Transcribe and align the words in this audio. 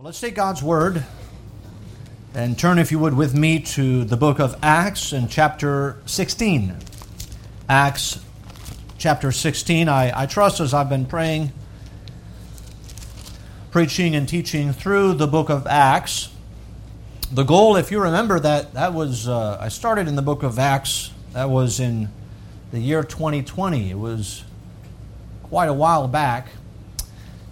Well, 0.00 0.06
let's 0.06 0.18
take 0.18 0.34
God's 0.34 0.62
Word 0.62 1.04
and 2.32 2.58
turn, 2.58 2.78
if 2.78 2.90
you 2.90 2.98
would, 2.98 3.12
with 3.12 3.34
me 3.34 3.60
to 3.60 4.02
the 4.02 4.16
book 4.16 4.38
of 4.38 4.56
Acts 4.62 5.12
and 5.12 5.28
chapter 5.28 5.98
16. 6.06 6.74
Acts 7.68 8.18
chapter 8.96 9.30
16. 9.30 9.90
I, 9.90 10.22
I 10.22 10.24
trust 10.24 10.58
as 10.58 10.72
I've 10.72 10.88
been 10.88 11.04
praying, 11.04 11.52
preaching, 13.72 14.14
and 14.14 14.26
teaching 14.26 14.72
through 14.72 15.12
the 15.12 15.26
book 15.26 15.50
of 15.50 15.66
Acts. 15.66 16.30
The 17.30 17.42
goal, 17.42 17.76
if 17.76 17.90
you 17.90 18.00
remember 18.00 18.40
that, 18.40 18.72
that 18.72 18.94
was, 18.94 19.28
uh, 19.28 19.58
I 19.60 19.68
started 19.68 20.08
in 20.08 20.16
the 20.16 20.22
book 20.22 20.42
of 20.42 20.58
Acts, 20.58 21.12
that 21.34 21.50
was 21.50 21.78
in 21.78 22.08
the 22.72 22.80
year 22.80 23.04
2020. 23.04 23.90
It 23.90 23.98
was 23.98 24.44
quite 25.42 25.68
a 25.68 25.74
while 25.74 26.08
back. 26.08 26.46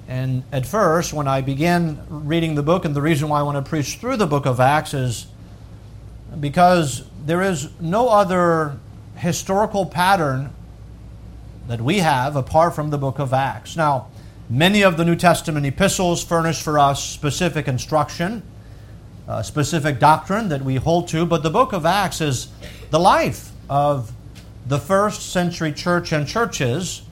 And 0.09 0.43
at 0.53 0.65
first, 0.65 1.13
when 1.13 1.29
I 1.29 1.43
began 1.43 2.01
reading 2.09 2.55
the 2.55 2.63
book, 2.63 2.87
and 2.87 2.97
the 2.97 3.03
reason 3.03 3.29
why 3.29 3.41
I 3.41 3.43
want 3.43 3.63
to 3.63 3.69
preach 3.69 3.97
through 3.97 4.17
the 4.17 4.27
book 4.27 4.47
of 4.47 4.59
Acts 4.59 4.95
is 4.95 5.27
because 6.41 7.05
there 7.27 7.43
is 7.43 7.69
no 7.79 8.09
other 8.09 8.79
historical 9.17 9.85
pattern 9.85 10.51
that 11.67 11.83
we 11.83 11.99
have 11.99 12.37
apart 12.37 12.75
from 12.75 12.89
the 12.89 12.97
book 12.97 13.19
of 13.19 13.35
Acts. 13.35 13.77
Now, 13.77 14.09
many 14.49 14.81
of 14.81 14.97
the 14.97 15.05
New 15.05 15.17
Testament 15.17 15.67
epistles 15.67 16.25
furnish 16.25 16.63
for 16.63 16.79
us 16.79 17.05
specific 17.05 17.69
instruction, 17.69 18.43
uh, 19.29 19.43
specific 19.43 19.99
doctrine 19.99 20.49
that 20.49 20.63
we 20.63 20.77
hold 20.77 21.09
to, 21.09 21.27
but 21.27 21.43
the 21.43 21.51
book 21.51 21.75
of 21.75 21.85
Acts 21.85 22.23
is 22.23 22.49
the 22.89 22.99
life 22.99 23.51
of 23.69 24.13
the 24.67 24.79
first 24.79 25.31
century 25.33 25.73
church 25.73 26.13
and 26.13 26.27
churches 26.27 27.03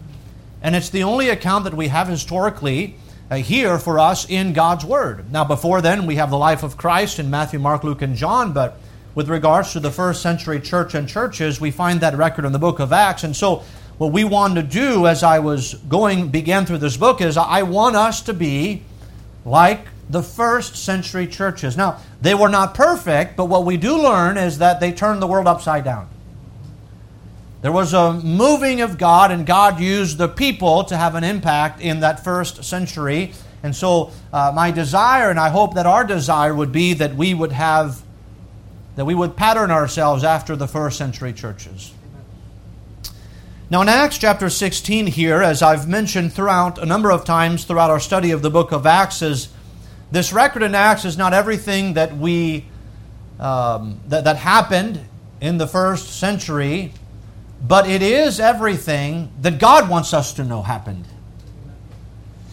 and 0.67 0.75
it's 0.75 0.91
the 0.91 1.05
only 1.05 1.29
account 1.29 1.63
that 1.63 1.75
we 1.75 1.87
have 1.87 2.09
historically 2.09 2.97
uh, 3.31 3.37
here 3.37 3.79
for 3.79 4.01
us 4.01 4.29
in 4.29 4.53
God's 4.53 4.85
Word. 4.85 5.31
Now, 5.31 5.45
before 5.45 5.81
then, 5.81 6.07
we 6.07 6.17
have 6.17 6.29
the 6.29 6.37
life 6.37 6.65
of 6.65 6.77
Christ 6.77 7.21
in 7.21 7.31
Matthew, 7.31 7.61
Mark, 7.61 7.85
Luke, 7.85 8.03
and 8.03 8.17
John, 8.17 8.53
but 8.53 8.77
with 9.15 9.29
regards 9.29 9.73
to 9.75 9.81
the 9.81 9.93
first 9.93 10.23
century 10.23 10.59
church 10.59 10.97
and 10.97 11.09
churches, 11.09 11.61
we 11.61 11.71
find 11.71 12.01
that 12.01 12.17
record 12.17 12.45
in 12.45 12.51
the 12.51 12.59
book 12.59 12.81
of 12.81 12.93
Acts. 12.93 13.23
And 13.23 13.37
so, 13.37 13.63
what 13.99 14.11
we 14.11 14.25
want 14.25 14.57
to 14.57 14.63
do 14.65 15.07
as 15.07 15.23
I 15.23 15.39
was 15.39 15.75
going, 15.75 16.31
began 16.31 16.67
through 16.67 16.79
this 16.79 16.97
book, 16.97 17.21
is 17.21 17.37
I 17.37 17.63
want 17.63 17.95
us 17.95 18.23
to 18.23 18.35
be 18.35 18.83
like 19.45 19.87
the 20.11 20.25
first 20.25 20.75
century 20.75 21.29
churches. 21.29 21.77
Now, 21.77 22.01
they 22.21 22.35
were 22.35 22.49
not 22.49 22.75
perfect, 22.75 23.37
but 23.37 23.45
what 23.45 23.65
we 23.65 23.77
do 23.77 23.97
learn 23.97 24.37
is 24.37 24.59
that 24.59 24.81
they 24.81 24.91
turned 24.91 25.23
the 25.23 25.29
world 25.29 25.47
upside 25.47 25.85
down. 25.85 26.09
There 27.63 27.73
was 27.73 27.95
a 27.95 28.13
moving 28.13 28.81
of 28.83 28.99
God, 28.99 29.31
and 29.31 29.47
God 29.47 29.81
used 29.81 30.19
the 30.19 30.29
people 30.29 30.85
to 30.85 30.97
have 30.97 31.15
an 31.15 31.25
impact 31.25 31.81
in 31.81 32.01
that 32.01 32.23
first 32.23 32.63
century. 32.65 33.33
And 33.63 33.75
so, 33.75 34.13
uh, 34.33 34.53
my 34.55 34.71
desire, 34.71 35.31
and 35.31 35.41
I 35.41 35.49
hope 35.49 35.75
that 35.75 35.87
our 35.87 36.05
desire 36.05 36.55
would 36.55 36.71
be 36.71 36.93
that 36.95 37.17
we 37.17 37.33
would 37.33 37.53
have, 37.53 38.03
that 38.97 39.07
we 39.07 39.15
would 39.15 39.37
pattern 39.37 39.71
ourselves 39.71 40.23
after 40.23 40.55
the 40.55 40.69
first 40.69 40.99
century 40.99 41.33
churches. 41.33 41.93
Now, 43.69 43.83
in 43.83 43.89
Acts 43.89 44.19
chapter 44.19 44.49
16, 44.49 45.09
here, 45.09 45.43
as 45.43 45.63
I've 45.63 45.89
mentioned 45.89 46.33
throughout 46.33 46.79
a 46.79 46.87
number 46.87 47.11
of 47.11 47.25
times 47.25 47.65
throughout 47.65 47.91
our 47.91 47.99
study 47.99 48.31
of 48.31 48.43
the 48.43 48.51
book 48.51 48.71
of 48.71 48.87
Acts, 48.87 49.23
is 49.23 49.49
this 50.13 50.33
record 50.33 50.63
in 50.63 50.75
Acts 50.75 51.05
is 51.05 51.19
not 51.19 51.33
everything 51.33 51.95
that 51.95 52.17
we 52.17 52.67
um, 53.41 54.01
that, 54.07 54.25
that 54.25 54.37
happened 54.37 55.01
in 55.41 55.59
the 55.59 55.67
first 55.67 56.19
century 56.19 56.93
but 57.67 57.89
it 57.89 58.03
is 58.03 58.39
everything 58.39 59.33
that 59.41 59.59
God 59.59 59.89
wants 59.89 60.15
us 60.15 60.35
to 60.35 60.45
know 60.45 60.63
happened. 60.63 61.07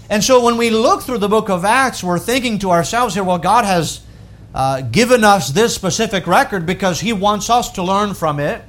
And 0.09 0.23
so 0.23 0.43
when 0.43 0.57
we 0.57 0.69
look 0.69 1.03
through 1.03 1.19
the 1.19 1.29
book 1.29 1.49
of 1.49 1.65
Acts, 1.65 2.03
we're 2.03 2.19
thinking 2.19 2.59
to 2.59 2.71
ourselves 2.71 3.13
here, 3.13 3.23
well, 3.23 3.37
God 3.37 3.65
has 3.65 4.01
uh, 4.53 4.81
given 4.81 5.23
us 5.23 5.49
this 5.49 5.73
specific 5.73 6.27
record 6.27 6.65
because 6.65 6.99
He 6.99 7.13
wants 7.13 7.49
us 7.49 7.71
to 7.73 7.83
learn 7.83 8.13
from 8.13 8.39
it, 8.39 8.63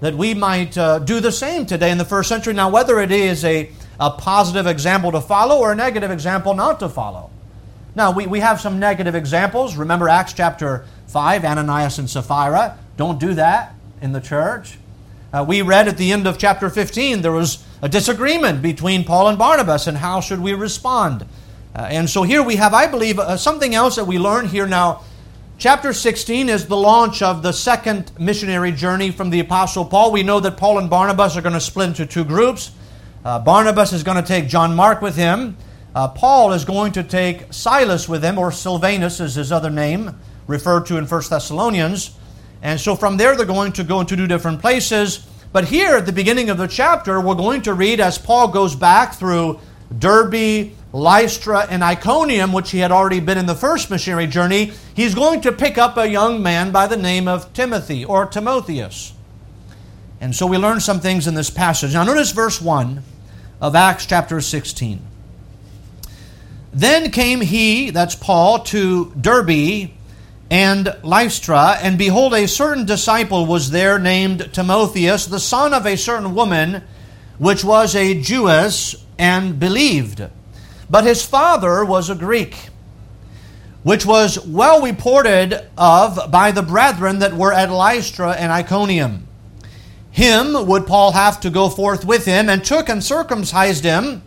that 0.00 0.14
we 0.14 0.34
might 0.34 0.76
uh, 0.78 0.98
do 0.98 1.20
the 1.20 1.32
same 1.32 1.66
today 1.66 1.90
in 1.90 1.98
the 1.98 2.04
first 2.04 2.28
century. 2.28 2.54
Now, 2.54 2.70
whether 2.70 3.00
it 3.00 3.12
is 3.12 3.44
a, 3.44 3.70
a 3.98 4.10
positive 4.10 4.66
example 4.66 5.12
to 5.12 5.20
follow 5.20 5.58
or 5.58 5.72
a 5.72 5.74
negative 5.74 6.10
example 6.10 6.54
not 6.54 6.80
to 6.80 6.88
follow. 6.88 7.30
Now, 7.94 8.12
we, 8.12 8.26
we 8.26 8.40
have 8.40 8.60
some 8.60 8.78
negative 8.78 9.14
examples. 9.14 9.76
Remember 9.76 10.08
Acts 10.08 10.32
chapter 10.32 10.86
5, 11.08 11.44
Ananias 11.44 11.98
and 11.98 12.08
Sapphira. 12.08 12.78
Don't 12.96 13.18
do 13.18 13.34
that 13.34 13.74
in 14.00 14.12
the 14.12 14.20
church. 14.20 14.78
Uh, 15.32 15.44
we 15.46 15.62
read 15.62 15.86
at 15.86 15.96
the 15.96 16.10
end 16.10 16.26
of 16.26 16.38
chapter 16.38 16.68
15 16.68 17.22
there 17.22 17.32
was 17.32 17.64
a 17.82 17.88
disagreement 17.88 18.62
between 18.62 19.04
Paul 19.04 19.28
and 19.28 19.38
Barnabas, 19.38 19.86
and 19.86 19.96
how 19.96 20.20
should 20.20 20.40
we 20.40 20.54
respond? 20.54 21.22
Uh, 21.74 21.82
and 21.82 22.10
so 22.10 22.24
here 22.24 22.42
we 22.42 22.56
have, 22.56 22.74
I 22.74 22.86
believe, 22.88 23.18
uh, 23.18 23.36
something 23.36 23.74
else 23.74 23.96
that 23.96 24.06
we 24.06 24.18
learn 24.18 24.48
here 24.48 24.66
now. 24.66 25.02
Chapter 25.56 25.92
16 25.92 26.48
is 26.48 26.66
the 26.66 26.76
launch 26.76 27.22
of 27.22 27.42
the 27.42 27.52
second 27.52 28.10
missionary 28.18 28.72
journey 28.72 29.10
from 29.10 29.30
the 29.30 29.40
Apostle 29.40 29.84
Paul. 29.84 30.10
We 30.10 30.22
know 30.22 30.40
that 30.40 30.56
Paul 30.56 30.78
and 30.78 30.90
Barnabas 30.90 31.36
are 31.36 31.42
going 31.42 31.54
to 31.54 31.60
split 31.60 31.88
into 31.88 32.06
two 32.06 32.24
groups. 32.24 32.72
Uh, 33.24 33.38
Barnabas 33.38 33.92
is 33.92 34.02
going 34.02 34.16
to 34.16 34.26
take 34.26 34.48
John 34.48 34.74
Mark 34.74 35.00
with 35.00 35.16
him. 35.16 35.56
Uh, 35.94 36.08
Paul 36.08 36.52
is 36.52 36.64
going 36.64 36.92
to 36.92 37.04
take 37.04 37.52
Silas 37.52 38.08
with 38.08 38.24
him, 38.24 38.38
or 38.38 38.50
Silvanus 38.50 39.20
is 39.20 39.34
his 39.34 39.52
other 39.52 39.70
name, 39.70 40.18
referred 40.46 40.86
to 40.86 40.96
in 40.96 41.06
1 41.06 41.22
Thessalonians. 41.28 42.16
And 42.62 42.80
so 42.80 42.94
from 42.94 43.16
there, 43.16 43.36
they're 43.36 43.46
going 43.46 43.72
to 43.72 43.84
go 43.84 44.00
into 44.00 44.16
two 44.16 44.26
different 44.26 44.60
places. 44.60 45.26
But 45.52 45.64
here 45.64 45.96
at 45.96 46.06
the 46.06 46.12
beginning 46.12 46.50
of 46.50 46.58
the 46.58 46.68
chapter, 46.68 47.20
we're 47.20 47.34
going 47.34 47.62
to 47.62 47.74
read 47.74 48.00
as 48.00 48.18
Paul 48.18 48.48
goes 48.48 48.76
back 48.76 49.14
through 49.14 49.58
Derbe, 49.96 50.70
Lystra, 50.92 51.66
and 51.68 51.82
Iconium, 51.82 52.52
which 52.52 52.70
he 52.70 52.78
had 52.78 52.92
already 52.92 53.20
been 53.20 53.38
in 53.38 53.46
the 53.46 53.54
first 53.54 53.90
missionary 53.90 54.26
journey, 54.26 54.72
he's 54.94 55.14
going 55.14 55.40
to 55.40 55.52
pick 55.52 55.78
up 55.78 55.96
a 55.96 56.08
young 56.08 56.42
man 56.42 56.70
by 56.70 56.86
the 56.86 56.96
name 56.96 57.26
of 57.26 57.52
Timothy 57.52 58.04
or 58.04 58.26
Timotheus. 58.26 59.12
And 60.20 60.36
so 60.36 60.46
we 60.46 60.58
learn 60.58 60.80
some 60.80 61.00
things 61.00 61.26
in 61.26 61.34
this 61.34 61.50
passage. 61.50 61.94
Now, 61.94 62.04
notice 62.04 62.30
verse 62.30 62.60
1 62.60 63.02
of 63.60 63.74
Acts 63.74 64.06
chapter 64.06 64.40
16. 64.40 65.00
Then 66.72 67.10
came 67.10 67.40
he, 67.40 67.90
that's 67.90 68.14
Paul, 68.14 68.60
to 68.64 69.12
Derbe 69.20 69.90
and 70.50 70.96
Lystra, 71.04 71.78
and 71.80 71.96
behold, 71.96 72.34
a 72.34 72.48
certain 72.48 72.84
disciple 72.84 73.46
was 73.46 73.70
there 73.70 73.98
named 73.98 74.52
Timotheus, 74.52 75.26
the 75.26 75.38
son 75.38 75.72
of 75.72 75.86
a 75.86 75.96
certain 75.96 76.34
woman, 76.34 76.82
which 77.38 77.62
was 77.62 77.94
a 77.94 78.20
Jewess, 78.20 78.96
and 79.16 79.60
believed. 79.60 80.22
But 80.90 81.04
his 81.04 81.24
father 81.24 81.84
was 81.84 82.10
a 82.10 82.16
Greek, 82.16 82.68
which 83.84 84.04
was 84.04 84.44
well 84.44 84.82
reported 84.82 85.68
of 85.78 86.30
by 86.32 86.50
the 86.50 86.62
brethren 86.62 87.20
that 87.20 87.34
were 87.34 87.52
at 87.52 87.70
Lystra 87.70 88.32
and 88.32 88.50
Iconium. 88.50 89.28
Him 90.10 90.66
would 90.66 90.88
Paul 90.88 91.12
have 91.12 91.38
to 91.40 91.50
go 91.50 91.68
forth 91.68 92.04
with 92.04 92.24
him, 92.24 92.48
and 92.48 92.64
took 92.64 92.88
and 92.88 93.04
circumcised 93.04 93.84
him 93.84 94.22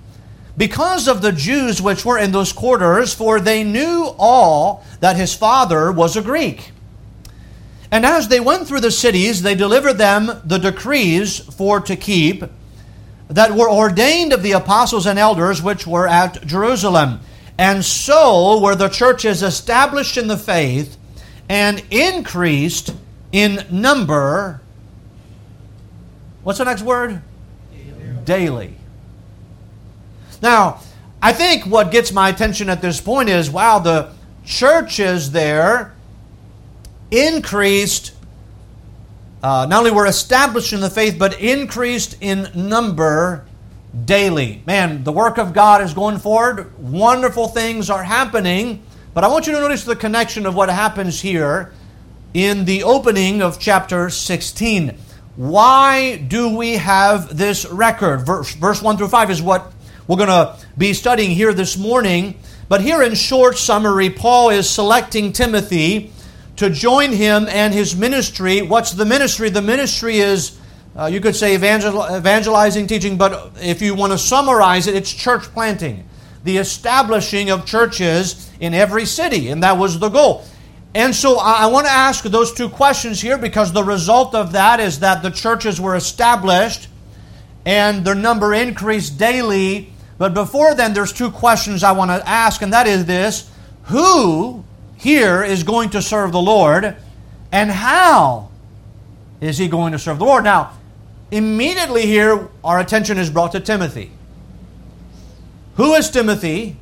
because 0.55 1.07
of 1.07 1.21
the 1.21 1.31
Jews 1.31 1.81
which 1.81 2.05
were 2.05 2.17
in 2.17 2.31
those 2.31 2.53
quarters, 2.53 3.13
for 3.13 3.39
they 3.39 3.63
knew 3.63 4.13
all 4.17 4.83
that 4.99 5.15
his 5.15 5.33
father 5.33 5.91
was 5.91 6.15
a 6.15 6.21
Greek. 6.21 6.71
And 7.91 8.05
as 8.05 8.27
they 8.27 8.39
went 8.39 8.67
through 8.67 8.81
the 8.81 8.91
cities, 8.91 9.41
they 9.41 9.55
delivered 9.55 9.93
them 9.93 10.41
the 10.45 10.57
decrees 10.57 11.39
for 11.39 11.79
to 11.81 11.95
keep 11.95 12.43
that 13.27 13.51
were 13.51 13.69
ordained 13.69 14.33
of 14.33 14.43
the 14.43 14.51
apostles 14.51 15.05
and 15.05 15.17
elders 15.17 15.61
which 15.61 15.87
were 15.87 16.07
at 16.07 16.45
Jerusalem. 16.45 17.19
And 17.57 17.83
so 17.85 18.59
were 18.59 18.75
the 18.75 18.89
churches 18.89 19.43
established 19.43 20.17
in 20.17 20.27
the 20.27 20.37
faith 20.37 20.97
and 21.49 21.83
increased 21.91 22.95
in 23.31 23.65
number. 23.71 24.61
What's 26.43 26.59
the 26.59 26.65
next 26.65 26.81
word? 26.81 27.21
Daily. 27.71 28.25
Daily. 28.25 28.75
Now, 30.43 30.81
I 31.21 31.31
think 31.31 31.65
what 31.65 31.89
gets 31.89 32.11
my 32.11 32.27
attention 32.27 32.69
at 32.69 32.81
this 32.81 32.99
point 32.99 33.29
is 33.29 33.49
wow, 33.49 33.79
the 33.79 34.11
churches 34.43 35.31
there 35.31 35.95
increased, 37.09 38.11
uh, 39.41 39.65
not 39.69 39.79
only 39.79 39.91
were 39.91 40.05
established 40.05 40.73
in 40.73 40.81
the 40.81 40.89
faith, 40.89 41.17
but 41.17 41.39
increased 41.39 42.17
in 42.19 42.49
number 42.53 43.45
daily. 44.03 44.61
Man, 44.65 45.05
the 45.05 45.13
work 45.13 45.37
of 45.37 45.53
God 45.53 45.81
is 45.81 45.93
going 45.93 46.17
forward. 46.17 46.77
Wonderful 46.77 47.47
things 47.47 47.89
are 47.89 48.03
happening. 48.03 48.83
But 49.13 49.23
I 49.23 49.27
want 49.27 49.47
you 49.47 49.53
to 49.53 49.61
notice 49.61 49.85
the 49.85 49.95
connection 49.95 50.45
of 50.45 50.55
what 50.55 50.67
happens 50.67 51.21
here 51.21 51.71
in 52.33 52.65
the 52.65 52.83
opening 52.83 53.41
of 53.41 53.59
chapter 53.59 54.09
16. 54.09 54.97
Why 55.37 56.17
do 56.17 56.55
we 56.55 56.73
have 56.73 57.37
this 57.37 57.65
record? 57.65 58.25
Verse, 58.25 58.53
verse 58.55 58.81
1 58.81 58.97
through 58.97 59.07
5 59.07 59.31
is 59.31 59.41
what 59.41 59.72
we're 60.07 60.17
going 60.17 60.29
to 60.29 60.57
be 60.77 60.93
studying 60.93 61.31
here 61.31 61.53
this 61.53 61.77
morning. 61.77 62.35
But 62.67 62.81
here 62.81 63.01
in 63.01 63.15
short 63.15 63.57
summary, 63.57 64.09
Paul 64.09 64.49
is 64.49 64.69
selecting 64.69 65.31
Timothy 65.31 66.11
to 66.57 66.69
join 66.69 67.11
him 67.11 67.47
and 67.49 67.73
his 67.73 67.95
ministry. 67.95 68.61
What's 68.61 68.91
the 68.91 69.05
ministry? 69.05 69.49
The 69.49 69.61
ministry 69.61 70.17
is, 70.17 70.57
uh, 70.95 71.05
you 71.05 71.21
could 71.21 71.35
say, 71.35 71.55
evangel- 71.55 72.05
evangelizing, 72.15 72.87
teaching, 72.87 73.17
but 73.17 73.53
if 73.61 73.81
you 73.81 73.95
want 73.95 74.11
to 74.11 74.17
summarize 74.17 74.87
it, 74.87 74.95
it's 74.95 75.11
church 75.11 75.43
planting, 75.43 76.07
the 76.43 76.57
establishing 76.57 77.49
of 77.49 77.65
churches 77.65 78.49
in 78.59 78.73
every 78.73 79.05
city, 79.05 79.49
and 79.49 79.63
that 79.63 79.77
was 79.77 79.99
the 79.99 80.09
goal. 80.09 80.45
And 80.95 81.15
so 81.15 81.39
I 81.39 81.67
want 81.67 81.87
to 81.87 81.91
ask 81.91 82.23
those 82.23 82.53
two 82.53 82.69
questions 82.69 83.19
here 83.19 83.37
because 83.37 83.71
the 83.71 83.83
result 83.83 84.35
of 84.35 84.51
that 84.51 84.79
is 84.79 84.99
that 84.99 85.23
the 85.23 85.31
churches 85.31 85.81
were 85.81 85.95
established 85.95 86.87
and 87.65 88.05
their 88.05 88.15
number 88.15 88.53
increased 88.53 89.17
daily. 89.17 89.92
But 90.17 90.33
before 90.33 90.75
then, 90.75 90.93
there's 90.93 91.13
two 91.13 91.31
questions 91.31 91.83
I 91.83 91.91
want 91.91 92.11
to 92.11 92.27
ask, 92.27 92.61
and 92.61 92.73
that 92.73 92.87
is 92.87 93.05
this 93.05 93.49
Who 93.83 94.63
here 94.95 95.43
is 95.43 95.63
going 95.63 95.89
to 95.91 96.01
serve 96.01 96.31
the 96.31 96.41
Lord, 96.41 96.95
and 97.51 97.71
how 97.71 98.49
is 99.41 99.57
he 99.57 99.67
going 99.67 99.91
to 99.91 99.99
serve 99.99 100.19
the 100.19 100.25
Lord? 100.25 100.43
Now, 100.43 100.73
immediately 101.31 102.05
here, 102.05 102.47
our 102.63 102.79
attention 102.79 103.17
is 103.17 103.29
brought 103.29 103.51
to 103.53 103.59
Timothy. 103.59 104.11
Who 105.75 105.93
is 105.95 106.09
Timothy? 106.09 106.77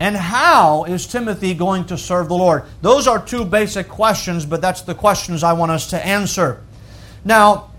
And 0.00 0.16
how 0.16 0.84
is 0.84 1.06
Timothy 1.06 1.54
going 1.54 1.86
to 1.86 1.96
serve 1.96 2.28
the 2.28 2.34
Lord? 2.34 2.64
Those 2.82 3.06
are 3.06 3.24
two 3.24 3.44
basic 3.44 3.88
questions, 3.88 4.44
but 4.44 4.60
that's 4.60 4.82
the 4.82 4.94
questions 4.94 5.42
I 5.42 5.52
want 5.52 5.72
us 5.72 5.90
to 5.90 6.06
answer. 6.06 6.62
Now, 7.24 7.70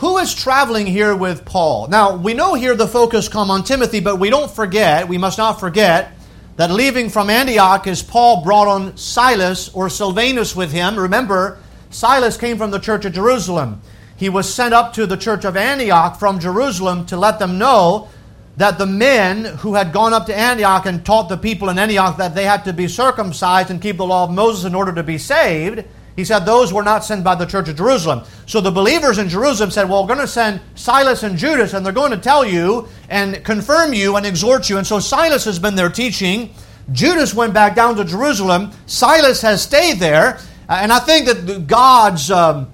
who 0.00 0.16
is 0.16 0.34
traveling 0.34 0.86
here 0.86 1.14
with 1.14 1.44
Paul? 1.44 1.86
Now, 1.88 2.16
we 2.16 2.32
know 2.32 2.54
here 2.54 2.74
the 2.74 2.88
focus 2.88 3.28
come 3.28 3.50
on 3.50 3.64
Timothy, 3.64 4.00
but 4.00 4.16
we 4.16 4.30
don't 4.30 4.50
forget, 4.50 5.06
we 5.06 5.18
must 5.18 5.36
not 5.36 5.60
forget 5.60 6.12
that 6.56 6.70
leaving 6.70 7.10
from 7.10 7.28
Antioch 7.28 7.86
is 7.86 8.02
Paul 8.02 8.42
brought 8.42 8.66
on 8.66 8.96
Silas 8.96 9.68
or 9.74 9.90
Silvanus 9.90 10.56
with 10.56 10.72
him. 10.72 10.98
Remember, 10.98 11.58
Silas 11.90 12.38
came 12.38 12.56
from 12.56 12.70
the 12.70 12.78
church 12.78 13.04
of 13.04 13.12
Jerusalem. 13.12 13.82
He 14.16 14.30
was 14.30 14.52
sent 14.52 14.72
up 14.72 14.94
to 14.94 15.04
the 15.04 15.18
church 15.18 15.44
of 15.44 15.54
Antioch 15.54 16.18
from 16.18 16.40
Jerusalem 16.40 17.04
to 17.06 17.18
let 17.18 17.38
them 17.38 17.58
know 17.58 18.08
that 18.56 18.78
the 18.78 18.86
men 18.86 19.44
who 19.44 19.74
had 19.74 19.92
gone 19.92 20.14
up 20.14 20.24
to 20.26 20.36
Antioch 20.36 20.86
and 20.86 21.04
taught 21.04 21.28
the 21.28 21.36
people 21.36 21.68
in 21.68 21.78
Antioch 21.78 22.16
that 22.16 22.34
they 22.34 22.44
had 22.44 22.64
to 22.64 22.72
be 22.72 22.88
circumcised 22.88 23.70
and 23.70 23.82
keep 23.82 23.98
the 23.98 24.06
law 24.06 24.24
of 24.24 24.30
Moses 24.30 24.64
in 24.64 24.74
order 24.74 24.94
to 24.94 25.02
be 25.02 25.18
saved, 25.18 25.84
he 26.16 26.24
said 26.24 26.40
those 26.40 26.72
were 26.72 26.82
not 26.82 27.04
sent 27.04 27.24
by 27.24 27.34
the 27.34 27.46
church 27.46 27.68
of 27.68 27.76
Jerusalem. 27.76 28.22
So 28.46 28.60
the 28.60 28.70
believers 28.70 29.18
in 29.18 29.28
Jerusalem 29.28 29.70
said, 29.70 29.88
Well, 29.88 30.02
we're 30.02 30.14
going 30.14 30.20
to 30.20 30.28
send 30.28 30.60
Silas 30.74 31.22
and 31.22 31.38
Judas, 31.38 31.72
and 31.72 31.84
they're 31.84 31.92
going 31.92 32.10
to 32.10 32.18
tell 32.18 32.44
you 32.44 32.88
and 33.08 33.42
confirm 33.44 33.94
you 33.94 34.16
and 34.16 34.26
exhort 34.26 34.68
you. 34.68 34.78
And 34.78 34.86
so 34.86 34.98
Silas 34.98 35.44
has 35.44 35.58
been 35.58 35.76
there 35.76 35.88
teaching. 35.88 36.52
Judas 36.92 37.34
went 37.34 37.54
back 37.54 37.74
down 37.74 37.96
to 37.96 38.04
Jerusalem. 38.04 38.72
Silas 38.86 39.42
has 39.42 39.62
stayed 39.62 39.98
there. 39.98 40.38
And 40.68 40.92
I 40.92 40.98
think 41.00 41.26
that 41.26 41.66
God's 41.66 42.30
um, 42.30 42.70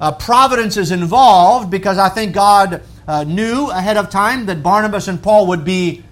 uh, 0.00 0.12
providence 0.12 0.76
is 0.76 0.90
involved 0.90 1.70
because 1.70 1.98
I 1.98 2.08
think 2.08 2.34
God 2.34 2.82
uh, 3.06 3.24
knew 3.24 3.70
ahead 3.70 3.96
of 3.96 4.10
time 4.10 4.46
that 4.46 4.62
Barnabas 4.62 5.08
and 5.08 5.22
Paul 5.22 5.46
would 5.48 5.64
be 5.64 6.04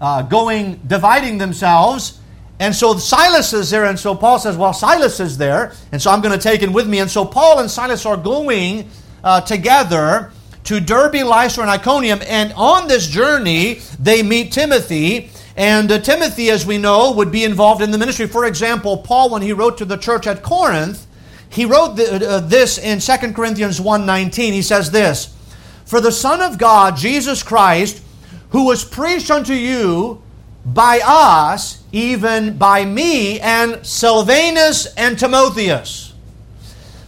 uh, 0.00 0.22
going, 0.22 0.80
dividing 0.86 1.38
themselves. 1.38 2.18
And 2.58 2.74
so 2.74 2.96
Silas 2.96 3.52
is 3.52 3.70
there, 3.70 3.84
and 3.86 3.98
so 3.98 4.14
Paul 4.14 4.38
says, 4.38 4.56
Well, 4.56 4.72
Silas 4.72 5.20
is 5.20 5.36
there, 5.38 5.72
and 5.90 6.00
so 6.00 6.10
I'm 6.10 6.20
going 6.20 6.38
to 6.38 6.42
take 6.42 6.60
him 6.60 6.72
with 6.72 6.88
me. 6.88 7.00
And 7.00 7.10
so 7.10 7.24
Paul 7.24 7.58
and 7.58 7.70
Silas 7.70 8.06
are 8.06 8.16
going 8.16 8.88
uh, 9.24 9.40
together 9.40 10.32
to 10.64 10.80
Derbe, 10.80 11.24
Lystra, 11.26 11.62
and 11.62 11.70
Iconium. 11.70 12.20
And 12.26 12.52
on 12.56 12.88
this 12.88 13.08
journey, 13.08 13.80
they 13.98 14.22
meet 14.22 14.52
Timothy. 14.52 15.30
And 15.56 15.90
uh, 15.90 15.98
Timothy, 15.98 16.50
as 16.50 16.64
we 16.64 16.78
know, 16.78 17.12
would 17.12 17.32
be 17.32 17.44
involved 17.44 17.82
in 17.82 17.90
the 17.90 17.98
ministry. 17.98 18.26
For 18.26 18.46
example, 18.46 18.98
Paul, 18.98 19.30
when 19.30 19.42
he 19.42 19.52
wrote 19.52 19.78
to 19.78 19.84
the 19.84 19.96
church 19.96 20.26
at 20.26 20.42
Corinth, 20.42 21.06
he 21.50 21.64
wrote 21.64 21.98
uh, 22.00 22.40
this 22.40 22.78
in 22.78 23.00
2 23.00 23.32
Corinthians 23.32 23.80
1.19. 23.80 24.52
He 24.52 24.62
says 24.62 24.90
this, 24.90 25.36
for 25.84 26.00
the 26.00 26.12
Son 26.12 26.40
of 26.40 26.58
God, 26.58 26.96
Jesus 26.96 27.42
Christ, 27.42 28.02
who 28.50 28.64
was 28.64 28.84
preached 28.84 29.30
unto 29.30 29.52
you 29.52 30.22
by 30.64 31.00
us, 31.04 31.82
even 31.92 32.56
by 32.56 32.84
me, 32.84 33.40
and 33.40 33.84
Silvanus 33.84 34.86
and 34.94 35.18
Timotheus. 35.18 36.12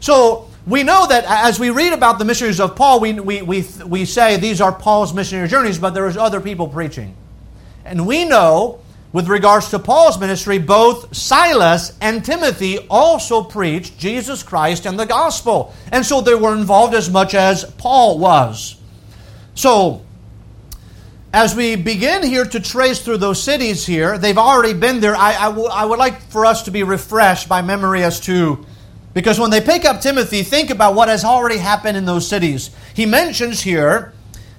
So 0.01 0.51
we 0.67 0.83
know 0.83 1.07
that 1.07 1.25
as 1.27 1.61
we 1.61 1.71
read 1.71 1.93
about 1.93 2.19
the 2.19 2.25
missionaries 2.25 2.61
of 2.61 2.75
Paul, 2.75 3.01
we, 3.01 3.13
we, 3.13 3.43
we, 3.43 3.65
we 3.87 4.05
say 4.05 4.37
these 4.37 4.61
are 4.61 4.73
Paul's 4.73 5.15
missionary 5.15 5.49
journeys, 5.49 5.79
but 5.79 5.91
there 5.91 6.09
is 6.09 6.17
other 6.17 6.41
people 6.41 6.69
preaching. 6.69 7.15
And 7.85 8.07
we 8.07 8.25
know, 8.25 8.81
with 9.13 9.29
regards 9.29 9.71
to 9.71 9.79
Paul's 9.79 10.19
ministry, 10.19 10.59
both 10.59 11.15
Silas 11.15 11.97
and 12.01 12.25
Timothy 12.25 12.79
also 12.89 13.45
preached 13.45 13.99
Jesus 13.99 14.43
Christ 14.43 14.87
and 14.87 14.99
the 14.99 15.07
gospel. 15.07 15.75
And 15.93 16.05
so 16.05 16.21
they 16.21 16.35
were 16.35 16.55
involved 16.55 16.95
as 16.95 17.11
much 17.11 17.35
as 17.35 17.65
Paul 17.79 18.19
was. 18.19 18.77
So, 19.55 20.04
as 21.35 21.53
we 21.53 21.75
begin 21.75 22.23
here 22.23 22.45
to 22.45 22.61
trace 22.61 23.01
through 23.01 23.17
those 23.17 23.43
cities 23.43 23.85
here, 23.85 24.19
they've 24.19 24.39
already 24.39 24.73
been 24.73 25.01
there. 25.01 25.17
I, 25.17 25.35
I, 25.35 25.49
w- 25.49 25.67
I 25.67 25.85
would 25.85 25.99
like 25.99 26.23
for 26.31 26.47
us 26.47 26.63
to 26.63 26.71
be 26.71 26.85
refreshed 26.85 27.49
by 27.49 27.61
memory 27.61 28.05
as 28.05 28.21
to, 28.21 28.65
because 29.15 29.41
when 29.41 29.51
they 29.51 29.61
pick 29.61 29.85
up 29.85 30.01
Timothy, 30.01 30.45
think 30.45 30.71
about 30.71 30.95
what 30.95 31.09
has 31.09 31.25
already 31.25 31.57
happened 31.57 31.97
in 31.97 32.05
those 32.05 32.29
cities. 32.29 32.71
He 32.95 33.05
mentions 33.05 33.61
here 33.61 34.13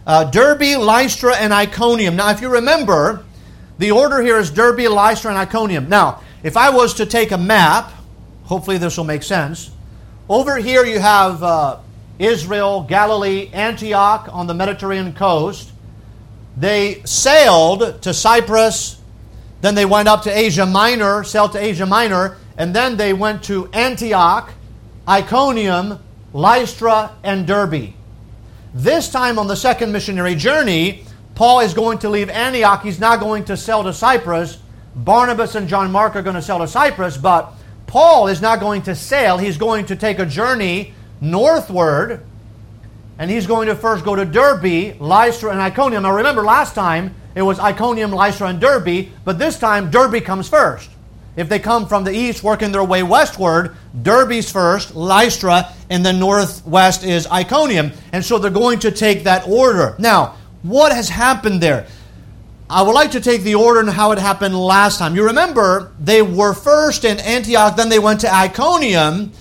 uh, 0.06 0.26
Derbe, 0.26 0.78
Lystra, 0.78 1.38
and 1.38 1.54
Iconium. 1.54 2.18
Now, 2.18 2.32
if 2.32 2.42
you 2.42 2.50
remember, 2.50 3.24
the 3.78 3.92
order 3.92 4.22
here 4.22 4.38
is 4.38 4.52
Derbe, 4.52 4.92
Lystra, 4.92 5.32
and 5.32 5.38
Iconium. 5.38 5.88
Now, 5.88 6.24
if 6.44 6.58
I 6.58 6.72
was 6.72 6.96
to 6.96 7.06
take 7.06 7.32
a 7.32 7.38
map, 7.38 7.90
hopefully 8.44 8.80
this 8.80 8.98
will 8.98 9.06
make 9.06 9.24
sense. 9.24 9.72
Over 10.28 10.58
here 10.58 10.84
you 10.84 11.00
have 11.00 11.42
uh, 11.42 11.80
Israel, 12.20 12.84
Galilee, 12.84 13.50
Antioch 13.54 14.28
on 14.30 14.46
the 14.48 14.54
Mediterranean 14.54 15.14
coast. 15.14 15.72
They 16.58 17.02
sailed 17.04 18.02
to 18.02 18.14
Cyprus, 18.14 19.02
then 19.62 19.76
they 19.76 19.86
went 19.86 20.08
up 20.08 20.24
to 20.24 20.38
Asia 20.38 20.66
Minor, 20.66 21.24
sailed 21.24 21.52
to 21.54 21.64
Asia 21.64 21.86
Minor, 21.86 22.38
and 22.58 22.74
then 22.74 22.98
they 22.98 23.14
went 23.14 23.44
to 23.46 23.68
Antioch, 23.74 24.54
Iconium, 25.08 26.00
Lystra, 26.34 27.16
and 27.24 27.46
Derbe. 27.46 27.94
This 28.74 29.10
time 29.10 29.40
on 29.40 29.48
the 29.48 29.56
second 29.56 29.92
missionary 29.92 30.36
journey, 30.36 31.06
Paul 31.36 31.60
is 31.62 31.74
going 31.74 32.00
to 32.00 32.10
leave 32.10 32.30
Antioch. 32.30 32.84
He's 32.84 33.00
not 33.00 33.20
going 33.20 33.46
to 33.46 33.58
sail 33.58 33.84
to 33.84 33.94
Cyprus. 33.94 34.58
Barnabas 34.96 35.56
and 35.56 35.68
John 35.68 35.92
Mark 35.92 36.16
are 36.16 36.22
going 36.22 36.36
to 36.36 36.42
sail 36.42 36.60
to 36.60 36.68
Cyprus, 36.68 37.18
but 37.18 37.54
Paul 37.88 38.28
is 38.28 38.42
not 38.42 38.60
going 38.60 38.82
to 38.84 38.96
sail. 38.96 39.38
He's 39.38 39.58
going 39.58 39.86
to 39.88 39.96
take 39.96 40.20
a 40.20 40.26
journey 40.26 40.94
northward, 41.20 42.26
and 43.18 43.32
he's 43.32 43.48
going 43.48 43.68
to 43.68 43.76
first 43.76 44.04
go 44.04 44.16
to 44.16 44.26
Derbe, 44.26 45.00
Lystra, 45.00 45.52
and 45.52 45.62
Iconium. 45.62 46.04
Now 46.04 46.16
remember, 46.16 46.44
last 46.44 46.76
time 46.76 47.16
it 47.36 47.42
was 47.42 47.60
Iconium, 47.60 48.12
Lystra, 48.12 48.48
and 48.50 48.60
Derbe, 48.60 49.08
but 49.24 49.40
this 49.40 49.60
time 49.60 49.92
Derbe 49.92 50.24
comes 50.24 50.50
first. 50.50 50.90
If 51.36 51.50
they 51.50 51.60
come 51.60 51.86
from 51.86 52.06
the 52.06 52.12
east, 52.12 52.44
working 52.44 52.72
their 52.72 52.84
way 52.84 53.04
westward, 53.04 53.76
Derbe's 54.02 54.50
first, 54.50 54.96
Lystra, 54.96 55.74
and 55.90 56.06
then 56.06 56.18
northwest 56.18 57.04
is 57.04 57.28
Iconium. 57.28 57.92
And 58.14 58.24
so 58.24 58.38
they're 58.38 58.50
going 58.52 58.80
to 58.80 58.92
take 58.92 59.24
that 59.24 59.46
order. 59.46 59.96
Now, 60.00 60.36
what 60.64 60.94
has 60.94 61.10
happened 61.10 61.62
there? 61.62 61.88
I 62.70 62.82
would 62.82 62.94
like 62.94 63.12
to 63.12 63.22
take 63.22 63.42
the 63.42 63.56
order 63.56 63.82
and 63.82 63.90
how 63.90 64.12
it 64.14 64.18
happened 64.18 64.58
last 64.58 64.98
time. 64.98 65.16
You 65.16 65.26
remember, 65.26 65.92
they 66.00 66.22
were 66.22 66.54
first 66.54 67.06
in 67.06 67.20
Antioch, 67.20 67.76
then 67.76 67.90
they 67.90 68.00
went 68.00 68.22
to 68.22 68.34
Iconium. 68.34 69.34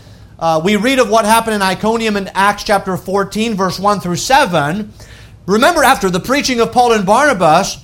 Uh, 0.44 0.60
we 0.62 0.76
read 0.76 0.98
of 0.98 1.08
what 1.08 1.24
happened 1.24 1.54
in 1.54 1.62
Iconium 1.62 2.18
in 2.18 2.28
Acts 2.34 2.64
chapter 2.64 2.98
14, 2.98 3.54
verse 3.54 3.80
1 3.80 4.00
through 4.00 4.16
7. 4.16 4.92
Remember, 5.46 5.82
after 5.82 6.10
the 6.10 6.20
preaching 6.20 6.60
of 6.60 6.70
Paul 6.70 6.92
and 6.92 7.06
Barnabas, 7.06 7.82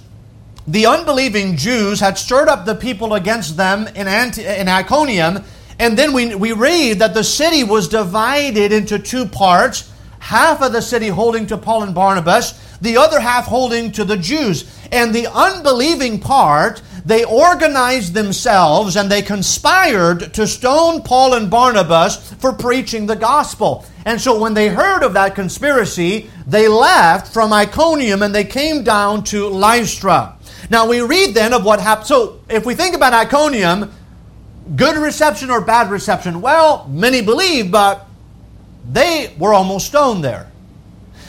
the 0.69 0.85
unbelieving 0.85 1.57
Jews 1.57 2.01
had 2.01 2.19
stirred 2.19 2.49
up 2.49 2.67
the 2.67 2.75
people 2.75 3.15
against 3.15 3.57
them 3.57 3.87
in, 3.87 4.07
in 4.07 4.69
Iconium. 4.69 5.43
And 5.79 5.97
then 5.97 6.13
we, 6.13 6.35
we 6.35 6.53
read 6.53 6.99
that 6.99 7.15
the 7.15 7.25
city 7.25 7.65
was 7.65 7.89
divided 7.89 8.73
into 8.73 8.99
two 8.99 9.25
parts 9.25 9.91
half 10.21 10.63
of 10.63 10.73
the 10.73 10.81
city 10.81 11.09
holding 11.09 11.47
to 11.49 11.59
Paul 11.59 11.83
and 11.83 11.95
Barnabas, 11.95 12.53
the 12.81 12.97
other 12.97 13.19
half 13.19 13.47
holding 13.47 13.91
to 13.93 14.05
the 14.05 14.17
Jews. 14.17 14.71
And 14.93 15.15
the 15.15 15.27
unbelieving 15.27 16.21
part, 16.21 16.83
they 17.05 17.25
organized 17.25 18.15
themselves 18.15 18.97
and 18.97 19.11
they 19.11 19.23
conspired 19.23 20.35
to 20.35 20.47
stone 20.47 21.03
Paul 21.03 21.35
and 21.35 21.51
Barnabas 21.51 22.33
for 22.35 22.53
preaching 22.53 23.07
the 23.07 23.17
gospel. 23.17 23.85
And 24.05 24.21
so 24.21 24.39
when 24.39 24.55
they 24.55 24.69
heard 24.69 25.03
of 25.03 25.15
that 25.15 25.35
conspiracy, 25.35 26.31
they 26.47 26.69
left 26.69 27.33
from 27.33 27.53
Iconium 27.53 28.23
and 28.23 28.35
they 28.35 28.45
came 28.45 28.83
down 28.85 29.25
to 29.25 29.49
Lystra. 29.49 30.37
Now 30.71 30.87
we 30.87 31.01
read 31.01 31.35
then 31.35 31.53
of 31.53 31.65
what 31.65 31.81
happened. 31.81 32.07
So 32.07 32.41
if 32.49 32.65
we 32.65 32.75
think 32.75 32.95
about 32.95 33.13
Iconium, 33.13 33.93
good 34.77 34.97
reception 34.97 35.51
or 35.51 35.61
bad 35.61 35.91
reception? 35.91 36.41
Well, 36.41 36.87
many 36.89 37.23
believe, 37.23 37.71
but 37.71 38.07
they 38.93 39.35
were 39.39 39.55
almost 39.55 39.87
stoned 39.87 40.25
there. 40.25 40.51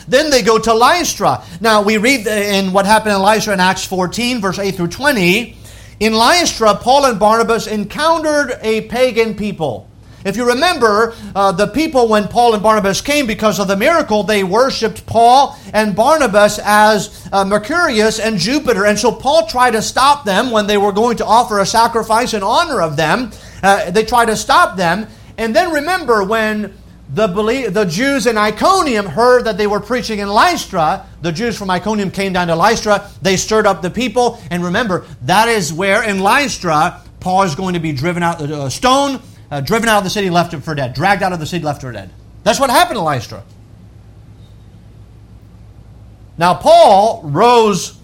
Then 0.08 0.30
they 0.30 0.42
go 0.42 0.58
to 0.58 0.74
Lystra. 0.74 1.44
Now, 1.62 1.84
we 1.84 1.98
read 1.98 2.26
in 2.28 2.74
what 2.74 2.86
happened 2.86 3.16
in 3.16 3.22
Lystra 3.22 3.54
in 3.54 3.60
Acts 3.60 3.86
14, 3.86 4.42
verse 4.42 4.60
8 4.60 4.76
through 4.76 4.90
20. 4.90 5.58
In 6.00 6.14
Lystra, 6.14 6.76
Paul 6.76 7.06
and 7.06 7.20
Barnabas 7.20 7.68
encountered 7.68 8.58
a 8.62 8.82
pagan 8.88 9.36
people. 9.36 9.88
If 10.24 10.38
you 10.38 10.48
remember, 10.48 11.16
uh, 11.36 11.52
the 11.52 11.68
people, 11.68 12.08
when 12.08 12.28
Paul 12.28 12.54
and 12.54 12.62
Barnabas 12.62 13.02
came 13.02 13.26
because 13.26 13.60
of 13.60 13.68
the 13.68 13.76
miracle, 13.76 14.24
they 14.24 14.44
worshiped 14.44 15.06
Paul 15.06 15.58
and 15.74 15.96
Barnabas 15.96 16.60
as 16.64 17.28
uh, 17.32 17.44
Mercurius 17.44 18.20
and 18.20 18.38
Jupiter. 18.38 18.86
And 18.86 19.00
so 19.00 19.12
Paul 19.12 19.48
tried 19.48 19.72
to 19.72 19.82
stop 19.82 20.26
them 20.26 20.52
when 20.52 20.68
they 20.68 20.78
were 20.78 20.92
going 20.92 21.18
to 21.18 21.26
offer 21.26 21.60
a 21.60 21.66
sacrifice 21.66 22.34
in 22.34 22.44
honor 22.44 22.82
of 22.82 22.98
them. 22.98 23.32
Uh, 23.64 23.90
they 23.92 24.06
tried 24.06 24.26
to 24.26 24.36
stop 24.36 24.78
them. 24.78 25.08
And 25.38 25.56
then 25.56 25.72
remember, 25.72 26.24
when 26.24 26.76
the, 27.14 27.28
the 27.70 27.86
Jews 27.86 28.26
in 28.26 28.38
Iconium 28.38 29.06
heard 29.06 29.44
that 29.44 29.58
they 29.58 29.68
were 29.68 29.82
preaching 29.82 30.20
in 30.20 30.30
Lystra. 30.30 31.06
The 31.22 31.32
Jews 31.32 31.58
from 31.58 31.70
Iconium 31.70 32.10
came 32.10 32.32
down 32.32 32.48
to 32.48 32.56
Lystra. 32.56 33.10
They 33.22 33.36
stirred 33.36 33.68
up 33.68 33.82
the 33.82 33.90
people. 33.90 34.40
And 34.50 34.64
remember, 34.64 35.06
that 35.24 35.50
is 35.50 35.74
where 35.74 36.04
in 36.04 36.20
Lystra, 36.20 37.02
Paul 37.20 37.44
is 37.44 37.54
going 37.54 37.74
to 37.74 37.82
be 37.82 37.92
driven 37.92 38.24
out, 38.24 38.42
uh, 38.42 38.70
stone, 38.70 39.22
uh, 39.52 39.60
driven 39.60 39.90
out 39.90 39.98
of 39.98 40.04
the 40.06 40.10
city, 40.10 40.30
left 40.30 40.56
for 40.56 40.74
dead. 40.74 40.94
Dragged 40.94 41.22
out 41.22 41.34
of 41.34 41.40
the 41.40 41.46
city, 41.46 41.66
left 41.66 41.82
for 41.82 41.92
dead. 41.92 42.12
That's 42.44 42.62
what 42.62 42.70
happened 42.70 42.98
in 42.98 43.04
Lystra. 43.04 43.44
Now, 46.38 46.54
Paul 46.54 47.24
rose 47.26 47.98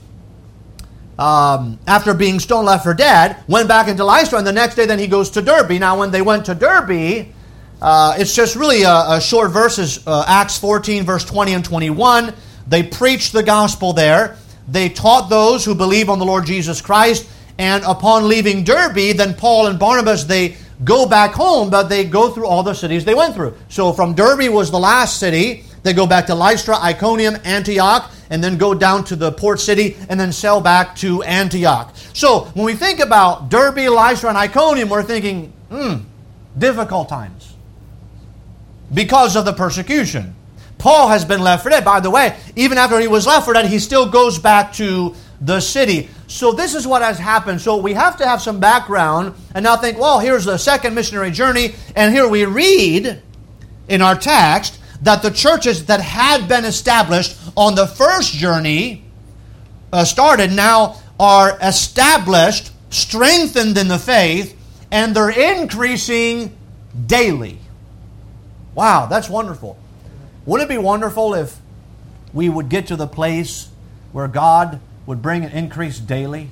um, 1.17 1.79
after 1.87 2.13
being 2.13 2.39
stoned, 2.39 2.65
left 2.65 2.83
for 2.83 2.93
dead, 2.93 3.37
went 3.47 3.69
back 3.69 3.87
into 3.87 4.03
Lystra, 4.03 4.37
and 4.37 4.45
the 4.45 4.51
next 4.51 4.75
day 4.75 4.85
then 4.85 4.99
he 4.99 5.07
goes 5.07 5.29
to 5.31 5.41
Derbe. 5.41 5.79
Now, 5.79 5.97
when 5.97 6.11
they 6.11 6.21
went 6.21 6.45
to 6.47 6.53
Derbe, 6.53 7.33
uh, 7.81 8.15
it's 8.17 8.35
just 8.35 8.55
really 8.55 8.83
a, 8.83 9.11
a 9.11 9.21
short 9.21 9.51
verses, 9.51 10.05
uh, 10.07 10.25
Acts 10.27 10.57
14, 10.57 11.03
verse 11.03 11.23
20 11.23 11.53
and 11.53 11.65
21. 11.65 12.33
They 12.67 12.83
preached 12.83 13.33
the 13.33 13.43
gospel 13.43 13.93
there. 13.93 14.37
They 14.67 14.89
taught 14.89 15.29
those 15.29 15.63
who 15.63 15.75
believe 15.75 16.09
on 16.09 16.19
the 16.19 16.25
Lord 16.25 16.45
Jesus 16.45 16.81
Christ. 16.81 17.29
And 17.59 17.83
upon 17.85 18.27
leaving 18.27 18.63
Derbe, 18.63 19.15
then 19.15 19.33
Paul 19.33 19.67
and 19.67 19.79
Barnabas, 19.79 20.25
they 20.25 20.57
go 20.83 21.07
back 21.07 21.33
home, 21.33 21.69
but 21.69 21.83
they 21.83 22.03
go 22.03 22.29
through 22.29 22.47
all 22.47 22.63
the 22.63 22.73
cities 22.73 23.05
they 23.05 23.15
went 23.15 23.35
through. 23.35 23.55
So 23.69 23.93
from 23.93 24.13
Derbe 24.13 24.51
was 24.51 24.69
the 24.69 24.79
last 24.79 25.19
city. 25.19 25.63
They 25.83 25.93
go 25.93 26.05
back 26.05 26.25
to 26.27 26.35
Lystra, 26.35 26.77
Iconium, 26.77 27.37
Antioch, 27.45 28.11
and 28.29 28.43
then 28.43 28.57
go 28.57 28.73
down 28.73 29.05
to 29.05 29.15
the 29.15 29.31
port 29.31 29.59
city 29.59 29.95
and 30.09 30.19
then 30.19 30.31
sail 30.31 30.59
back 30.59 30.95
to 30.97 31.23
Antioch. 31.23 31.95
So 32.13 32.45
when 32.53 32.65
we 32.65 32.75
think 32.75 32.99
about 32.99 33.49
Derbe, 33.49 33.89
Lystra, 33.89 34.29
and 34.29 34.37
Iconium, 34.37 34.89
we're 34.89 35.03
thinking, 35.03 35.53
hmm, 35.69 35.97
difficult 36.57 37.07
times 37.07 37.36
because 38.93 39.35
of 39.35 39.45
the 39.45 39.53
persecution. 39.53 40.35
Paul 40.77 41.07
has 41.07 41.25
been 41.25 41.41
left 41.41 41.63
for 41.63 41.69
dead. 41.69 41.83
By 41.83 41.99
the 41.99 42.09
way, 42.09 42.37
even 42.55 42.77
after 42.77 42.99
he 42.99 43.07
was 43.07 43.25
left 43.25 43.45
for 43.45 43.53
dead, 43.53 43.65
he 43.65 43.79
still 43.79 44.09
goes 44.09 44.37
back 44.37 44.73
to 44.73 45.15
the 45.41 45.59
city. 45.59 46.09
So 46.27 46.51
this 46.51 46.75
is 46.75 46.85
what 46.85 47.01
has 47.01 47.17
happened. 47.17 47.61
So 47.61 47.77
we 47.77 47.93
have 47.93 48.17
to 48.17 48.27
have 48.27 48.41
some 48.41 48.59
background 48.59 49.33
and 49.55 49.63
now 49.63 49.77
think, 49.77 49.97
well, 49.97 50.19
here's 50.19 50.45
the 50.45 50.57
second 50.57 50.93
missionary 50.93 51.31
journey, 51.31 51.75
and 51.95 52.13
here 52.13 52.27
we 52.27 52.45
read 52.45 53.21
in 53.87 54.01
our 54.01 54.15
text 54.15 54.79
that 55.01 55.21
the 55.21 55.31
churches 55.31 55.85
that 55.85 56.01
had 56.01 56.47
been 56.47 56.65
established 56.65 57.37
on 57.55 57.75
the 57.75 57.87
first 57.87 58.33
journey 58.33 59.03
uh, 59.93 60.03
started 60.03 60.51
now 60.51 60.97
are 61.19 61.57
established, 61.61 62.71
strengthened 62.89 63.77
in 63.77 63.87
the 63.87 63.99
faith, 63.99 64.55
and 64.91 65.15
they're 65.15 65.29
increasing 65.29 66.55
daily. 67.05 67.59
Wow, 68.77 69.07
that's 69.07 69.27
wonderful. 69.27 69.75
Wouldn't 70.45 70.69
it 70.69 70.71
be 70.71 70.77
wonderful 70.77 71.33
if 71.33 71.59
we 72.31 72.47
would 72.47 72.69
get 72.69 72.85
to 72.87 72.95
the 72.95 73.07
place 73.07 73.69
where 74.11 74.27
God 74.27 74.79
would 75.07 75.19
bring 75.19 75.43
an 75.43 75.51
increase 75.51 75.97
daily? 75.97 76.51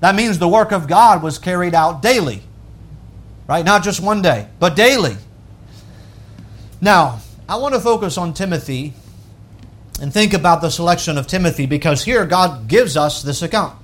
That 0.00 0.16
means 0.16 0.40
the 0.40 0.48
work 0.48 0.72
of 0.72 0.88
God 0.88 1.22
was 1.22 1.38
carried 1.38 1.72
out 1.72 2.02
daily, 2.02 2.42
right? 3.46 3.64
Not 3.64 3.84
just 3.84 4.00
one 4.00 4.20
day, 4.20 4.48
but 4.58 4.74
daily. 4.74 5.16
Now, 6.80 7.20
I 7.48 7.54
want 7.54 7.74
to 7.74 7.80
focus 7.80 8.18
on 8.18 8.34
Timothy 8.34 8.94
and 10.00 10.12
think 10.12 10.34
about 10.34 10.62
the 10.62 10.70
selection 10.70 11.16
of 11.16 11.28
Timothy 11.28 11.66
because 11.66 12.02
here 12.02 12.26
God 12.26 12.66
gives 12.66 12.96
us 12.96 13.22
this 13.22 13.42
account. 13.42 13.77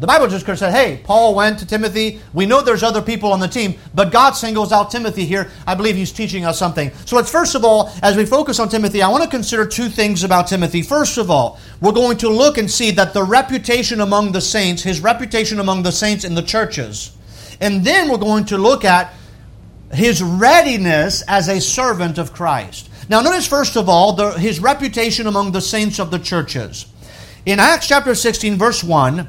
The 0.00 0.06
Bible 0.06 0.28
just 0.28 0.46
said, 0.46 0.70
hey, 0.70 1.00
Paul 1.02 1.34
went 1.34 1.58
to 1.58 1.66
Timothy. 1.66 2.20
We 2.32 2.46
know 2.46 2.62
there's 2.62 2.84
other 2.84 3.02
people 3.02 3.32
on 3.32 3.40
the 3.40 3.48
team, 3.48 3.74
but 3.92 4.12
God 4.12 4.32
singles 4.32 4.70
out 4.70 4.92
Timothy 4.92 5.26
here. 5.26 5.50
I 5.66 5.74
believe 5.74 5.96
he's 5.96 6.12
teaching 6.12 6.44
us 6.44 6.56
something. 6.56 6.92
So 7.04 7.16
let's 7.16 7.32
first 7.32 7.56
of 7.56 7.64
all, 7.64 7.92
as 8.00 8.16
we 8.16 8.24
focus 8.24 8.60
on 8.60 8.68
Timothy, 8.68 9.02
I 9.02 9.08
want 9.08 9.24
to 9.24 9.30
consider 9.30 9.66
two 9.66 9.88
things 9.88 10.22
about 10.22 10.46
Timothy. 10.46 10.82
First 10.82 11.18
of 11.18 11.32
all, 11.32 11.58
we're 11.80 11.90
going 11.90 12.16
to 12.18 12.28
look 12.28 12.58
and 12.58 12.70
see 12.70 12.92
that 12.92 13.12
the 13.12 13.24
reputation 13.24 14.00
among 14.00 14.30
the 14.30 14.40
saints, 14.40 14.84
his 14.84 15.00
reputation 15.00 15.58
among 15.58 15.82
the 15.82 15.92
saints 15.92 16.24
in 16.24 16.36
the 16.36 16.42
churches. 16.42 17.16
And 17.60 17.84
then 17.84 18.08
we're 18.08 18.18
going 18.18 18.44
to 18.46 18.58
look 18.58 18.84
at 18.84 19.12
his 19.92 20.22
readiness 20.22 21.22
as 21.26 21.48
a 21.48 21.60
servant 21.60 22.18
of 22.18 22.32
Christ. 22.32 22.88
Now, 23.08 23.20
notice 23.20 23.48
first 23.48 23.74
of 23.74 23.88
all 23.88 24.12
the, 24.12 24.32
his 24.32 24.60
reputation 24.60 25.26
among 25.26 25.50
the 25.50 25.60
saints 25.60 25.98
of 25.98 26.12
the 26.12 26.20
churches. 26.20 26.86
In 27.46 27.58
Acts 27.58 27.88
chapter 27.88 28.14
16, 28.14 28.58
verse 28.58 28.84
1, 28.84 29.28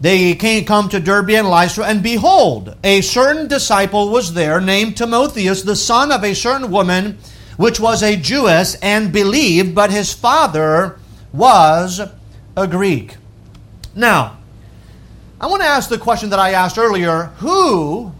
they 0.00 0.34
came 0.34 0.64
come 0.64 0.88
to 0.90 1.00
Derbe 1.00 1.30
and 1.30 1.48
Lystra, 1.48 1.86
and 1.86 2.02
behold, 2.02 2.76
a 2.84 3.00
certain 3.00 3.48
disciple 3.48 4.10
was 4.10 4.34
there 4.34 4.60
named 4.60 4.96
Timotheus, 4.96 5.62
the 5.62 5.74
son 5.76 6.12
of 6.12 6.22
a 6.22 6.34
certain 6.34 6.70
woman, 6.70 7.18
which 7.56 7.80
was 7.80 8.02
a 8.02 8.16
Jewess, 8.16 8.76
and 8.76 9.12
believed, 9.12 9.74
but 9.74 9.90
his 9.90 10.12
father 10.12 10.98
was 11.32 12.00
a 12.56 12.66
Greek. 12.68 13.16
Now, 13.94 14.38
I 15.40 15.46
want 15.46 15.62
to 15.62 15.68
ask 15.68 15.88
the 15.88 15.98
question 15.98 16.30
that 16.30 16.38
I 16.38 16.50
asked 16.50 16.78
earlier 16.78 17.24
who 17.38 18.12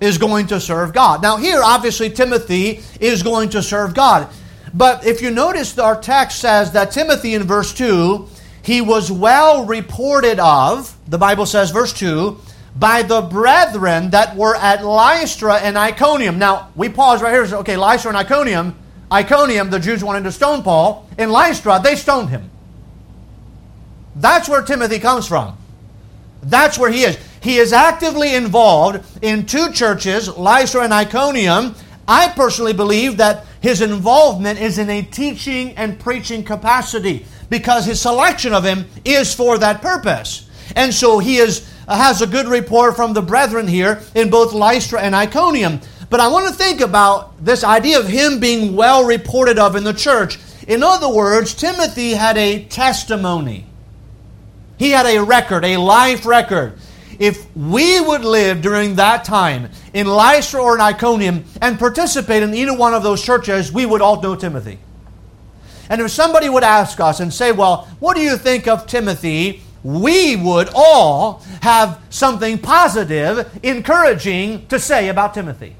is 0.00 0.18
going 0.18 0.46
to 0.48 0.60
serve 0.60 0.92
God? 0.92 1.22
Now, 1.22 1.36
here, 1.36 1.60
obviously, 1.62 2.10
Timothy 2.10 2.80
is 3.00 3.22
going 3.22 3.50
to 3.50 3.62
serve 3.62 3.94
God. 3.94 4.28
But 4.72 5.06
if 5.06 5.20
you 5.20 5.30
notice, 5.30 5.78
our 5.78 6.00
text 6.00 6.38
says 6.38 6.72
that 6.72 6.90
Timothy 6.92 7.34
in 7.34 7.42
verse 7.42 7.74
2 7.74 8.28
he 8.62 8.80
was 8.80 9.10
well 9.10 9.64
reported 9.64 10.38
of, 10.38 10.96
the 11.08 11.18
Bible 11.18 11.46
says, 11.46 11.70
verse 11.70 11.92
2, 11.92 12.38
by 12.76 13.02
the 13.02 13.20
brethren 13.22 14.10
that 14.10 14.36
were 14.36 14.54
at 14.56 14.84
Lystra 14.84 15.56
and 15.56 15.76
Iconium. 15.76 16.38
Now, 16.38 16.70
we 16.76 16.88
pause 16.88 17.22
right 17.22 17.32
here. 17.32 17.58
Okay, 17.58 17.76
Lystra 17.76 18.10
and 18.10 18.18
Iconium. 18.18 18.76
Iconium, 19.10 19.70
the 19.70 19.80
Jews 19.80 20.04
wanted 20.04 20.24
to 20.24 20.32
stone 20.32 20.62
Paul. 20.62 21.08
In 21.18 21.30
Lystra, 21.30 21.80
they 21.82 21.96
stoned 21.96 22.28
him. 22.28 22.50
That's 24.14 24.48
where 24.48 24.62
Timothy 24.62 24.98
comes 24.98 25.26
from. 25.26 25.56
That's 26.42 26.78
where 26.78 26.90
he 26.90 27.02
is. 27.02 27.18
He 27.42 27.56
is 27.56 27.72
actively 27.72 28.34
involved 28.34 29.04
in 29.22 29.46
two 29.46 29.72
churches, 29.72 30.28
Lystra 30.28 30.84
and 30.84 30.92
Iconium. 30.92 31.74
I 32.06 32.28
personally 32.28 32.72
believe 32.72 33.16
that 33.16 33.46
his 33.60 33.80
involvement 33.80 34.60
is 34.60 34.78
in 34.78 34.90
a 34.90 35.02
teaching 35.02 35.76
and 35.76 35.98
preaching 35.98 36.44
capacity 36.44 37.26
because 37.50 37.84
his 37.84 38.00
selection 38.00 38.54
of 38.54 38.64
him 38.64 38.86
is 39.04 39.34
for 39.34 39.58
that 39.58 39.82
purpose. 39.82 40.48
And 40.74 40.94
so 40.94 41.18
he 41.18 41.36
is, 41.36 41.68
uh, 41.86 41.96
has 41.96 42.22
a 42.22 42.26
good 42.26 42.46
report 42.46 42.96
from 42.96 43.12
the 43.12 43.22
brethren 43.22 43.66
here 43.66 44.00
in 44.14 44.30
both 44.30 44.54
Lystra 44.54 45.00
and 45.00 45.14
Iconium. 45.14 45.80
But 46.08 46.20
I 46.20 46.28
want 46.28 46.48
to 46.48 46.54
think 46.54 46.80
about 46.80 47.44
this 47.44 47.62
idea 47.62 47.98
of 47.98 48.08
him 48.08 48.40
being 48.40 48.74
well 48.74 49.04
reported 49.04 49.58
of 49.58 49.76
in 49.76 49.84
the 49.84 49.92
church. 49.92 50.38
In 50.66 50.82
other 50.82 51.08
words, 51.08 51.54
Timothy 51.54 52.12
had 52.12 52.38
a 52.38 52.64
testimony. 52.64 53.66
He 54.78 54.90
had 54.90 55.06
a 55.06 55.22
record, 55.22 55.64
a 55.64 55.76
life 55.76 56.24
record. 56.24 56.74
If 57.18 57.54
we 57.54 58.00
would 58.00 58.24
live 58.24 58.62
during 58.62 58.94
that 58.94 59.24
time 59.24 59.68
in 59.92 60.06
Lystra 60.06 60.62
or 60.62 60.74
in 60.74 60.80
Iconium 60.80 61.44
and 61.60 61.78
participate 61.78 62.42
in 62.42 62.54
either 62.54 62.74
one 62.74 62.94
of 62.94 63.02
those 63.02 63.22
churches, 63.22 63.70
we 63.70 63.84
would 63.84 64.00
all 64.00 64.22
know 64.22 64.34
Timothy. 64.34 64.78
And 65.90 66.00
if 66.00 66.10
somebody 66.10 66.48
would 66.48 66.64
ask 66.64 66.98
us 67.00 67.20
and 67.20 67.34
say, 67.34 67.52
Well, 67.52 67.86
what 67.98 68.16
do 68.16 68.22
you 68.22 68.38
think 68.38 68.66
of 68.66 68.86
Timothy? 68.86 69.62
we 69.82 70.36
would 70.36 70.68
all 70.74 71.42
have 71.62 72.00
something 72.10 72.58
positive, 72.58 73.50
encouraging 73.62 74.66
to 74.66 74.78
say 74.78 75.08
about 75.08 75.34
Timothy. 75.34 75.76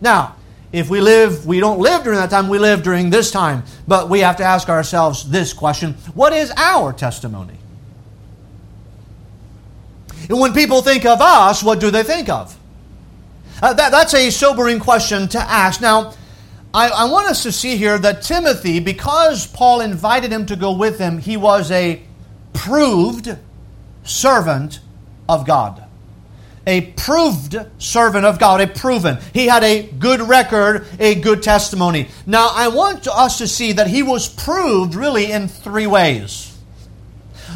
Now, 0.00 0.36
if 0.72 0.88
we 0.88 1.00
live, 1.00 1.46
we 1.46 1.58
don't 1.58 1.80
live 1.80 2.04
during 2.04 2.18
that 2.18 2.30
time, 2.30 2.48
we 2.48 2.58
live 2.58 2.82
during 2.82 3.10
this 3.10 3.30
time. 3.30 3.64
But 3.88 4.08
we 4.08 4.20
have 4.20 4.36
to 4.36 4.44
ask 4.44 4.68
ourselves 4.68 5.28
this 5.28 5.52
question 5.52 5.94
What 6.14 6.32
is 6.32 6.52
our 6.56 6.92
testimony? 6.92 7.58
And 10.28 10.38
when 10.38 10.52
people 10.52 10.80
think 10.80 11.04
of 11.04 11.20
us, 11.20 11.62
what 11.62 11.80
do 11.80 11.90
they 11.90 12.04
think 12.04 12.28
of? 12.28 12.56
Uh, 13.60 13.72
that, 13.72 13.90
that's 13.90 14.14
a 14.14 14.30
sobering 14.30 14.78
question 14.78 15.26
to 15.28 15.40
ask. 15.40 15.80
Now, 15.80 16.14
I, 16.72 16.88
I, 16.88 17.04
want 17.10 17.28
us 17.28 17.42
to 17.42 17.52
see 17.52 17.76
here 17.76 17.98
that 17.98 18.22
Timothy, 18.22 18.78
because 18.78 19.46
Paul 19.46 19.80
invited 19.80 20.30
him 20.30 20.46
to 20.46 20.56
go 20.56 20.72
with 20.72 20.98
him, 20.98 21.18
he 21.18 21.36
was 21.36 21.70
a 21.70 22.00
proved 22.52 23.36
servant 24.04 24.80
of 25.28 25.46
God. 25.46 25.84
A 26.66 26.92
proved 26.92 27.56
servant 27.78 28.24
of 28.24 28.38
God, 28.38 28.60
a 28.60 28.66
proven. 28.66 29.18
He 29.32 29.46
had 29.46 29.64
a 29.64 29.82
good 29.82 30.20
record, 30.20 30.86
a 31.00 31.16
good 31.16 31.42
testimony. 31.42 32.08
Now, 32.26 32.50
I 32.54 32.68
want 32.68 33.08
us 33.08 33.38
to 33.38 33.48
see 33.48 33.72
that 33.72 33.88
he 33.88 34.02
was 34.02 34.28
proved 34.28 34.94
really 34.94 35.32
in 35.32 35.48
three 35.48 35.86
ways. 35.86 36.56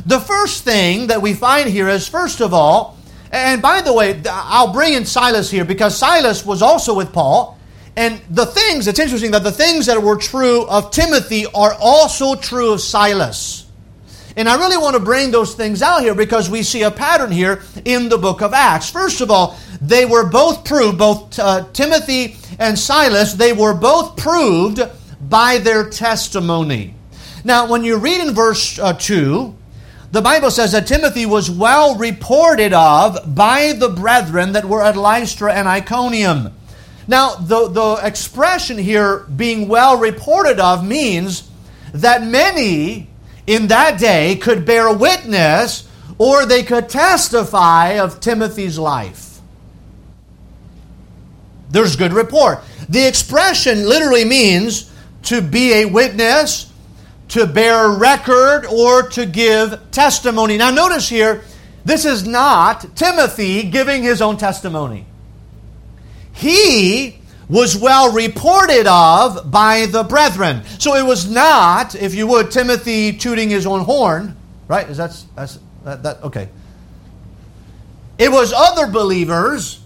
The 0.06 0.18
first 0.18 0.64
thing 0.64 1.06
that 1.08 1.22
we 1.22 1.34
find 1.34 1.68
here 1.68 1.88
is, 1.88 2.08
first 2.08 2.40
of 2.40 2.52
all, 2.52 2.98
And 3.34 3.60
by 3.60 3.80
the 3.80 3.92
way, 3.92 4.22
I'll 4.30 4.72
bring 4.72 4.92
in 4.92 5.04
Silas 5.06 5.50
here 5.50 5.64
because 5.64 5.98
Silas 5.98 6.46
was 6.46 6.62
also 6.62 6.94
with 6.94 7.12
Paul. 7.12 7.58
And 7.96 8.20
the 8.28 8.46
things, 8.46 8.88
it's 8.88 8.98
interesting 8.98 9.30
that 9.32 9.44
the 9.44 9.52
things 9.52 9.86
that 9.86 10.02
were 10.02 10.16
true 10.16 10.66
of 10.66 10.90
Timothy 10.90 11.46
are 11.46 11.74
also 11.78 12.34
true 12.34 12.72
of 12.72 12.80
Silas. 12.80 13.66
And 14.36 14.48
I 14.48 14.56
really 14.56 14.76
want 14.76 14.94
to 14.94 15.00
bring 15.00 15.30
those 15.30 15.54
things 15.54 15.80
out 15.80 16.02
here 16.02 16.14
because 16.14 16.50
we 16.50 16.64
see 16.64 16.82
a 16.82 16.90
pattern 16.90 17.30
here 17.30 17.62
in 17.84 18.08
the 18.08 18.18
book 18.18 18.42
of 18.42 18.52
Acts. 18.52 18.90
First 18.90 19.20
of 19.20 19.30
all, 19.30 19.56
they 19.80 20.04
were 20.06 20.28
both 20.28 20.64
proved, 20.64 20.98
both 20.98 21.38
uh, 21.38 21.66
Timothy 21.72 22.36
and 22.58 22.76
Silas, 22.76 23.34
they 23.34 23.52
were 23.52 23.74
both 23.74 24.16
proved 24.16 24.80
by 25.20 25.58
their 25.58 25.88
testimony. 25.88 26.94
Now, 27.44 27.68
when 27.68 27.84
you 27.84 27.96
read 27.96 28.26
in 28.26 28.34
verse 28.34 28.78
uh, 28.78 28.94
2, 28.94 29.54
the 30.10 30.22
Bible 30.22 30.50
says 30.50 30.72
that 30.72 30.86
Timothy 30.86 31.26
was 31.26 31.50
well 31.50 31.96
reported 31.96 32.72
of 32.72 33.34
by 33.34 33.72
the 33.72 33.88
brethren 33.88 34.52
that 34.52 34.64
were 34.64 34.82
at 34.82 34.96
Lystra 34.96 35.52
and 35.52 35.68
Iconium. 35.68 36.54
Now, 37.06 37.34
the, 37.34 37.68
the 37.68 38.00
expression 38.02 38.78
here, 38.78 39.20
being 39.36 39.68
well 39.68 39.98
reported 39.98 40.58
of, 40.58 40.84
means 40.84 41.48
that 41.92 42.22
many 42.22 43.08
in 43.46 43.68
that 43.68 43.98
day 43.98 44.36
could 44.36 44.64
bear 44.64 44.92
witness 44.94 45.88
or 46.18 46.46
they 46.46 46.62
could 46.62 46.88
testify 46.88 47.98
of 47.98 48.20
Timothy's 48.20 48.78
life. 48.78 49.40
There's 51.70 51.96
good 51.96 52.12
report. 52.12 52.60
The 52.88 53.06
expression 53.06 53.88
literally 53.88 54.24
means 54.24 54.90
to 55.24 55.40
be 55.40 55.72
a 55.72 55.84
witness, 55.86 56.72
to 57.28 57.46
bear 57.46 57.88
record, 57.90 58.66
or 58.66 59.08
to 59.10 59.26
give 59.26 59.90
testimony. 59.90 60.56
Now, 60.56 60.70
notice 60.70 61.08
here, 61.08 61.42
this 61.84 62.04
is 62.04 62.26
not 62.26 62.94
Timothy 62.94 63.64
giving 63.64 64.02
his 64.02 64.22
own 64.22 64.36
testimony. 64.36 65.06
He 66.34 67.18
was 67.48 67.76
well 67.76 68.12
reported 68.12 68.86
of 68.86 69.50
by 69.50 69.86
the 69.86 70.02
brethren. 70.02 70.62
So 70.78 70.94
it 70.94 71.04
was 71.04 71.30
not, 71.30 71.94
if 71.94 72.14
you 72.14 72.26
would, 72.26 72.50
Timothy 72.50 73.12
tooting 73.16 73.50
his 73.50 73.66
own 73.66 73.80
horn, 73.80 74.36
right? 74.68 74.88
Is 74.88 74.96
that, 74.96 75.24
that's, 75.36 75.58
that, 75.84 76.02
that 76.02 76.22
okay. 76.24 76.48
It 78.18 78.30
was 78.30 78.52
other 78.52 78.86
believers 78.86 79.80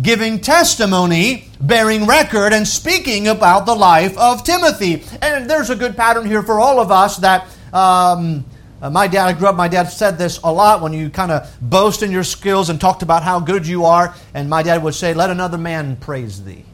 giving 0.00 0.40
testimony, 0.40 1.48
bearing 1.60 2.06
record, 2.06 2.52
and 2.52 2.66
speaking 2.66 3.28
about 3.28 3.66
the 3.66 3.74
life 3.74 4.16
of 4.18 4.44
Timothy. 4.44 5.04
And 5.22 5.48
there's 5.48 5.70
a 5.70 5.76
good 5.76 5.96
pattern 5.96 6.26
here 6.26 6.42
for 6.42 6.58
all 6.58 6.80
of 6.80 6.90
us 6.90 7.18
that 7.18 7.46
um, 7.72 8.44
uh, 8.84 8.90
my 8.90 9.06
dad, 9.06 9.26
I 9.26 9.32
grew 9.32 9.48
up, 9.48 9.56
my 9.56 9.68
dad 9.68 9.84
said 9.84 10.18
this 10.18 10.38
a 10.44 10.52
lot 10.52 10.82
when 10.82 10.92
you 10.92 11.08
kind 11.08 11.32
of 11.32 11.50
boast 11.58 12.02
in 12.02 12.10
your 12.10 12.22
skills 12.22 12.68
and 12.68 12.78
talked 12.78 13.02
about 13.02 13.22
how 13.22 13.40
good 13.40 13.66
you 13.66 13.86
are. 13.86 14.14
And 14.34 14.50
my 14.50 14.62
dad 14.62 14.82
would 14.82 14.94
say, 14.94 15.14
Let 15.14 15.30
another 15.30 15.56
man 15.56 15.96
praise 15.96 16.44
thee. 16.44 16.66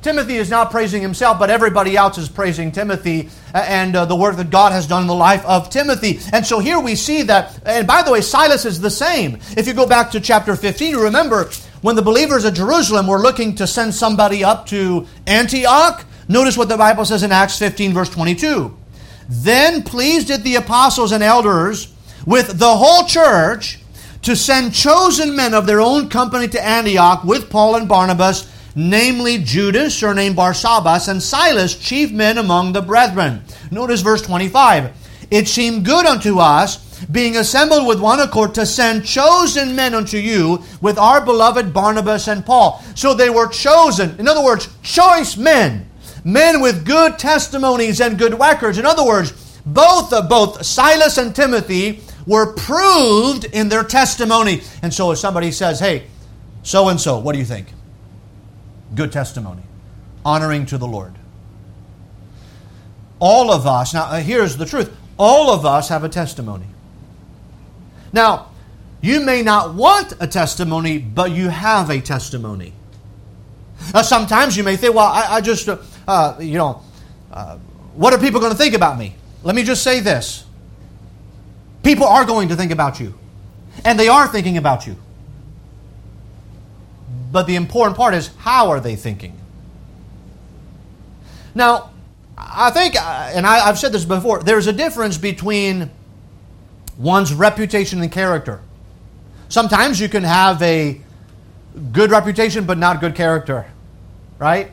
Timothy 0.00 0.36
is 0.36 0.48
not 0.48 0.70
praising 0.70 1.02
himself, 1.02 1.40
but 1.40 1.50
everybody 1.50 1.96
else 1.96 2.18
is 2.18 2.28
praising 2.28 2.70
Timothy 2.70 3.30
and 3.52 3.96
uh, 3.96 4.04
the 4.04 4.14
work 4.14 4.36
that 4.36 4.50
God 4.50 4.70
has 4.70 4.86
done 4.86 5.02
in 5.02 5.08
the 5.08 5.14
life 5.14 5.44
of 5.44 5.70
Timothy. 5.70 6.20
And 6.32 6.46
so 6.46 6.60
here 6.60 6.78
we 6.78 6.94
see 6.94 7.22
that, 7.22 7.58
and 7.66 7.84
by 7.84 8.02
the 8.02 8.12
way, 8.12 8.20
Silas 8.20 8.64
is 8.64 8.80
the 8.80 8.90
same. 8.90 9.38
If 9.56 9.66
you 9.66 9.74
go 9.74 9.88
back 9.88 10.12
to 10.12 10.20
chapter 10.20 10.54
15, 10.54 10.90
you 10.90 11.02
remember 11.02 11.50
when 11.80 11.96
the 11.96 12.02
believers 12.02 12.44
at 12.44 12.54
Jerusalem 12.54 13.08
were 13.08 13.20
looking 13.20 13.56
to 13.56 13.66
send 13.66 13.92
somebody 13.92 14.44
up 14.44 14.66
to 14.66 15.08
Antioch. 15.26 16.04
Notice 16.28 16.56
what 16.56 16.68
the 16.68 16.76
Bible 16.76 17.04
says 17.04 17.24
in 17.24 17.32
Acts 17.32 17.58
15, 17.58 17.92
verse 17.92 18.10
22. 18.10 18.76
Then 19.34 19.82
pleased 19.82 20.28
did 20.28 20.44
the 20.44 20.56
apostles 20.56 21.12
and 21.12 21.22
elders 21.22 21.92
with 22.26 22.58
the 22.58 22.76
whole 22.76 23.06
church 23.06 23.78
to 24.22 24.36
send 24.36 24.74
chosen 24.74 25.34
men 25.34 25.54
of 25.54 25.66
their 25.66 25.80
own 25.80 26.08
company 26.08 26.46
to 26.48 26.64
Antioch 26.64 27.24
with 27.24 27.50
Paul 27.50 27.76
and 27.76 27.88
Barnabas 27.88 28.52
namely 28.74 29.38
Judas, 29.38 29.94
surnamed 29.94 30.36
Barsabbas, 30.36 31.08
and 31.08 31.22
Silas, 31.22 31.74
chief 31.74 32.10
men 32.10 32.38
among 32.38 32.72
the 32.72 32.82
brethren. 32.82 33.42
Notice 33.70 34.00
verse 34.00 34.22
25. 34.22 34.92
It 35.30 35.48
seemed 35.48 35.84
good 35.84 36.06
unto 36.06 36.38
us, 36.38 36.78
being 37.06 37.36
assembled 37.36 37.86
with 37.86 38.00
one 38.00 38.20
accord, 38.20 38.54
to 38.54 38.66
send 38.66 39.04
chosen 39.04 39.74
men 39.74 39.94
unto 39.94 40.18
you 40.18 40.62
with 40.80 40.98
our 40.98 41.24
beloved 41.24 41.72
Barnabas 41.72 42.28
and 42.28 42.44
Paul. 42.44 42.82
So 42.94 43.14
they 43.14 43.30
were 43.30 43.48
chosen. 43.48 44.18
In 44.18 44.28
other 44.28 44.44
words, 44.44 44.68
choice 44.82 45.36
men. 45.36 45.88
Men 46.24 46.60
with 46.60 46.84
good 46.84 47.18
testimonies 47.18 48.00
and 48.00 48.18
good 48.18 48.38
records. 48.38 48.78
In 48.78 48.86
other 48.86 49.04
words, 49.04 49.32
both, 49.66 50.12
uh, 50.12 50.22
both 50.22 50.64
Silas 50.64 51.18
and 51.18 51.34
Timothy 51.34 52.00
were 52.26 52.54
proved 52.54 53.44
in 53.46 53.68
their 53.68 53.84
testimony. 53.84 54.62
And 54.82 54.94
so 54.94 55.10
if 55.10 55.18
somebody 55.18 55.50
says, 55.50 55.80
hey, 55.80 56.06
so 56.62 56.88
and 56.88 57.00
so, 57.00 57.18
what 57.18 57.32
do 57.32 57.38
you 57.38 57.44
think? 57.44 57.66
good 58.94 59.12
testimony, 59.12 59.62
honoring 60.24 60.66
to 60.66 60.78
the 60.78 60.86
Lord. 60.86 61.14
All 63.18 63.52
of 63.52 63.66
us, 63.66 63.94
now 63.94 64.04
uh, 64.04 64.20
here's 64.20 64.56
the 64.56 64.66
truth 64.66 64.94
all 65.18 65.50
of 65.50 65.64
us 65.64 65.88
have 65.88 66.04
a 66.04 66.08
testimony. 66.08 66.66
Now, 68.12 68.50
you 69.00 69.20
may 69.20 69.42
not 69.42 69.74
want 69.74 70.14
a 70.20 70.26
testimony, 70.26 70.98
but 70.98 71.30
you 71.30 71.48
have 71.48 71.90
a 71.90 72.00
testimony. 72.00 72.72
Uh, 73.94 74.02
sometimes 74.02 74.56
you 74.56 74.64
may 74.64 74.76
think, 74.76 74.94
well, 74.94 75.06
I, 75.06 75.34
I 75.34 75.40
just, 75.40 75.68
uh, 75.68 75.78
uh 76.06 76.36
you 76.40 76.58
know, 76.58 76.82
uh, 77.32 77.58
what 77.94 78.12
are 78.12 78.18
people 78.18 78.40
going 78.40 78.52
to 78.52 78.58
think 78.58 78.74
about 78.74 78.98
me? 78.98 79.14
Let 79.42 79.54
me 79.54 79.62
just 79.62 79.82
say 79.82 80.00
this 80.00 80.44
people 81.82 82.06
are 82.06 82.24
going 82.24 82.48
to 82.48 82.56
think 82.56 82.72
about 82.72 83.00
you, 83.00 83.18
and 83.84 83.98
they 83.98 84.08
are 84.08 84.28
thinking 84.28 84.56
about 84.56 84.86
you. 84.86 84.96
But 87.30 87.46
the 87.46 87.56
important 87.56 87.96
part 87.96 88.14
is 88.14 88.30
how 88.38 88.70
are 88.70 88.80
they 88.80 88.94
thinking? 88.94 89.38
Now, 91.54 91.90
I 92.36 92.70
think, 92.70 92.96
uh, 92.96 93.32
and 93.34 93.46
I, 93.46 93.66
have 93.66 93.78
said 93.78 93.92
this 93.92 94.04
before, 94.04 94.42
there's 94.42 94.66
a 94.66 94.72
difference 94.72 95.18
between 95.18 95.90
one's 96.98 97.32
reputation 97.32 98.00
and 98.02 98.10
character. 98.10 98.60
Sometimes 99.48 100.00
you 100.00 100.08
can 100.08 100.22
have 100.22 100.60
a 100.62 101.00
good 101.92 102.10
reputation 102.10 102.64
but 102.64 102.78
not 102.78 103.00
good 103.00 103.14
character, 103.14 103.66
right? 104.38 104.70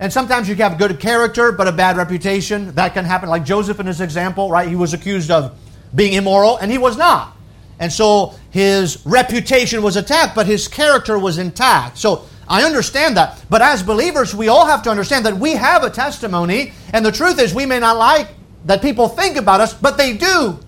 And 0.00 0.12
sometimes 0.12 0.48
you 0.48 0.54
have 0.56 0.78
good 0.78 1.00
character 1.00 1.50
but 1.52 1.66
a 1.66 1.72
bad 1.72 1.96
reputation. 1.96 2.74
That 2.74 2.94
can 2.94 3.04
happen, 3.04 3.28
like 3.28 3.44
Joseph 3.44 3.80
in 3.80 3.86
his 3.86 4.00
example, 4.00 4.50
right? 4.50 4.68
He 4.68 4.76
was 4.76 4.94
accused 4.94 5.30
of 5.30 5.58
being 5.94 6.12
immoral 6.12 6.56
and 6.58 6.70
he 6.70 6.78
was 6.78 6.96
not. 6.96 7.36
And 7.80 7.92
so 7.92 8.34
his 8.50 9.04
reputation 9.06 9.82
was 9.82 9.96
attacked, 9.96 10.34
but 10.34 10.46
his 10.46 10.68
character 10.68 11.18
was 11.18 11.38
intact. 11.38 11.98
So 11.98 12.26
I 12.48 12.64
understand 12.64 13.16
that. 13.16 13.44
But 13.50 13.62
as 13.62 13.82
believers, 13.82 14.34
we 14.34 14.48
all 14.48 14.66
have 14.66 14.82
to 14.84 14.90
understand 14.90 15.26
that 15.26 15.36
we 15.36 15.52
have 15.52 15.84
a 15.84 15.90
testimony. 15.90 16.72
And 16.92 17.04
the 17.04 17.12
truth 17.12 17.40
is, 17.40 17.54
we 17.54 17.66
may 17.66 17.78
not 17.78 17.96
like 17.96 18.28
that 18.64 18.82
people 18.82 19.08
think 19.08 19.36
about 19.36 19.60
us, 19.60 19.74
but 19.74 19.96
they 19.96 20.16
do 20.16 20.58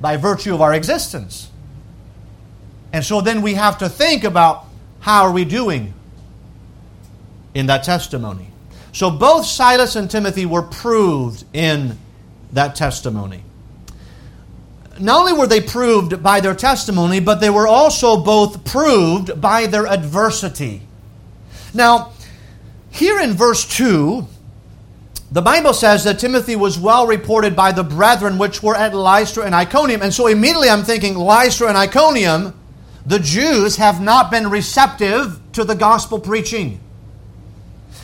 by 0.00 0.16
virtue 0.16 0.54
of 0.54 0.60
our 0.60 0.74
existence. 0.74 1.50
And 2.92 3.04
so 3.04 3.20
then 3.20 3.42
we 3.42 3.54
have 3.54 3.78
to 3.78 3.88
think 3.88 4.24
about 4.24 4.66
how 5.00 5.24
are 5.24 5.32
we 5.32 5.44
doing 5.44 5.94
in 7.54 7.66
that 7.66 7.84
testimony. 7.84 8.48
So 8.92 9.10
both 9.10 9.46
Silas 9.46 9.96
and 9.96 10.10
Timothy 10.10 10.46
were 10.46 10.62
proved 10.62 11.44
in 11.52 11.98
that 12.52 12.74
testimony 12.76 13.44
not 14.98 15.20
only 15.20 15.32
were 15.32 15.46
they 15.46 15.60
proved 15.60 16.22
by 16.22 16.40
their 16.40 16.54
testimony, 16.54 17.20
but 17.20 17.40
they 17.40 17.50
were 17.50 17.66
also 17.66 18.16
both 18.16 18.64
proved 18.64 19.40
by 19.40 19.66
their 19.66 19.86
adversity. 19.86 20.82
Now, 21.74 22.12
here 22.90 23.18
in 23.20 23.32
verse 23.32 23.64
2, 23.76 24.26
the 25.30 25.40
Bible 25.40 25.72
says 25.72 26.04
that 26.04 26.18
Timothy 26.18 26.56
was 26.56 26.78
well 26.78 27.06
reported 27.06 27.56
by 27.56 27.72
the 27.72 27.82
brethren 27.82 28.36
which 28.36 28.62
were 28.62 28.76
at 28.76 28.94
Lystra 28.94 29.44
and 29.44 29.54
Iconium. 29.54 30.02
And 30.02 30.12
so 30.12 30.26
immediately 30.26 30.68
I'm 30.68 30.84
thinking, 30.84 31.14
Lystra 31.14 31.68
and 31.68 31.78
Iconium, 31.78 32.54
the 33.06 33.18
Jews 33.18 33.76
have 33.76 34.00
not 34.00 34.30
been 34.30 34.50
receptive 34.50 35.40
to 35.52 35.64
the 35.64 35.74
gospel 35.74 36.20
preaching. 36.20 36.80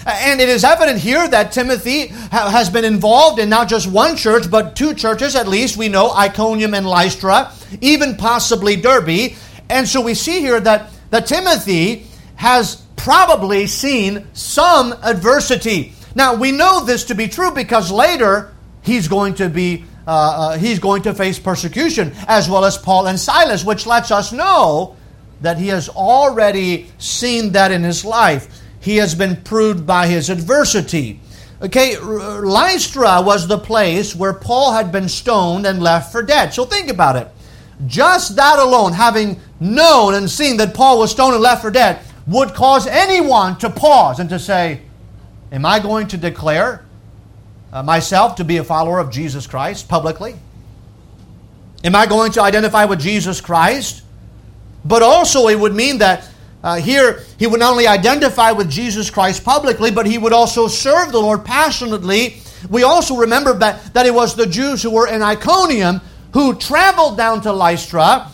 And 0.06 0.40
it 0.40 0.48
is 0.48 0.64
evident 0.64 0.98
here 0.98 1.28
that 1.28 1.52
Timothy 1.52 2.06
has 2.06 2.70
been 2.70 2.84
involved 2.84 3.38
in 3.38 3.48
not 3.48 3.68
just 3.68 3.90
one 3.90 4.16
church, 4.16 4.50
but 4.50 4.76
two 4.76 4.94
churches 4.94 5.36
at 5.36 5.48
least. 5.48 5.76
We 5.76 5.88
know 5.88 6.10
Iconium 6.10 6.74
and 6.74 6.86
Lystra, 6.86 7.52
even 7.80 8.16
possibly 8.16 8.76
Derbe. 8.76 9.34
And 9.68 9.86
so 9.86 10.00
we 10.00 10.14
see 10.14 10.40
here 10.40 10.60
that, 10.60 10.90
that 11.10 11.26
Timothy 11.26 12.06
has 12.36 12.76
probably 12.96 13.66
seen 13.66 14.26
some 14.32 14.94
adversity. 15.02 15.92
Now, 16.14 16.34
we 16.34 16.52
know 16.52 16.84
this 16.84 17.04
to 17.04 17.14
be 17.14 17.28
true 17.28 17.52
because 17.52 17.90
later 17.90 18.54
he's 18.82 19.08
going 19.08 19.34
to 19.34 19.48
be 19.48 19.84
uh, 20.06 20.10
uh, 20.10 20.58
he's 20.58 20.78
going 20.78 21.02
to 21.02 21.12
face 21.12 21.38
persecution 21.38 22.14
as 22.26 22.48
well 22.48 22.64
as 22.64 22.78
Paul 22.78 23.08
and 23.08 23.20
Silas, 23.20 23.62
which 23.62 23.86
lets 23.86 24.10
us 24.10 24.32
know 24.32 24.96
that 25.42 25.58
he 25.58 25.68
has 25.68 25.90
already 25.90 26.90
seen 26.96 27.52
that 27.52 27.72
in 27.72 27.82
his 27.82 28.06
life 28.06 28.48
he 28.80 28.96
has 28.96 29.14
been 29.14 29.42
proved 29.42 29.86
by 29.86 30.06
his 30.06 30.30
adversity. 30.30 31.20
Okay, 31.60 31.98
Lystra 31.98 33.20
was 33.20 33.48
the 33.48 33.58
place 33.58 34.14
where 34.14 34.32
Paul 34.32 34.72
had 34.72 34.92
been 34.92 35.08
stoned 35.08 35.66
and 35.66 35.82
left 35.82 36.12
for 36.12 36.22
dead. 36.22 36.54
So 36.54 36.64
think 36.64 36.88
about 36.88 37.16
it. 37.16 37.28
just 37.86 38.36
that 38.36 38.58
alone, 38.58 38.92
having 38.92 39.40
known 39.60 40.14
and 40.14 40.28
seen 40.30 40.56
that 40.58 40.74
Paul 40.74 40.98
was 40.98 41.10
stoned 41.10 41.34
and 41.34 41.42
left 41.42 41.62
for 41.62 41.70
dead, 41.70 42.00
would 42.26 42.54
cause 42.54 42.86
anyone 42.86 43.56
to 43.58 43.70
pause 43.70 44.20
and 44.20 44.28
to 44.30 44.38
say, 44.38 44.82
Am 45.50 45.64
I 45.64 45.80
going 45.80 46.08
to 46.08 46.16
declare 46.18 46.84
uh, 47.72 47.82
myself 47.82 48.36
to 48.36 48.44
be 48.44 48.58
a 48.58 48.64
follower 48.64 48.98
of 48.98 49.10
Jesus 49.10 49.46
Christ 49.46 49.88
publicly? 49.88 50.36
Am 51.84 51.94
I 51.94 52.06
going 52.06 52.32
to 52.32 52.42
identify 52.42 52.84
with 52.84 53.00
Jesus 53.00 53.40
Christ? 53.40 54.02
But 54.84 55.02
also, 55.02 55.48
it 55.48 55.58
would 55.58 55.74
mean 55.74 55.98
that 55.98 56.27
uh, 56.62 56.76
here 56.76 57.22
he 57.38 57.46
would 57.46 57.60
not 57.60 57.72
only 57.72 57.86
identify 57.86 58.52
with 58.52 58.70
Jesus 58.70 59.10
Christ 59.10 59.44
publicly, 59.44 59.90
but 59.90 60.06
he 60.06 60.18
would 60.18 60.32
also 60.32 60.66
serve 60.66 61.12
the 61.12 61.20
Lord 61.20 61.44
passionately. 61.44 62.38
We 62.68 62.82
also 62.82 63.16
remember 63.16 63.52
that, 63.58 63.94
that 63.94 64.06
it 64.06 64.14
was 64.14 64.34
the 64.34 64.46
Jews 64.46 64.82
who 64.82 64.90
were 64.90 65.06
in 65.06 65.22
Iconium 65.22 66.00
who 66.32 66.54
traveled 66.54 67.16
down 67.16 67.40
to 67.42 67.52
Lystra 67.52 68.30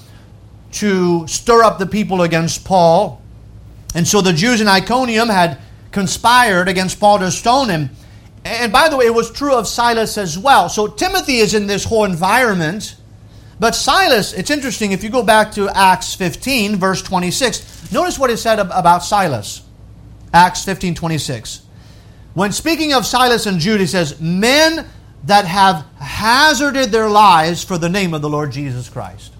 to 0.73 1.27
stir 1.29 1.63
up 1.63 1.79
the 1.79 1.87
people 1.87 2.23
against 2.23 2.65
Paul. 2.65 3.23
And 3.95 4.07
so 4.09 4.21
the 4.21 4.33
Jews 4.33 4.61
in 4.61 4.69
Iconium 4.69 5.29
had 5.29 5.59
conspired 5.93 6.69
against 6.69 6.99
Paul 6.99 7.21
to 7.21 7.31
stone 7.31 7.69
him. 7.69 7.91
And 8.45 8.73
by 8.73 8.89
the 8.89 8.97
way, 8.97 9.07
it 9.07 9.15
was 9.15 9.31
true 9.31 9.55
of 9.55 9.69
Silas 9.69 10.19
as 10.19 10.37
well. 10.37 10.69
So 10.69 10.89
Timothy 10.89 11.37
is 11.37 11.55
in 11.55 11.67
this 11.67 11.85
whole 11.85 12.05
environment. 12.05 12.97
But 13.61 13.75
Silas, 13.75 14.33
it's 14.33 14.51
interesting, 14.51 14.93
if 14.93 15.05
you 15.05 15.11
go 15.11 15.23
back 15.23 15.53
to 15.53 15.69
Acts 15.69 16.15
15, 16.15 16.77
verse 16.77 17.03
26, 17.03 17.93
notice 17.93 18.19
what 18.19 18.31
it 18.31 18.39
said 18.39 18.59
about 18.59 19.05
Silas. 19.05 19.63
Acts 20.33 20.65
15, 20.65 20.95
26. 20.95 21.63
When 22.35 22.51
speaking 22.51 22.93
of 22.93 23.07
Silas 23.07 23.47
and 23.47 23.61
Jude, 23.61 23.81
he 23.81 23.87
says, 23.87 24.21
Men 24.21 24.87
that 25.25 25.45
have 25.45 25.87
hazarded 26.01 26.91
their 26.91 27.09
lives 27.09 27.63
for 27.63 27.79
the 27.79 27.89
name 27.89 28.13
of 28.13 28.23
the 28.23 28.29
Lord 28.29 28.51
Jesus 28.51 28.89
Christ. 28.89 29.33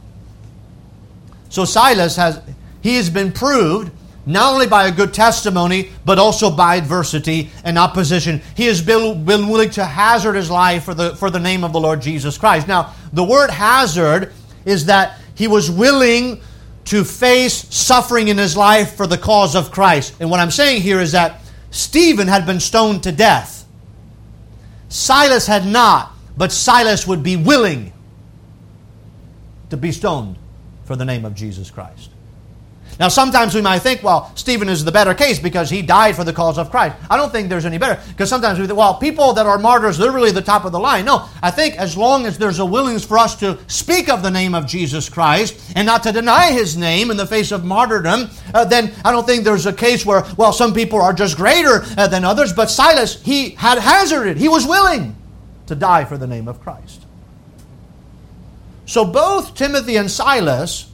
So 1.49 1.65
Silas 1.65 2.17
has, 2.17 2.41
he 2.83 2.97
has 2.97 3.11
been 3.11 3.33
proved 3.33 3.93
not 4.27 4.53
only 4.55 4.67
by 4.67 4.89
a 4.89 4.93
good 4.93 5.13
testimony, 5.13 5.91
but 6.05 6.19
also 6.19 6.51
by 6.51 6.77
adversity 6.77 7.51
and 7.65 7.79
opposition. 7.79 8.41
He 8.57 8.67
has 8.67 8.81
been, 8.81 9.25
willing 9.25 9.71
to 9.71 9.85
hazard 9.85 10.35
his 10.35 10.51
life 10.51 10.85
for 10.85 10.95
the, 10.95 11.15
for 11.17 11.31
the 11.31 11.41
name 11.41 11.65
of 11.65 11.73
the 11.73 11.81
Lord 11.81 12.01
Jesus 12.01 12.39
Christ. 12.39 12.67
Now, 12.67 12.95
the 13.13 13.25
word 13.25 13.51
hazard 13.51 14.33
is 14.65 14.87
that 14.87 15.19
he 15.35 15.47
was 15.47 15.71
willing 15.71 16.41
to 16.87 17.05
face 17.05 17.55
suffering 17.75 18.29
in 18.29 18.39
his 18.39 18.57
life 18.57 18.95
for 18.95 19.07
the 19.07 19.19
cause 19.19 19.55
of 19.55 19.71
Christ. 19.71 20.15
And 20.21 20.31
what 20.31 20.41
I'm 20.41 20.51
saying 20.51 20.83
here 20.83 21.01
is 21.01 21.13
that 21.13 21.41
Stephen 21.71 22.29
had 22.29 22.47
been 22.47 22.61
stoned 22.61 23.03
to 23.03 23.13
death. 23.13 23.67
Silas 24.89 25.47
had 25.47 25.67
not, 25.67 26.13
but 26.37 26.53
Silas 26.53 27.07
would 27.07 27.23
be 27.23 27.37
willing 27.37 27.93
to 29.71 29.77
be 29.77 29.91
stoned 29.93 30.37
for 30.85 30.95
the 30.95 31.05
name 31.05 31.25
of 31.25 31.35
Jesus 31.35 31.71
Christ. 31.71 32.11
Now, 32.99 33.09
sometimes 33.09 33.55
we 33.55 33.61
might 33.61 33.81
think, 33.81 34.03
well, 34.03 34.31
Stephen 34.37 34.69
is 34.69 34.85
the 34.85 34.93
better 34.93 35.15
case 35.15 35.39
because 35.39 35.69
he 35.69 35.83
died 35.83 36.15
for 36.15 36.25
the 36.25 36.33
cause 36.33 36.59
of 36.59 36.71
Christ. 36.71 36.97
I 37.11 37.17
don't 37.17 37.33
think 37.33 37.49
there's 37.49 37.67
any 37.67 37.79
better 37.79 38.01
because 38.09 38.29
sometimes 38.29 38.59
we 38.59 38.67
think, 38.67 38.79
well, 38.79 38.95
people 38.95 39.33
that 39.33 39.47
are 39.47 39.59
martyrs, 39.59 39.99
they're 39.99 40.13
really 40.13 40.31
the 40.31 40.43
top 40.43 40.65
of 40.65 40.73
the 40.73 40.79
line. 40.79 41.05
No, 41.05 41.29
I 41.43 41.51
think 41.51 41.75
as 41.77 41.97
long 41.97 42.27
as 42.27 42.39
there's 42.39 42.59
a 42.59 42.65
willingness 42.65 43.05
for 43.05 43.19
us 43.19 43.35
to 43.41 43.59
speak 43.67 44.09
of 44.09 44.23
the 44.23 44.31
name 44.31 44.55
of 44.55 44.67
Jesus 44.67 45.09
Christ 45.09 45.61
and 45.75 45.87
not 45.87 46.03
to 46.05 46.13
deny 46.13 46.53
his 46.53 46.77
name 46.77 47.11
in 47.11 47.17
the 47.17 47.27
face 47.27 47.51
of 47.53 47.65
martyrdom, 47.65 48.31
uh, 48.53 48.65
then 48.65 48.93
I 49.05 49.11
don't 49.11 49.27
think 49.27 49.45
there's 49.45 49.67
a 49.67 49.73
case 49.73 50.07
where, 50.07 50.25
well, 50.37 50.53
some 50.53 50.73
people 50.73 51.01
are 51.01 51.13
just 51.13 51.37
greater 51.37 51.85
uh, 51.97 52.07
than 52.07 52.25
others. 52.25 52.53
But 52.53 52.71
Silas, 52.71 53.21
he 53.23 53.51
had 53.51 53.79
hazarded, 53.79 54.37
he 54.37 54.49
was 54.49 54.67
willing 54.67 55.17
to 55.67 55.75
die 55.75 56.05
for 56.05 56.19
the 56.19 56.27
name 56.27 56.49
of 56.49 56.61
Christ. 56.61 57.03
So 58.87 59.05
both 59.05 59.55
Timothy 59.55 59.97
and 59.97 60.11
Silas 60.11 60.91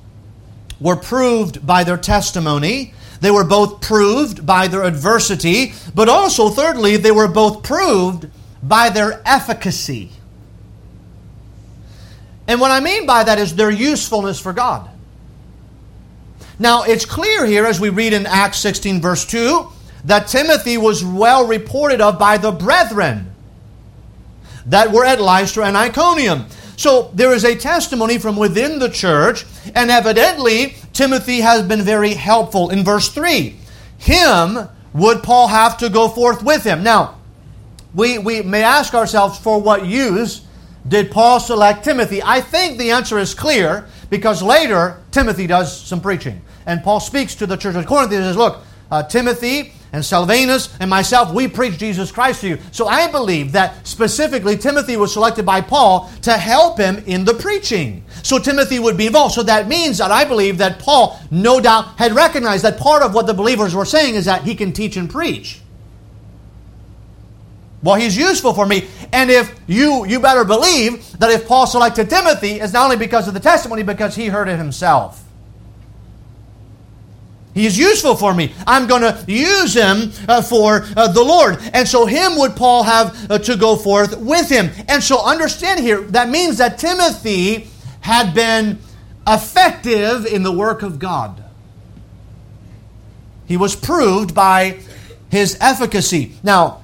were 0.80 0.96
proved 0.96 1.66
by 1.66 1.84
their 1.84 1.96
testimony. 1.96 2.94
They 3.20 3.30
were 3.30 3.44
both 3.44 3.80
proved 3.80 4.46
by 4.46 4.66
their 4.66 4.82
adversity, 4.82 5.74
but 5.94 6.08
also, 6.08 6.48
thirdly, 6.48 6.96
they 6.96 7.10
were 7.10 7.28
both 7.28 7.62
proved 7.62 8.28
by 8.62 8.88
their 8.88 9.20
efficacy. 9.26 10.10
And 12.46 12.60
what 12.60 12.70
I 12.70 12.80
mean 12.80 13.06
by 13.06 13.22
that 13.24 13.38
is 13.38 13.54
their 13.54 13.70
usefulness 13.70 14.40
for 14.40 14.52
God. 14.52 14.88
Now, 16.58 16.82
it's 16.82 17.04
clear 17.04 17.46
here 17.46 17.64
as 17.64 17.78
we 17.80 17.88
read 17.90 18.12
in 18.12 18.26
Acts 18.26 18.58
16, 18.58 19.00
verse 19.00 19.24
2, 19.24 19.66
that 20.04 20.28
Timothy 20.28 20.76
was 20.76 21.04
well 21.04 21.46
reported 21.46 22.00
of 22.00 22.18
by 22.18 22.38
the 22.38 22.52
brethren 22.52 23.32
that 24.66 24.92
were 24.92 25.04
at 25.04 25.20
Lystra 25.20 25.66
and 25.66 25.76
Iconium. 25.76 26.46
So 26.80 27.10
there 27.12 27.34
is 27.34 27.44
a 27.44 27.54
testimony 27.54 28.16
from 28.16 28.36
within 28.36 28.78
the 28.78 28.88
church, 28.88 29.44
and 29.74 29.90
evidently 29.90 30.76
Timothy 30.94 31.42
has 31.42 31.62
been 31.62 31.82
very 31.82 32.14
helpful. 32.14 32.70
In 32.70 32.84
verse 32.84 33.10
3, 33.10 33.54
him 33.98 34.66
would 34.94 35.22
Paul 35.22 35.48
have 35.48 35.76
to 35.76 35.90
go 35.90 36.08
forth 36.08 36.42
with 36.42 36.64
him. 36.64 36.82
Now, 36.82 37.18
we, 37.94 38.16
we 38.16 38.40
may 38.40 38.62
ask 38.62 38.94
ourselves 38.94 39.38
for 39.38 39.60
what 39.60 39.84
use 39.84 40.46
did 40.88 41.10
Paul 41.10 41.38
select 41.38 41.84
Timothy? 41.84 42.22
I 42.22 42.40
think 42.40 42.78
the 42.78 42.92
answer 42.92 43.18
is 43.18 43.34
clear 43.34 43.86
because 44.08 44.42
later 44.42 45.02
Timothy 45.10 45.46
does 45.46 45.78
some 45.78 46.00
preaching. 46.00 46.40
And 46.64 46.82
Paul 46.82 47.00
speaks 47.00 47.34
to 47.34 47.46
the 47.46 47.58
church 47.58 47.76
of 47.76 47.84
Corinth 47.84 48.10
and 48.10 48.24
says, 48.24 48.38
Look, 48.38 48.62
uh, 48.90 49.02
Timothy 49.02 49.74
and 49.92 50.04
Silvanus 50.04 50.74
and 50.78 50.88
myself, 50.88 51.32
we 51.32 51.48
preach 51.48 51.78
Jesus 51.78 52.12
Christ 52.12 52.42
to 52.42 52.48
you. 52.48 52.58
So 52.70 52.86
I 52.86 53.10
believe 53.10 53.52
that 53.52 53.86
specifically 53.86 54.56
Timothy 54.56 54.96
was 54.96 55.12
selected 55.12 55.44
by 55.44 55.60
Paul 55.60 56.10
to 56.22 56.32
help 56.36 56.78
him 56.78 56.98
in 57.06 57.24
the 57.24 57.34
preaching. 57.34 58.04
So 58.22 58.38
Timothy 58.38 58.78
would 58.78 58.96
be 58.96 59.06
involved. 59.06 59.34
So 59.34 59.42
that 59.42 59.66
means 59.66 59.98
that 59.98 60.10
I 60.10 60.24
believe 60.24 60.58
that 60.58 60.78
Paul, 60.78 61.18
no 61.30 61.60
doubt, 61.60 61.98
had 61.98 62.12
recognized 62.12 62.64
that 62.64 62.78
part 62.78 63.02
of 63.02 63.14
what 63.14 63.26
the 63.26 63.34
believers 63.34 63.74
were 63.74 63.84
saying 63.84 64.14
is 64.14 64.26
that 64.26 64.44
he 64.44 64.54
can 64.54 64.72
teach 64.72 64.96
and 64.96 65.10
preach. 65.10 65.60
Well, 67.82 67.96
he's 67.96 68.16
useful 68.16 68.52
for 68.52 68.66
me. 68.66 68.88
And 69.12 69.30
if 69.30 69.58
you 69.66 70.04
you 70.04 70.20
better 70.20 70.44
believe 70.44 71.18
that 71.18 71.30
if 71.30 71.48
Paul 71.48 71.66
selected 71.66 72.10
Timothy, 72.10 72.60
it's 72.60 72.74
not 72.74 72.84
only 72.84 72.96
because 72.96 73.26
of 73.26 73.34
the 73.34 73.40
testimony, 73.40 73.82
because 73.82 74.14
he 74.14 74.26
heard 74.26 74.48
it 74.48 74.58
himself. 74.58 75.24
He 77.60 77.66
is 77.66 77.76
useful 77.76 78.16
for 78.16 78.32
me. 78.32 78.54
I'm 78.66 78.86
going 78.86 79.02
to 79.02 79.22
use 79.30 79.74
him 79.74 80.12
uh, 80.26 80.40
for 80.40 80.86
uh, 80.96 81.08
the 81.08 81.22
Lord. 81.22 81.58
And 81.74 81.86
so, 81.86 82.06
him 82.06 82.38
would 82.38 82.56
Paul 82.56 82.84
have 82.84 83.30
uh, 83.30 83.38
to 83.40 83.54
go 83.54 83.76
forth 83.76 84.16
with 84.16 84.48
him. 84.48 84.70
And 84.88 85.02
so, 85.02 85.22
understand 85.22 85.80
here, 85.80 86.00
that 86.00 86.30
means 86.30 86.56
that 86.56 86.78
Timothy 86.78 87.68
had 88.00 88.32
been 88.32 88.78
effective 89.26 90.24
in 90.24 90.42
the 90.42 90.50
work 90.50 90.80
of 90.80 90.98
God. 90.98 91.44
He 93.44 93.58
was 93.58 93.76
proved 93.76 94.34
by 94.34 94.80
his 95.30 95.58
efficacy. 95.60 96.32
Now, 96.42 96.80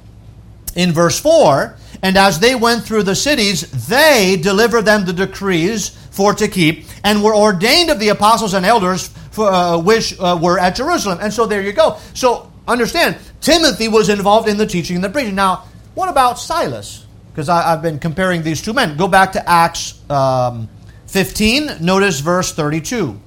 in 0.74 0.92
verse 0.92 1.18
4, 1.18 1.74
and 2.02 2.18
as 2.18 2.38
they 2.40 2.54
went 2.54 2.84
through 2.84 3.04
the 3.04 3.14
cities, 3.14 3.88
they 3.88 4.36
delivered 4.36 4.82
them 4.82 5.06
the 5.06 5.14
decrees 5.14 5.88
for 6.10 6.34
to 6.34 6.48
keep, 6.48 6.84
and 7.02 7.24
were 7.24 7.34
ordained 7.34 7.88
of 7.88 7.98
the 7.98 8.10
apostles 8.10 8.52
and 8.52 8.66
elders 8.66 9.08
for, 9.37 9.49
uh, 9.49 9.79
which 9.79 10.18
uh, 10.18 10.37
were 10.40 10.59
at 10.59 10.75
Jerusalem. 10.75 11.18
And 11.20 11.33
so 11.33 11.46
there 11.46 11.62
you 11.62 11.72
go. 11.72 11.99
So 12.14 12.51
understand, 12.66 13.16
Timothy 13.40 13.87
was 13.87 14.09
involved 14.09 14.49
in 14.49 14.57
the 14.57 14.66
teaching 14.66 14.96
and 14.96 15.05
the 15.05 15.11
preaching. 15.11 15.35
Now, 15.35 15.64
what 15.94 16.09
about 16.09 16.38
Silas? 16.38 17.07
Because 17.31 17.49
I've 17.51 17.83
been 17.83 17.99
comparing 17.99 18.42
these 18.42 18.62
two 18.62 18.72
men. 18.72 18.96
Go 18.96 19.07
back 19.07 19.33
to 19.33 19.49
Acts 19.49 20.01
um, 20.11 20.68
15, 21.07 21.77
notice 21.81 22.20
verse 22.20 22.53
32. 22.53 23.20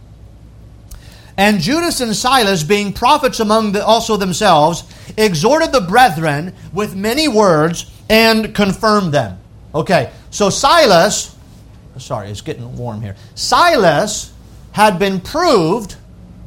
And 1.38 1.62
Judas 1.62 2.02
and 2.02 2.14
Silas, 2.16 2.64
being 2.64 2.92
prophets 2.92 3.40
among 3.40 3.72
the, 3.72 3.86
also 3.86 4.18
themselves, 4.18 4.84
exhorted 5.16 5.72
the 5.72 5.82
brethren 5.82 6.54
with 6.74 6.96
many 6.96 7.28
words 7.28 7.90
and 8.10 8.54
confirmed 8.54 9.14
them. 9.14 9.40
Okay, 9.74 10.12
so 10.32 10.50
Silas, 10.50 11.38
sorry, 11.98 12.30
it's 12.30 12.42
getting 12.42 12.76
warm 12.76 13.02
here. 13.02 13.16
Silas 13.36 14.34
had 14.72 15.00
been 15.00 15.22
proved 15.22 15.96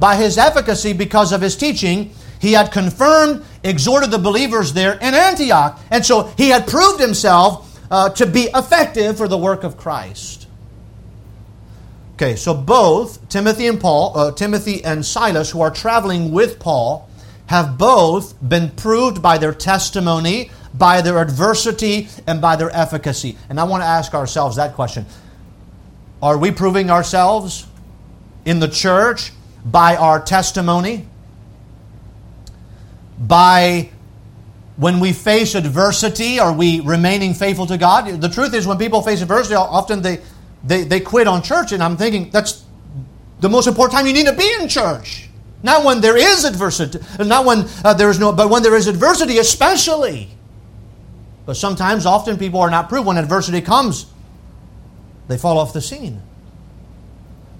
by 0.03 0.17
his 0.17 0.37
efficacy 0.37 0.91
because 0.91 1.31
of 1.31 1.39
his 1.39 1.55
teaching. 1.55 2.11
He 2.41 2.51
had 2.51 2.73
confirmed, 2.73 3.45
exhorted 3.63 4.11
the 4.11 4.17
believers 4.17 4.73
there 4.73 4.95
in 4.95 5.13
Antioch. 5.13 5.79
And 5.89 6.05
so 6.05 6.23
he 6.35 6.49
had 6.49 6.67
proved 6.67 6.99
himself 6.99 7.79
uh, 7.89 8.09
to 8.09 8.25
be 8.25 8.49
effective 8.53 9.15
for 9.15 9.29
the 9.29 9.37
work 9.37 9.63
of 9.63 9.77
Christ. 9.77 10.47
Okay, 12.15 12.35
so 12.35 12.53
both 12.53 13.29
Timothy 13.29 13.67
and 13.67 13.79
Paul, 13.79 14.11
uh, 14.17 14.31
Timothy 14.33 14.83
and 14.83 15.05
Silas, 15.05 15.51
who 15.51 15.61
are 15.61 15.71
traveling 15.71 16.33
with 16.33 16.59
Paul, 16.59 17.09
have 17.45 17.77
both 17.77 18.35
been 18.45 18.71
proved 18.71 19.21
by 19.21 19.37
their 19.37 19.53
testimony, 19.53 20.51
by 20.73 20.99
their 20.99 21.21
adversity, 21.21 22.09
and 22.27 22.41
by 22.41 22.57
their 22.57 22.75
efficacy. 22.75 23.37
And 23.47 23.57
I 23.57 23.63
want 23.63 23.83
to 23.83 23.87
ask 23.87 24.13
ourselves 24.13 24.57
that 24.57 24.75
question 24.75 25.05
Are 26.21 26.37
we 26.37 26.51
proving 26.51 26.91
ourselves 26.91 27.67
in 28.43 28.59
the 28.59 28.67
church 28.67 29.31
by 29.65 29.95
our 29.95 30.21
testimony, 30.21 31.07
by 33.19 33.89
when 34.75 34.99
we 34.99 35.13
face 35.13 35.55
adversity, 35.55 36.39
are 36.39 36.51
we 36.51 36.79
remaining 36.79 37.33
faithful 37.33 37.67
to 37.67 37.77
God? 37.77 38.07
The 38.21 38.29
truth 38.29 38.53
is, 38.53 38.65
when 38.65 38.77
people 38.77 39.01
face 39.01 39.21
adversity, 39.21 39.55
often 39.55 40.01
they, 40.01 40.19
they, 40.63 40.83
they 40.83 40.99
quit 40.99 41.27
on 41.27 41.43
church, 41.43 41.71
and 41.71 41.83
I'm 41.83 41.95
thinking 41.95 42.29
that's 42.31 42.63
the 43.39 43.49
most 43.49 43.67
important 43.67 43.95
time 43.95 44.07
you 44.07 44.13
need 44.13 44.25
to 44.25 44.33
be 44.33 44.51
in 44.59 44.67
church. 44.67 45.29
Not 45.61 45.85
when 45.85 46.01
there 46.01 46.17
is 46.17 46.43
adversity, 46.43 46.99
not 47.19 47.45
when 47.45 47.65
uh, 47.85 47.93
there 47.93 48.09
is 48.09 48.19
no, 48.19 48.33
but 48.33 48.49
when 48.49 48.63
there 48.63 48.75
is 48.75 48.87
adversity, 48.87 49.37
especially. 49.37 50.29
But 51.45 51.55
sometimes, 51.55 52.05
often, 52.05 52.37
people 52.37 52.59
are 52.59 52.69
not 52.69 52.89
proved. 52.89 53.07
When 53.07 53.17
adversity 53.17 53.61
comes, 53.61 54.07
they 55.27 55.37
fall 55.37 55.57
off 55.57 55.71
the 55.71 55.81
scene. 55.81 56.21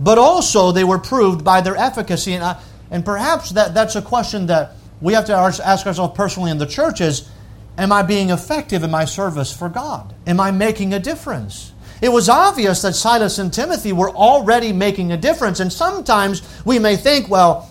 But 0.03 0.17
also, 0.17 0.73
they 0.73 0.83
were 0.83 0.99
proved 0.99 1.45
by 1.45 1.61
their 1.61 1.77
efficacy. 1.77 2.33
And, 2.33 2.43
I, 2.43 2.61
and 2.91 3.05
perhaps 3.05 3.51
that, 3.51 3.73
that's 3.73 3.95
a 3.95 4.01
question 4.01 4.47
that 4.47 4.73
we 4.99 5.13
have 5.13 5.25
to 5.25 5.33
ask 5.33 5.87
ourselves 5.87 6.15
personally 6.15 6.51
in 6.51 6.57
the 6.57 6.65
church 6.65 6.99
is, 6.99 7.29
am 7.77 7.93
I 7.93 8.03
being 8.03 8.29
effective 8.29 8.83
in 8.83 8.91
my 8.91 9.05
service 9.05 9.55
for 9.55 9.69
God? 9.69 10.13
Am 10.27 10.41
I 10.41 10.51
making 10.51 10.93
a 10.93 10.99
difference? 10.99 11.71
It 12.01 12.09
was 12.09 12.27
obvious 12.27 12.81
that 12.81 12.95
Silas 12.95 13.39
and 13.39 13.53
Timothy 13.53 13.93
were 13.93 14.09
already 14.09 14.73
making 14.73 15.13
a 15.13 15.17
difference. 15.17 15.61
And 15.61 15.71
sometimes 15.71 16.41
we 16.65 16.79
may 16.79 16.97
think, 16.97 17.29
well, 17.29 17.69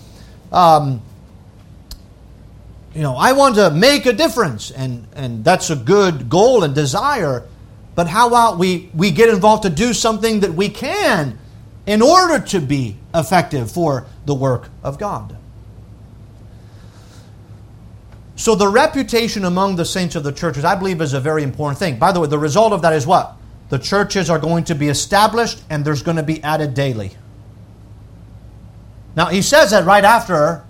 um, 0.50 1.02
you 2.94 3.02
know, 3.02 3.14
I 3.14 3.32
want 3.32 3.56
to 3.56 3.70
make 3.70 4.06
a 4.06 4.12
difference, 4.12 4.70
and, 4.70 5.06
and 5.14 5.44
that's 5.44 5.68
a 5.68 5.76
good 5.76 6.30
goal 6.30 6.62
and 6.62 6.74
desire. 6.74 7.46
But 7.94 8.06
how 8.06 8.28
about 8.28 8.58
we, 8.58 8.90
we 8.94 9.10
get 9.10 9.28
involved 9.28 9.64
to 9.64 9.70
do 9.70 9.92
something 9.92 10.40
that 10.40 10.54
we 10.54 10.70
can 10.70 11.38
in 11.86 12.02
order 12.02 12.44
to 12.46 12.60
be 12.60 12.96
effective 13.14 13.70
for 13.70 14.06
the 14.24 14.34
work 14.34 14.68
of 14.82 14.98
God? 14.98 15.36
So, 18.36 18.54
the 18.54 18.68
reputation 18.68 19.44
among 19.44 19.76
the 19.76 19.84
saints 19.84 20.16
of 20.16 20.24
the 20.24 20.32
churches, 20.32 20.64
I 20.64 20.74
believe, 20.74 21.00
is 21.00 21.12
a 21.12 21.20
very 21.20 21.42
important 21.42 21.78
thing. 21.78 21.98
By 21.98 22.12
the 22.12 22.20
way, 22.20 22.28
the 22.28 22.38
result 22.38 22.72
of 22.72 22.82
that 22.82 22.92
is 22.92 23.06
what? 23.06 23.36
The 23.68 23.78
churches 23.78 24.28
are 24.28 24.38
going 24.38 24.64
to 24.64 24.74
be 24.74 24.88
established 24.88 25.62
and 25.70 25.84
there's 25.84 26.02
going 26.02 26.16
to 26.16 26.22
be 26.22 26.42
added 26.42 26.74
daily. 26.74 27.12
Now, 29.14 29.26
he 29.26 29.42
says 29.42 29.70
that 29.70 29.84
right 29.84 30.04
after. 30.04 30.64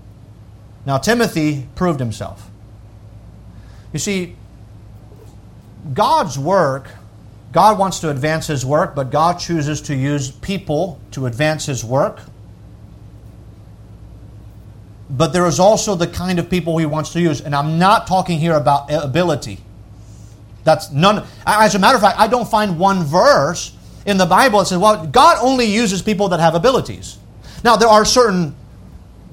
Now, 0.84 0.98
Timothy 0.98 1.68
proved 1.74 2.00
himself. 2.00 2.50
You 3.92 3.98
see, 3.98 4.36
God's 5.94 6.38
work, 6.38 6.88
God 7.52 7.78
wants 7.78 8.00
to 8.00 8.10
advance 8.10 8.46
his 8.46 8.64
work, 8.64 8.94
but 8.94 9.10
God 9.10 9.38
chooses 9.38 9.82
to 9.82 9.94
use 9.94 10.30
people 10.30 10.98
to 11.10 11.26
advance 11.26 11.66
his 11.66 11.84
work. 11.84 12.20
But 15.10 15.34
there 15.34 15.46
is 15.46 15.60
also 15.60 15.94
the 15.94 16.06
kind 16.06 16.38
of 16.38 16.48
people 16.48 16.78
he 16.78 16.86
wants 16.86 17.12
to 17.12 17.20
use. 17.20 17.42
And 17.42 17.54
I'm 17.54 17.78
not 17.78 18.06
talking 18.06 18.38
here 18.38 18.54
about 18.54 18.90
ability. 18.90 19.58
That's 20.64 20.90
none. 20.90 21.26
As 21.46 21.74
a 21.74 21.78
matter 21.78 21.96
of 21.96 22.02
fact, 22.02 22.18
I 22.18 22.26
don't 22.26 22.48
find 22.48 22.78
one 22.78 23.04
verse 23.04 23.76
in 24.06 24.16
the 24.16 24.24
Bible 24.24 24.60
that 24.60 24.66
says, 24.66 24.78
well, 24.78 25.06
God 25.06 25.36
only 25.42 25.66
uses 25.66 26.00
people 26.00 26.30
that 26.30 26.40
have 26.40 26.54
abilities. 26.54 27.18
Now, 27.62 27.76
there 27.76 27.88
are 27.88 28.06
certain 28.06 28.56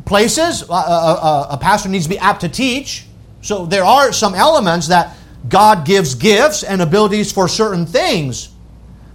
places 0.05 0.63
a, 0.63 0.73
a, 0.73 1.47
a 1.51 1.57
pastor 1.61 1.87
needs 1.87 2.05
to 2.05 2.09
be 2.09 2.17
apt 2.17 2.41
to 2.41 2.49
teach. 2.49 3.05
So 3.41 3.65
there 3.65 3.85
are 3.85 4.11
some 4.11 4.35
elements 4.35 4.87
that 4.87 5.15
God 5.47 5.85
gives 5.85 6.15
gifts 6.15 6.63
and 6.63 6.81
abilities 6.81 7.31
for 7.31 7.47
certain 7.47 7.85
things. 7.85 8.49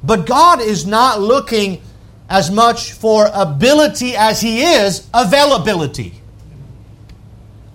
But 0.03 0.27
God 0.27 0.61
is 0.61 0.87
not 0.87 1.21
looking 1.21 1.83
as 2.29 2.51
much 2.51 2.93
for 2.93 3.29
ability 3.33 4.17
as 4.17 4.41
He 4.41 4.63
is 4.63 5.09
availability. 5.13 6.21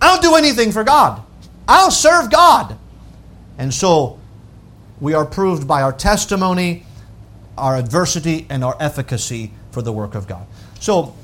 I 0.01 0.13
don't 0.13 0.21
do 0.21 0.35
anything 0.35 0.71
for 0.71 0.83
God. 0.83 1.21
I'll 1.67 1.91
serve 1.91 2.31
God. 2.31 2.77
And 3.57 3.73
so 3.73 4.19
we 4.99 5.13
are 5.13 5.25
proved 5.25 5.67
by 5.67 5.81
our 5.81 5.93
testimony, 5.93 6.85
our 7.57 7.75
adversity, 7.75 8.47
and 8.49 8.63
our 8.63 8.75
efficacy 8.79 9.51
for 9.71 9.81
the 9.81 9.91
work 9.91 10.15
of 10.15 10.27
God. 10.27 10.47
So 10.79 11.15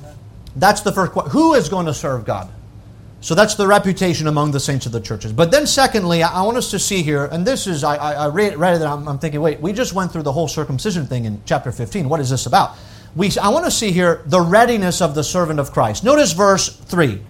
that's 0.54 0.82
the 0.82 0.92
first 0.92 1.12
question. 1.12 1.32
Who 1.32 1.54
is 1.54 1.68
going 1.68 1.86
to 1.86 1.94
serve 1.94 2.24
God? 2.24 2.50
So 3.20 3.34
that's 3.34 3.54
the 3.54 3.66
reputation 3.66 4.26
among 4.26 4.52
the 4.52 4.60
saints 4.60 4.86
of 4.86 4.92
the 4.92 5.00
churches. 5.00 5.32
But 5.32 5.50
then, 5.50 5.66
secondly, 5.66 6.22
I 6.22 6.42
want 6.42 6.58
us 6.58 6.70
to 6.70 6.78
see 6.78 7.02
here, 7.02 7.24
and 7.24 7.46
this 7.46 7.66
is, 7.66 7.82
I, 7.82 7.96
I 7.96 8.28
read, 8.28 8.56
read 8.56 8.80
it 8.80 8.84
I'm, 8.84 9.08
I'm, 9.08 9.18
thinking, 9.18 9.40
wait, 9.40 9.58
we 9.60 9.72
just 9.72 9.94
went 9.94 10.12
through 10.12 10.22
the 10.22 10.32
whole 10.32 10.48
circumcision 10.48 11.06
thing 11.06 11.24
in 11.24 11.40
chapter 11.46 11.72
15. 11.72 12.08
What 12.08 12.20
is 12.20 12.30
this 12.30 12.46
about? 12.46 12.76
We, 13.16 13.30
I 13.40 13.48
want 13.48 13.64
to 13.64 13.70
see 13.70 13.90
here 13.90 14.22
the 14.26 14.40
readiness 14.40 15.00
of 15.00 15.14
the 15.14 15.24
servant 15.24 15.58
of 15.58 15.72
Christ. 15.72 16.04
Notice 16.04 16.32
verse 16.32 16.68
3 16.68 17.20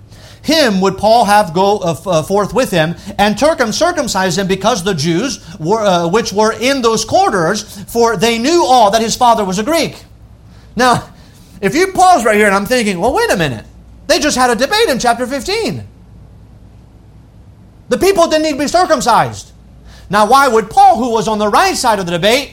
him 0.46 0.80
would 0.80 0.96
Paul 0.96 1.24
have 1.24 1.52
go 1.52 1.78
uh, 1.78 1.96
uh, 2.06 2.22
forth 2.22 2.54
with 2.54 2.70
him 2.70 2.94
and 3.18 3.38
circumcise 3.38 4.38
him 4.38 4.46
because 4.46 4.84
the 4.84 4.94
Jews 4.94 5.44
were, 5.58 5.80
uh, 5.80 6.08
which 6.08 6.32
were 6.32 6.52
in 6.52 6.82
those 6.82 7.04
quarters, 7.04 7.84
for 7.92 8.16
they 8.16 8.38
knew 8.38 8.64
all 8.64 8.92
that 8.92 9.02
his 9.02 9.16
father 9.16 9.44
was 9.44 9.58
a 9.58 9.64
Greek. 9.64 10.04
Now, 10.76 11.12
if 11.60 11.74
you 11.74 11.92
pause 11.92 12.24
right 12.24 12.36
here 12.36 12.46
and 12.46 12.54
I'm 12.54 12.66
thinking, 12.66 13.00
well, 13.00 13.12
wait 13.12 13.30
a 13.30 13.36
minute. 13.36 13.66
They 14.06 14.18
just 14.18 14.36
had 14.36 14.50
a 14.50 14.54
debate 14.54 14.88
in 14.88 14.98
chapter 14.98 15.26
15. 15.26 15.86
The 17.88 17.98
people 17.98 18.28
didn't 18.28 18.44
need 18.44 18.52
to 18.52 18.58
be 18.58 18.68
circumcised. 18.68 19.52
Now, 20.08 20.28
why 20.28 20.48
would 20.48 20.70
Paul, 20.70 20.98
who 20.98 21.10
was 21.10 21.28
on 21.28 21.38
the 21.38 21.48
right 21.48 21.76
side 21.76 21.98
of 21.98 22.06
the 22.06 22.12
debate, 22.12 22.52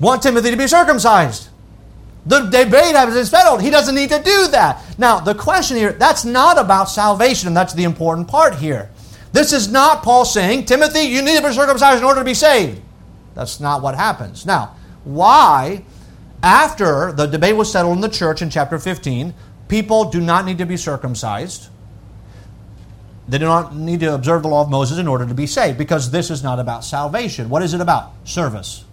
want 0.00 0.22
Timothy 0.22 0.50
to 0.50 0.56
be 0.56 0.66
circumcised? 0.66 1.48
The 2.24 2.40
debate 2.42 2.94
has 2.94 3.30
settled. 3.30 3.62
He 3.62 3.70
doesn't 3.70 3.94
need 3.94 4.10
to 4.10 4.22
do 4.22 4.48
that. 4.48 4.80
Now, 4.96 5.18
the 5.18 5.34
question 5.34 5.76
here, 5.76 5.92
that's 5.92 6.24
not 6.24 6.58
about 6.58 6.88
salvation, 6.88 7.48
and 7.48 7.56
that's 7.56 7.74
the 7.74 7.82
important 7.82 8.28
part 8.28 8.56
here. 8.56 8.90
This 9.32 9.52
is 9.52 9.70
not 9.70 10.02
Paul 10.02 10.24
saying, 10.24 10.66
Timothy, 10.66 11.00
you 11.00 11.22
need 11.22 11.40
to 11.40 11.48
be 11.48 11.52
circumcised 11.52 11.98
in 11.98 12.04
order 12.04 12.20
to 12.20 12.24
be 12.24 12.34
saved. 12.34 12.80
That's 13.34 13.58
not 13.58 13.82
what 13.82 13.96
happens. 13.96 14.46
Now, 14.46 14.76
why, 15.04 15.84
after 16.42 17.12
the 17.12 17.26
debate 17.26 17.56
was 17.56 17.72
settled 17.72 17.96
in 17.96 18.02
the 18.02 18.08
church 18.08 18.42
in 18.42 18.50
chapter 18.50 18.78
15, 18.78 19.34
people 19.72 20.04
do 20.04 20.20
not 20.20 20.44
need 20.44 20.58
to 20.58 20.66
be 20.66 20.76
circumcised? 20.76 21.70
They 23.26 23.38
do 23.38 23.46
not 23.46 23.74
need 23.74 24.00
to 24.00 24.14
observe 24.14 24.42
the 24.42 24.48
law 24.48 24.60
of 24.60 24.68
Moses 24.68 24.98
in 24.98 25.08
order 25.08 25.24
to 25.24 25.32
be 25.32 25.46
saved 25.46 25.78
because 25.78 26.10
this 26.10 26.30
is 26.30 26.42
not 26.42 26.58
about 26.58 26.84
salvation. 26.84 27.48
What 27.48 27.62
is 27.62 27.72
it 27.72 27.80
about? 27.80 28.12
Service. 28.24 28.84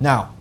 Now, 0.00 0.32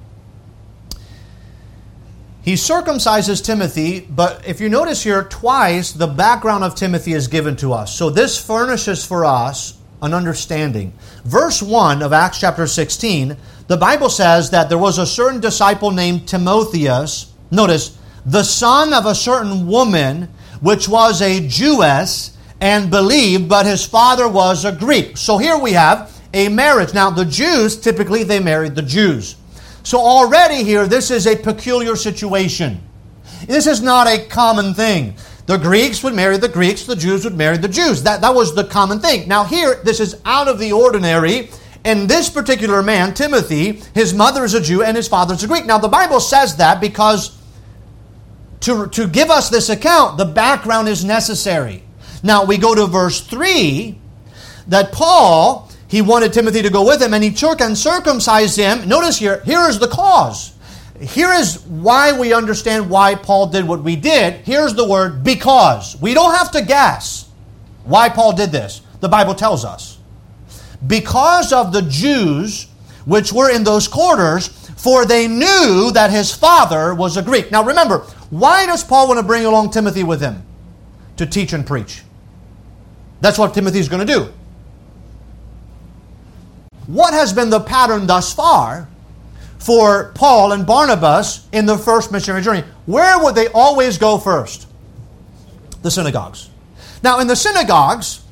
he 2.41 2.53
circumcises 2.53 3.43
Timothy, 3.43 3.99
but 3.99 4.47
if 4.47 4.61
you 4.61 4.69
notice 4.69 5.03
here, 5.03 5.23
twice 5.25 5.91
the 5.91 6.07
background 6.07 6.63
of 6.63 6.73
Timothy 6.73 7.11
is 7.11 7.27
given 7.27 7.57
to 7.57 7.73
us. 7.73 7.93
So 7.93 8.09
this 8.09 8.41
furnishes 8.41 9.05
for 9.05 9.25
us 9.25 9.77
an 10.01 10.13
understanding. 10.13 10.93
Verse 11.25 11.61
1 11.61 12.01
of 12.01 12.13
Acts 12.13 12.39
chapter 12.39 12.65
16, 12.65 13.35
the 13.67 13.75
Bible 13.75 14.07
says 14.07 14.51
that 14.51 14.69
there 14.69 14.77
was 14.77 14.99
a 14.99 15.05
certain 15.05 15.41
disciple 15.41 15.91
named 15.91 16.29
Timotheus, 16.29 17.33
notice, 17.51 17.97
the 18.27 18.43
son 18.43 18.93
of 18.93 19.05
a 19.05 19.15
certain 19.15 19.67
woman, 19.67 20.27
which 20.59 20.89
was 20.89 21.21
a 21.21 21.47
Jewess 21.47 22.37
and 22.59 22.91
believed, 22.91 23.47
but 23.47 23.65
his 23.65 23.85
father 23.85 24.27
was 24.27 24.65
a 24.65 24.71
Greek. 24.73 25.15
So 25.15 25.37
here 25.37 25.57
we 25.57 25.71
have 25.71 26.13
a 26.33 26.49
marriage. 26.49 26.93
Now, 26.93 27.09
the 27.09 27.23
Jews, 27.23 27.77
typically, 27.77 28.23
they 28.23 28.41
married 28.41 28.75
the 28.75 28.81
Jews. 28.81 29.37
So 29.83 29.97
already 29.97 30.63
here, 30.63 30.87
this 30.87 31.09
is 31.09 31.25
a 31.25 31.37
peculiar 31.37 31.95
situation. 31.95 32.81
This 33.47 33.65
is 33.65 33.81
not 33.81 34.07
a 34.07 34.25
common 34.25 34.73
thing. 34.73 35.15
The 35.45 35.57
Greeks 35.57 36.03
would 36.03 36.13
marry 36.13 36.35
the 36.35 36.49
Greeks, 36.49 36.83
the 36.83 36.97
Jews 36.97 37.23
would 37.23 37.37
marry 37.37 37.55
the 37.55 37.69
Jews. 37.69 38.03
That, 38.03 38.19
that 38.19 38.35
was 38.35 38.53
the 38.53 38.65
common 38.65 38.99
thing. 38.99 39.29
Now, 39.29 39.45
here, 39.45 39.79
this 39.85 40.01
is 40.01 40.19
out 40.25 40.49
of 40.49 40.59
the 40.59 40.73
ordinary. 40.73 41.49
And 41.85 42.09
this 42.09 42.29
particular 42.29 42.83
man, 42.83 43.13
Timothy, 43.13 43.81
his 43.93 44.13
mother 44.13 44.43
is 44.43 44.53
a 44.53 44.59
Jew 44.59 44.83
and 44.83 44.97
his 44.97 45.07
father 45.07 45.35
is 45.35 45.43
a 45.43 45.47
Greek. 45.47 45.65
Now, 45.65 45.77
the 45.77 45.87
Bible 45.87 46.19
says 46.19 46.57
that 46.57 46.81
because 46.81 47.36
to, 48.61 48.87
to 48.87 49.07
give 49.07 49.29
us 49.29 49.49
this 49.49 49.69
account, 49.69 50.17
the 50.17 50.25
background 50.25 50.87
is 50.87 51.05
necessary. 51.05 51.83
Now, 52.23 52.45
we 52.45 52.57
go 52.57 52.73
to 52.73 52.87
verse 52.87 53.21
3 53.21 53.97
that 54.67 54.91
Paul 54.91 55.67
he 55.87 56.01
wanted 56.01 56.33
Timothy 56.33 56.61
to 56.61 56.69
go 56.69 56.85
with 56.85 57.01
him, 57.01 57.13
and 57.13 57.23
he 57.23 57.31
took 57.31 57.61
and 57.61 57.77
circumcised 57.77 58.57
him. 58.57 58.87
Notice 58.87 59.17
here, 59.17 59.41
here 59.45 59.67
is 59.69 59.79
the 59.79 59.87
cause. 59.87 60.53
Here 60.99 61.31
is 61.31 61.61
why 61.61 62.17
we 62.17 62.33
understand 62.33 62.89
why 62.89 63.15
Paul 63.15 63.47
did 63.47 63.65
what 63.67 63.83
we 63.83 63.95
did. 63.95 64.33
Here's 64.45 64.73
the 64.73 64.87
word 64.87 65.23
because. 65.23 65.99
We 66.01 66.13
don't 66.13 66.35
have 66.35 66.51
to 66.51 66.61
guess 66.61 67.29
why 67.85 68.09
Paul 68.09 68.35
did 68.35 68.51
this. 68.51 68.81
The 68.99 69.07
Bible 69.07 69.35
tells 69.35 69.63
us. 69.63 69.97
Because 70.85 71.53
of 71.53 71.71
the 71.71 71.83
Jews 71.83 72.67
which 73.05 73.31
were 73.31 73.49
in 73.49 73.63
those 73.63 73.87
quarters, 73.87 74.66
for 74.77 75.05
they 75.05 75.27
knew 75.27 75.91
that 75.91 76.11
his 76.11 76.33
father 76.33 76.93
was 76.93 77.17
a 77.17 77.21
Greek. 77.21 77.51
Now 77.51 77.63
remember, 77.63 77.99
why 78.29 78.65
does 78.65 78.83
Paul 78.83 79.07
want 79.07 79.19
to 79.19 79.23
bring 79.23 79.43
along 79.43 79.71
Timothy 79.71 80.03
with 80.03 80.21
him? 80.21 80.43
To 81.17 81.25
teach 81.25 81.51
and 81.51 81.65
preach. 81.65 82.03
That's 83.19 83.39
what 83.39 83.53
Timothy's 83.53 83.89
going 83.89 84.05
to 84.05 84.13
do. 84.13 84.33
What 86.85 87.13
has 87.13 87.33
been 87.33 87.49
the 87.49 87.59
pattern 87.59 88.07
thus 88.07 88.33
far 88.33 88.87
for 89.57 90.11
Paul 90.13 90.51
and 90.53 90.65
Barnabas 90.65 91.47
in 91.51 91.65
the 91.65 91.77
first 91.77 92.11
missionary 92.11 92.43
journey? 92.43 92.63
Where 92.85 93.21
would 93.21 93.35
they 93.35 93.47
always 93.47 93.97
go 93.97 94.17
first? 94.19 94.67
The 95.81 95.91
synagogues. 95.91 96.49
Now, 97.03 97.19
in 97.19 97.27
the 97.27 97.35
synagogues, 97.35 98.23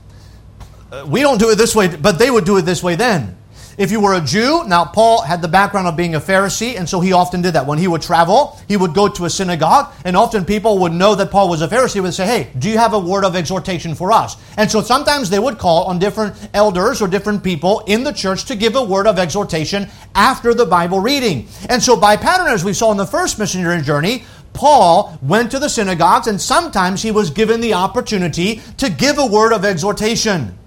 uh, 0.92 1.06
we 1.08 1.22
don't 1.22 1.40
do 1.40 1.50
it 1.50 1.58
this 1.58 1.76
way, 1.76 1.88
but 1.88 2.20
they 2.20 2.30
would 2.32 2.46
do 2.46 2.58
it 2.58 2.62
this 2.62 2.82
way 2.82 2.96
then. 2.96 3.36
If 3.78 3.92
you 3.92 4.00
were 4.00 4.14
a 4.14 4.22
Jew, 4.22 4.64
now 4.68 4.86
Paul 4.86 5.22
had 5.22 5.42
the 5.42 5.48
background 5.48 5.88
of 5.88 5.96
being 5.96 6.16
a 6.16 6.22
Pharisee, 6.22 6.78
and 6.78 6.88
so 6.88 7.00
he 7.00 7.14
often 7.14 7.42
did 7.42 7.54
that. 7.54 7.66
When 7.66 7.78
he 7.78 7.88
would 7.88 8.02
travel, 8.02 8.60
he 8.68 8.78
would 8.78 8.94
go 8.94 9.08
to 9.10 9.26
a 9.26 9.30
synagogue, 9.30 9.94
and 10.06 10.16
often 10.16 10.46
people 10.46 10.80
would 10.80 10.94
know 10.94 11.16
that 11.16 11.32
Paul 11.32 11.50
was 11.50 11.62
a 11.62 11.68
Pharisee, 11.68 12.02
would 12.02 12.14
say, 12.14 12.26
Hey, 12.26 12.52
do 12.58 12.70
you 12.70 12.78
have 12.78 12.94
a 12.94 13.00
word 13.00 13.26
of 13.26 13.36
exhortation 13.36 13.96
for 13.96 14.12
us? 14.12 14.38
And 14.58 14.72
so 14.72 14.82
sometimes 14.82 15.30
they 15.30 15.40
would 15.40 15.58
call 15.58 15.86
on 15.86 16.00
different 16.00 16.36
elders 16.54 17.02
or 17.02 17.08
different 17.08 17.44
people 17.44 17.82
in 17.88 18.04
the 18.04 18.14
church 18.14 18.46
to 18.46 18.56
give 18.56 18.76
a 18.76 18.84
word 18.84 19.08
of 19.08 19.20
exhortation 19.20 19.90
after 20.14 20.54
the 20.54 20.66
Bible 20.66 21.00
reading. 21.00 21.48
And 21.70 21.82
so, 21.82 21.96
by 21.96 22.16
pattern, 22.18 22.48
as 22.48 22.64
we 22.64 22.74
saw 22.74 22.92
in 22.92 22.98
the 22.98 23.06
first 23.06 23.40
missionary 23.40 23.82
journey, 23.82 24.24
Paul 24.54 25.20
went 25.22 25.52
to 25.52 25.60
the 25.60 25.70
synagogues, 25.70 26.28
and 26.28 26.42
sometimes 26.42 27.02
he 27.02 27.12
was 27.12 27.30
given 27.30 27.60
the 27.60 27.74
opportunity 27.74 28.62
to 28.78 28.90
give 28.90 29.18
a 29.18 29.26
word 29.26 29.52
of 29.52 29.66
exhortation. 29.66 30.58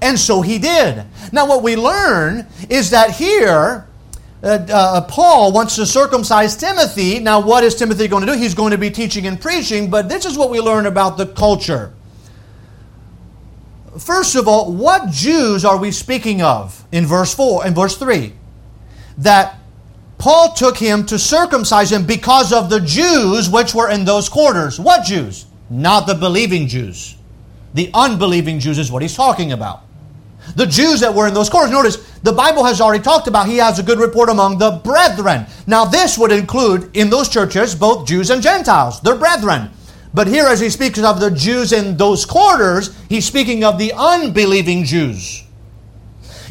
And 0.00 0.18
so 0.18 0.42
he 0.42 0.58
did. 0.58 1.04
Now, 1.32 1.46
what 1.46 1.62
we 1.62 1.76
learn 1.76 2.46
is 2.68 2.90
that 2.90 3.10
here, 3.10 3.86
uh, 4.42 4.66
uh, 4.70 5.00
Paul 5.02 5.52
wants 5.52 5.76
to 5.76 5.86
circumcise 5.86 6.56
Timothy. 6.56 7.18
Now, 7.18 7.40
what 7.40 7.64
is 7.64 7.74
Timothy 7.74 8.06
going 8.06 8.26
to 8.26 8.32
do? 8.32 8.38
He's 8.38 8.54
going 8.54 8.72
to 8.72 8.78
be 8.78 8.90
teaching 8.90 9.26
and 9.26 9.40
preaching, 9.40 9.90
but 9.90 10.08
this 10.08 10.26
is 10.26 10.36
what 10.36 10.50
we 10.50 10.60
learn 10.60 10.86
about 10.86 11.16
the 11.16 11.26
culture. 11.26 11.92
First 13.98 14.36
of 14.36 14.46
all, 14.46 14.72
what 14.72 15.10
Jews 15.10 15.64
are 15.64 15.78
we 15.78 15.90
speaking 15.90 16.42
of 16.42 16.84
in 16.92 17.06
verse 17.06 17.34
4 17.34 17.66
and 17.66 17.74
verse 17.74 17.96
3? 17.96 18.34
That 19.18 19.58
Paul 20.18 20.52
took 20.52 20.76
him 20.76 21.06
to 21.06 21.18
circumcise 21.18 21.90
him 21.90 22.06
because 22.06 22.52
of 22.52 22.68
the 22.68 22.80
Jews 22.80 23.48
which 23.48 23.74
were 23.74 23.90
in 23.90 24.04
those 24.04 24.28
quarters. 24.28 24.78
What 24.78 25.04
Jews? 25.04 25.46
Not 25.70 26.06
the 26.06 26.14
believing 26.14 26.68
Jews. 26.68 27.16
The 27.72 27.90
unbelieving 27.94 28.58
Jews 28.58 28.78
is 28.78 28.92
what 28.92 29.02
he's 29.02 29.14
talking 29.14 29.52
about. 29.52 29.85
The 30.54 30.66
Jews 30.66 31.00
that 31.00 31.14
were 31.14 31.26
in 31.26 31.34
those 31.34 31.50
quarters. 31.50 31.70
Notice, 31.70 31.96
the 32.22 32.32
Bible 32.32 32.64
has 32.64 32.80
already 32.80 33.02
talked 33.02 33.26
about 33.26 33.46
he 33.46 33.56
has 33.56 33.78
a 33.78 33.82
good 33.82 33.98
report 33.98 34.28
among 34.28 34.58
the 34.58 34.80
brethren. 34.84 35.46
Now, 35.66 35.84
this 35.84 36.16
would 36.16 36.32
include 36.32 36.96
in 36.96 37.10
those 37.10 37.28
churches 37.28 37.74
both 37.74 38.06
Jews 38.06 38.30
and 38.30 38.42
Gentiles. 38.42 39.00
They're 39.00 39.16
brethren. 39.16 39.70
But 40.14 40.28
here, 40.28 40.46
as 40.46 40.60
he 40.60 40.70
speaks 40.70 40.98
of 41.02 41.20
the 41.20 41.30
Jews 41.30 41.72
in 41.72 41.96
those 41.96 42.24
quarters, 42.24 42.96
he's 43.08 43.26
speaking 43.26 43.64
of 43.64 43.76
the 43.78 43.92
unbelieving 43.92 44.84
Jews. 44.84 45.42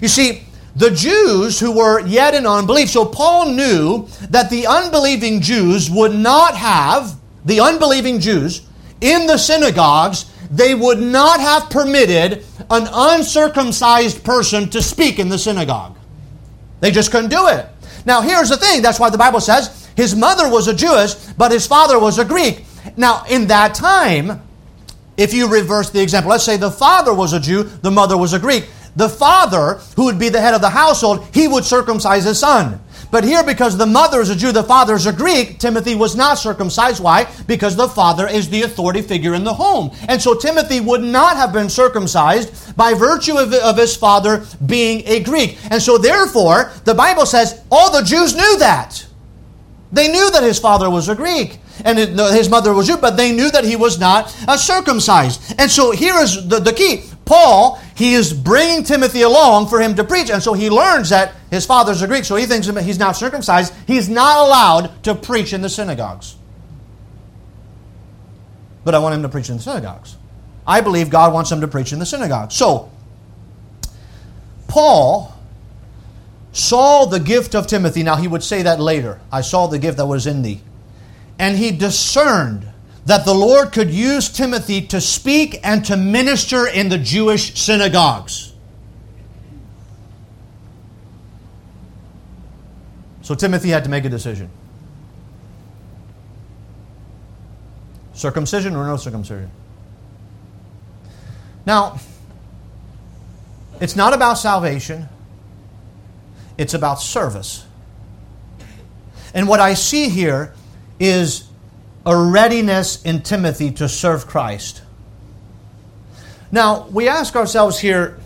You 0.02 0.08
see, 0.08 0.44
the 0.76 0.92
Jews 0.92 1.60
who 1.60 1.72
were 1.72 2.02
yet 2.02 2.34
in 2.34 2.46
unbelief. 2.46 2.90
So 2.90 3.06
Paul 3.06 3.48
knew 3.52 4.08
that 4.30 4.50
the 4.50 4.68
unbelieving 4.68 5.42
Jews 5.42 5.90
would 5.90 6.14
not 6.14 6.56
have, 6.56 7.16
the 7.46 7.62
unbelieving 7.62 8.20
Jews 8.20 8.62
in 9.02 9.26
the 9.26 9.38
synagogues, 9.38 10.26
they 10.56 10.74
would 10.74 11.00
not 11.00 11.39
have 11.39 11.70
permitted 11.70 12.46
an 12.70 12.88
uncircumcised 12.91 14.24
person 14.24 14.70
to 14.70 14.82
speak 14.82 15.20
in 15.20 15.30
the 15.30 15.38
synagogue. 15.38 15.98
They 16.80 16.91
just 16.91 17.12
couldn't 17.12 17.30
do 17.30 17.48
it. 17.48 17.68
Now, 18.06 18.22
here's 18.22 18.50
the 18.50 18.58
thing 18.58 18.82
that's 18.82 19.00
why 19.00 19.10
the 19.10 19.18
Bible 19.18 19.41
says 19.41 19.89
his 19.96 20.15
mother 20.15 20.50
was 20.50 20.68
a 20.68 20.74
Jewess, 20.74 21.34
but 21.34 21.52
his 21.52 21.68
father 21.68 22.00
was 22.00 22.20
a 22.20 22.26
Greek. 22.26 22.65
Now, 22.96 23.24
in 23.30 23.48
that 23.48 23.74
time, 23.74 24.41
if 25.18 25.34
you 25.34 25.48
reverse 25.48 25.89
the 25.89 26.02
example, 26.02 26.32
let's 26.32 26.44
say 26.44 26.58
the 26.58 26.72
father 26.72 27.13
was 27.13 27.34
a 27.34 27.39
Jew, 27.39 27.63
the 27.63 27.91
mother 27.91 28.18
was 28.18 28.34
a 28.34 28.39
Greek. 28.39 28.68
The 28.96 29.10
father, 29.10 29.76
who 29.96 30.06
would 30.06 30.20
be 30.20 30.30
the 30.30 30.39
head 30.39 30.54
of 30.54 30.62
the 30.62 30.70
household, 30.70 31.26
he 31.34 31.48
would 31.48 31.65
circumcise 31.65 32.24
his 32.24 32.39
son. 32.39 32.80
But 33.12 33.24
here, 33.24 33.44
because 33.44 33.78
the 33.78 33.86
mother 33.86 34.22
is 34.22 34.30
a 34.30 34.36
Jew, 34.36 34.52
the 34.52 34.63
father 34.63 34.96
is 34.96 35.06
a 35.06 35.13
Greek, 35.13 35.60
Timothy 35.60 35.96
was 35.96 36.15
not 36.15 36.38
circumcised. 36.38 37.02
Why? 37.02 37.28
Because 37.48 37.76
the 37.76 37.88
father 37.88 38.28
is 38.28 38.50
the 38.50 38.63
authority 38.63 39.02
figure 39.02 39.34
in 39.34 39.44
the 39.44 39.54
home. 39.54 39.91
And 40.08 40.22
so 40.22 40.34
Timothy 40.34 40.80
would 40.80 41.02
not 41.02 41.38
have 41.38 41.54
been 41.54 41.70
circumcised 41.70 42.76
by 42.76 42.94
virtue 42.94 43.38
of, 43.38 43.54
of 43.54 43.78
his 43.78 43.96
father 43.96 44.46
being 44.65 45.04
a 45.06 45.22
Greek. 45.22 45.58
And 45.70 45.82
so, 45.82 45.98
therefore, 45.98 46.72
the 46.84 46.94
Bible 46.94 47.26
says 47.26 47.62
all 47.72 47.91
the 47.91 48.04
Jews 48.04 48.36
knew 48.36 48.58
that. 48.60 49.06
They 49.91 50.12
knew 50.12 50.30
that 50.32 50.44
his 50.44 50.60
father 50.60 50.89
was 50.89 51.08
a 51.10 51.15
Greek 51.15 51.60
and 51.84 51.98
his 51.98 52.50
mother 52.50 52.74
was 52.74 52.88
Jew, 52.88 52.98
but 52.98 53.18
they 53.18 53.32
knew 53.32 53.52
that 53.52 53.65
he 53.65 53.76
was 53.76 54.00
not 54.00 54.36
uh, 54.48 54.58
circumcised. 54.58 55.56
And 55.58 55.70
so 55.70 55.91
here 55.91 56.15
is 56.15 56.48
the, 56.48 56.60
the 56.60 56.74
key. 56.74 57.04
Paul, 57.26 57.82
he 57.96 58.13
is 58.13 58.34
bringing 58.34 58.84
Timothy 58.84 59.24
along 59.24 59.68
for 59.68 59.82
him 59.82 59.96
to 59.96 60.04
preach. 60.04 60.30
And 60.30 60.41
so 60.41 60.54
he 60.54 60.70
learns 60.70 61.10
that 61.10 61.34
his 61.56 61.65
father's 61.65 62.02
a 62.02 62.08
Greek, 62.08 62.26
so 62.26 62.36
he 62.36 62.46
thinks 62.46 62.68
he's 62.68 63.00
not 63.00 63.15
circumcised. 63.15 63.74
He's 63.88 64.08
not 64.10 64.46
allowed 64.46 65.04
to 65.04 65.15
preach 65.15 65.54
in 65.54 65.62
the 65.62 65.70
synagogues. 65.70 66.36
But 68.84 68.94
I 68.94 69.00
want 69.00 69.15
him 69.15 69.24
to 69.24 69.30
preach 69.30 69.50
in 69.50 69.58
the 69.58 69.63
synagogues. 69.63 70.15
I 70.68 70.82
believe 70.82 71.10
God 71.10 71.34
wants 71.34 71.52
him 71.52 71.62
to 71.62 71.68
preach 71.68 71.91
in 71.94 72.00
the 72.00 72.06
synagogue. 72.06 72.52
So, 72.52 72.91
Paul 74.68 75.34
saw 76.52 77.06
the 77.06 77.20
gift 77.20 77.56
of 77.56 77.68
Timothy. 77.68 78.04
Now, 78.04 78.15
he 78.15 78.28
would 78.28 78.44
say 78.44 78.63
that 78.63 78.80
later. 78.80 79.20
I 79.32 79.41
saw 79.41 79.68
the 79.68 79.80
gift 79.80 79.98
that 79.98 80.06
was 80.06 80.28
in 80.28 80.41
thee. 80.41 80.62
And 81.38 81.58
he 81.58 81.72
discerned 81.72 82.68
that 83.06 83.26
the 83.26 83.34
Lord 83.34 83.72
could 83.72 83.91
use 83.91 84.30
Timothy 84.30 84.82
to 84.88 85.00
speak 85.00 85.60
and 85.63 85.86
to 85.86 85.98
minister 85.98 86.68
in 86.68 86.89
the 86.89 86.98
Jewish 86.98 87.60
synagogues. 87.60 88.55
So 93.26 93.34
Timothy 93.34 93.70
had 93.70 93.84
to 93.86 93.90
make 93.90 94.06
a 94.06 94.10
decision 94.10 94.52
circumcision 98.14 98.76
or 98.76 98.86
no 98.86 98.98
circumcision. 98.98 99.50
Now, 101.66 102.00
it's 103.82 103.96
not 103.96 104.14
about 104.14 104.36
salvation, 104.36 105.10
it's 106.60 106.76
about 106.76 107.02
service. 107.02 107.66
And 109.34 109.48
what 109.48 109.60
I 109.60 109.74
see 109.74 110.08
here 110.10 110.54
is 111.00 111.48
a 112.06 112.16
readiness 112.16 113.04
in 113.04 113.24
Timothy 113.24 113.72
to 113.72 113.90
serve 113.90 114.28
Christ. 114.28 114.84
Now, 116.52 116.88
we 116.92 117.08
ask 117.08 117.36
ourselves 117.36 117.80
here, 117.80 118.20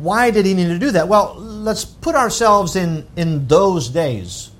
why 0.00 0.30
did 0.30 0.46
he 0.46 0.54
need 0.54 0.68
to 0.68 0.78
do 0.78 0.90
that? 0.92 1.08
Well, 1.08 1.34
let's 1.36 1.84
put 1.84 2.14
ourselves 2.14 2.76
in, 2.76 3.06
in 3.16 3.46
those 3.46 3.88
days. 3.88 4.50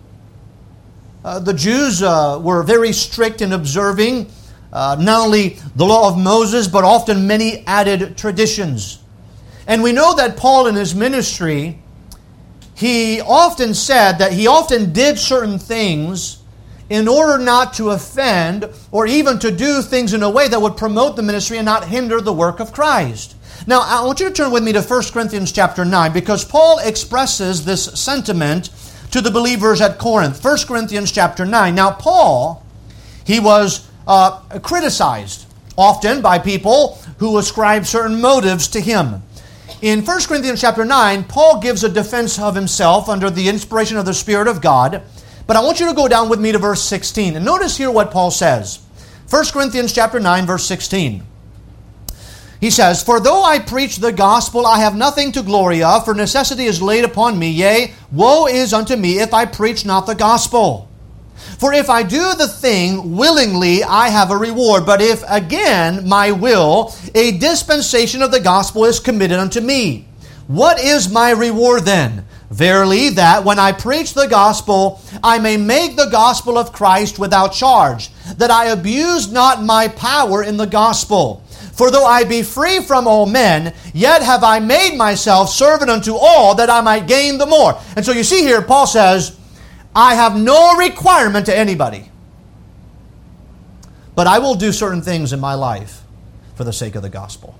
Uh, 1.24 1.40
the 1.40 1.54
Jews 1.54 2.02
uh, 2.02 2.38
were 2.42 2.62
very 2.62 2.92
strict 2.92 3.40
in 3.40 3.52
observing 3.52 4.30
uh, 4.72 4.96
not 5.00 5.26
only 5.26 5.58
the 5.74 5.84
law 5.84 6.08
of 6.08 6.18
Moses, 6.18 6.68
but 6.68 6.84
often 6.84 7.26
many 7.26 7.64
added 7.66 8.16
traditions. 8.16 9.02
And 9.66 9.82
we 9.82 9.92
know 9.92 10.14
that 10.14 10.36
Paul 10.36 10.66
in 10.66 10.74
his 10.74 10.94
ministry 10.94 11.82
he 12.76 13.22
often 13.22 13.72
said 13.72 14.18
that 14.18 14.34
he 14.34 14.46
often 14.46 14.92
did 14.92 15.18
certain 15.18 15.58
things 15.58 16.42
in 16.90 17.08
order 17.08 17.42
not 17.42 17.72
to 17.74 17.90
offend 17.90 18.68
or 18.92 19.06
even 19.06 19.38
to 19.38 19.50
do 19.50 19.80
things 19.80 20.12
in 20.12 20.22
a 20.22 20.28
way 20.28 20.46
that 20.46 20.60
would 20.60 20.76
promote 20.76 21.16
the 21.16 21.22
ministry 21.22 21.56
and 21.56 21.64
not 21.64 21.88
hinder 21.88 22.20
the 22.20 22.34
work 22.34 22.60
of 22.60 22.74
Christ. 22.74 23.34
Now, 23.68 23.80
I 23.80 24.04
want 24.04 24.20
you 24.20 24.28
to 24.28 24.32
turn 24.32 24.52
with 24.52 24.62
me 24.62 24.72
to 24.74 24.80
1 24.80 25.02
Corinthians 25.12 25.50
chapter 25.50 25.84
9 25.84 26.12
because 26.12 26.44
Paul 26.44 26.78
expresses 26.78 27.64
this 27.64 27.86
sentiment 28.00 28.70
to 29.10 29.20
the 29.20 29.30
believers 29.30 29.80
at 29.80 29.98
Corinth. 29.98 30.42
1 30.44 30.58
Corinthians 30.68 31.10
chapter 31.10 31.44
9. 31.44 31.74
Now, 31.74 31.90
Paul, 31.90 32.64
he 33.24 33.40
was 33.40 33.88
uh, 34.06 34.38
criticized 34.62 35.46
often 35.76 36.22
by 36.22 36.38
people 36.38 36.96
who 37.18 37.38
ascribe 37.38 37.86
certain 37.86 38.20
motives 38.20 38.68
to 38.68 38.80
him. 38.80 39.22
In 39.82 40.04
1 40.04 40.20
Corinthians 40.22 40.60
chapter 40.60 40.84
9, 40.84 41.24
Paul 41.24 41.60
gives 41.60 41.82
a 41.82 41.88
defense 41.88 42.38
of 42.38 42.54
himself 42.54 43.08
under 43.08 43.30
the 43.30 43.48
inspiration 43.48 43.96
of 43.96 44.06
the 44.06 44.14
Spirit 44.14 44.46
of 44.46 44.62
God. 44.62 45.02
But 45.48 45.56
I 45.56 45.60
want 45.60 45.80
you 45.80 45.88
to 45.88 45.94
go 45.94 46.06
down 46.06 46.28
with 46.28 46.40
me 46.40 46.52
to 46.52 46.58
verse 46.58 46.82
16. 46.82 47.34
And 47.34 47.44
notice 47.44 47.76
here 47.76 47.90
what 47.90 48.12
Paul 48.12 48.30
says. 48.30 48.78
1 49.28 49.44
Corinthians 49.46 49.92
chapter 49.92 50.20
9, 50.20 50.46
verse 50.46 50.64
16. 50.64 51.26
He 52.60 52.70
says, 52.70 53.02
For 53.02 53.20
though 53.20 53.44
I 53.44 53.58
preach 53.58 53.96
the 53.96 54.12
gospel, 54.12 54.66
I 54.66 54.78
have 54.78 54.96
nothing 54.96 55.32
to 55.32 55.42
glory 55.42 55.82
of, 55.82 56.04
for 56.04 56.14
necessity 56.14 56.64
is 56.64 56.80
laid 56.80 57.04
upon 57.04 57.38
me. 57.38 57.50
Yea, 57.50 57.92
woe 58.12 58.46
is 58.46 58.72
unto 58.72 58.96
me 58.96 59.18
if 59.18 59.34
I 59.34 59.44
preach 59.44 59.84
not 59.84 60.06
the 60.06 60.14
gospel. 60.14 60.88
For 61.58 61.72
if 61.72 61.90
I 61.90 62.02
do 62.02 62.34
the 62.34 62.48
thing 62.48 63.16
willingly, 63.16 63.84
I 63.84 64.08
have 64.08 64.30
a 64.30 64.36
reward. 64.36 64.86
But 64.86 65.00
if 65.02 65.22
again 65.28 66.08
my 66.08 66.32
will, 66.32 66.94
a 67.14 67.36
dispensation 67.38 68.22
of 68.22 68.30
the 68.30 68.40
gospel 68.40 68.84
is 68.84 69.00
committed 69.00 69.38
unto 69.38 69.60
me. 69.60 70.08
What 70.46 70.80
is 70.80 71.10
my 71.10 71.30
reward 71.30 71.84
then? 71.84 72.24
Verily, 72.50 73.10
that 73.10 73.44
when 73.44 73.58
I 73.58 73.72
preach 73.72 74.14
the 74.14 74.28
gospel, 74.28 75.00
I 75.22 75.38
may 75.38 75.56
make 75.56 75.96
the 75.96 76.08
gospel 76.10 76.56
of 76.56 76.72
Christ 76.72 77.18
without 77.18 77.52
charge, 77.52 78.10
that 78.36 78.52
I 78.52 78.66
abuse 78.66 79.30
not 79.30 79.64
my 79.64 79.88
power 79.88 80.44
in 80.44 80.56
the 80.56 80.66
gospel. 80.66 81.42
For 81.76 81.90
though 81.90 82.06
I 82.06 82.24
be 82.24 82.42
free 82.42 82.80
from 82.80 83.06
all 83.06 83.26
men, 83.26 83.74
yet 83.92 84.22
have 84.22 84.42
I 84.42 84.60
made 84.60 84.96
myself 84.96 85.50
servant 85.50 85.90
unto 85.90 86.14
all, 86.14 86.54
that 86.54 86.70
I 86.70 86.80
might 86.80 87.06
gain 87.06 87.36
the 87.36 87.44
more. 87.44 87.78
And 87.94 88.04
so 88.04 88.12
you 88.12 88.24
see 88.24 88.40
here, 88.40 88.62
Paul 88.62 88.86
says, 88.86 89.38
I 89.94 90.14
have 90.14 90.36
no 90.38 90.76
requirement 90.76 91.46
to 91.46 91.56
anybody. 91.56 92.10
But 94.14 94.26
I 94.26 94.38
will 94.38 94.54
do 94.54 94.72
certain 94.72 95.02
things 95.02 95.34
in 95.34 95.40
my 95.40 95.52
life 95.52 96.02
for 96.54 96.64
the 96.64 96.72
sake 96.72 96.94
of 96.94 97.02
the 97.02 97.10
gospel. 97.10 97.54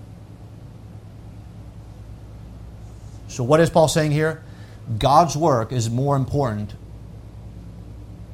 So, 3.29 3.45
what 3.45 3.61
is 3.61 3.69
Paul 3.69 3.89
saying 3.89 4.12
here? 4.12 4.43
God's 4.99 5.37
work 5.37 5.73
is 5.73 5.91
more 5.91 6.17
important 6.17 6.75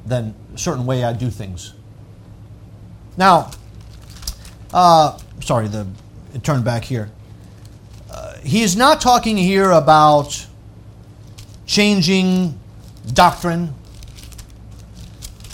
than 0.05 0.33
a 0.53 0.57
certain 0.57 0.85
way 0.85 1.03
I 1.03 1.11
do 1.11 1.29
things. 1.29 1.73
Now, 3.17 3.51
uh, 4.73 5.17
sorry, 5.41 5.67
the 5.67 5.87
it 6.33 6.43
turned 6.43 6.65
back 6.65 6.83
here. 6.83 7.11
Uh, 8.09 8.37
he 8.39 8.63
is 8.63 8.75
not 8.75 9.01
talking 9.01 9.37
here 9.37 9.71
about 9.71 10.45
changing 11.65 12.59
doctrine. 13.13 13.73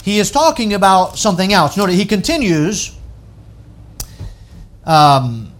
He 0.02 0.18
is 0.18 0.30
talking 0.30 0.72
about 0.72 1.18
something 1.18 1.52
else. 1.52 1.76
Notice 1.76 1.96
he 1.96 2.06
continues. 2.06 2.96
Um, 4.84 5.52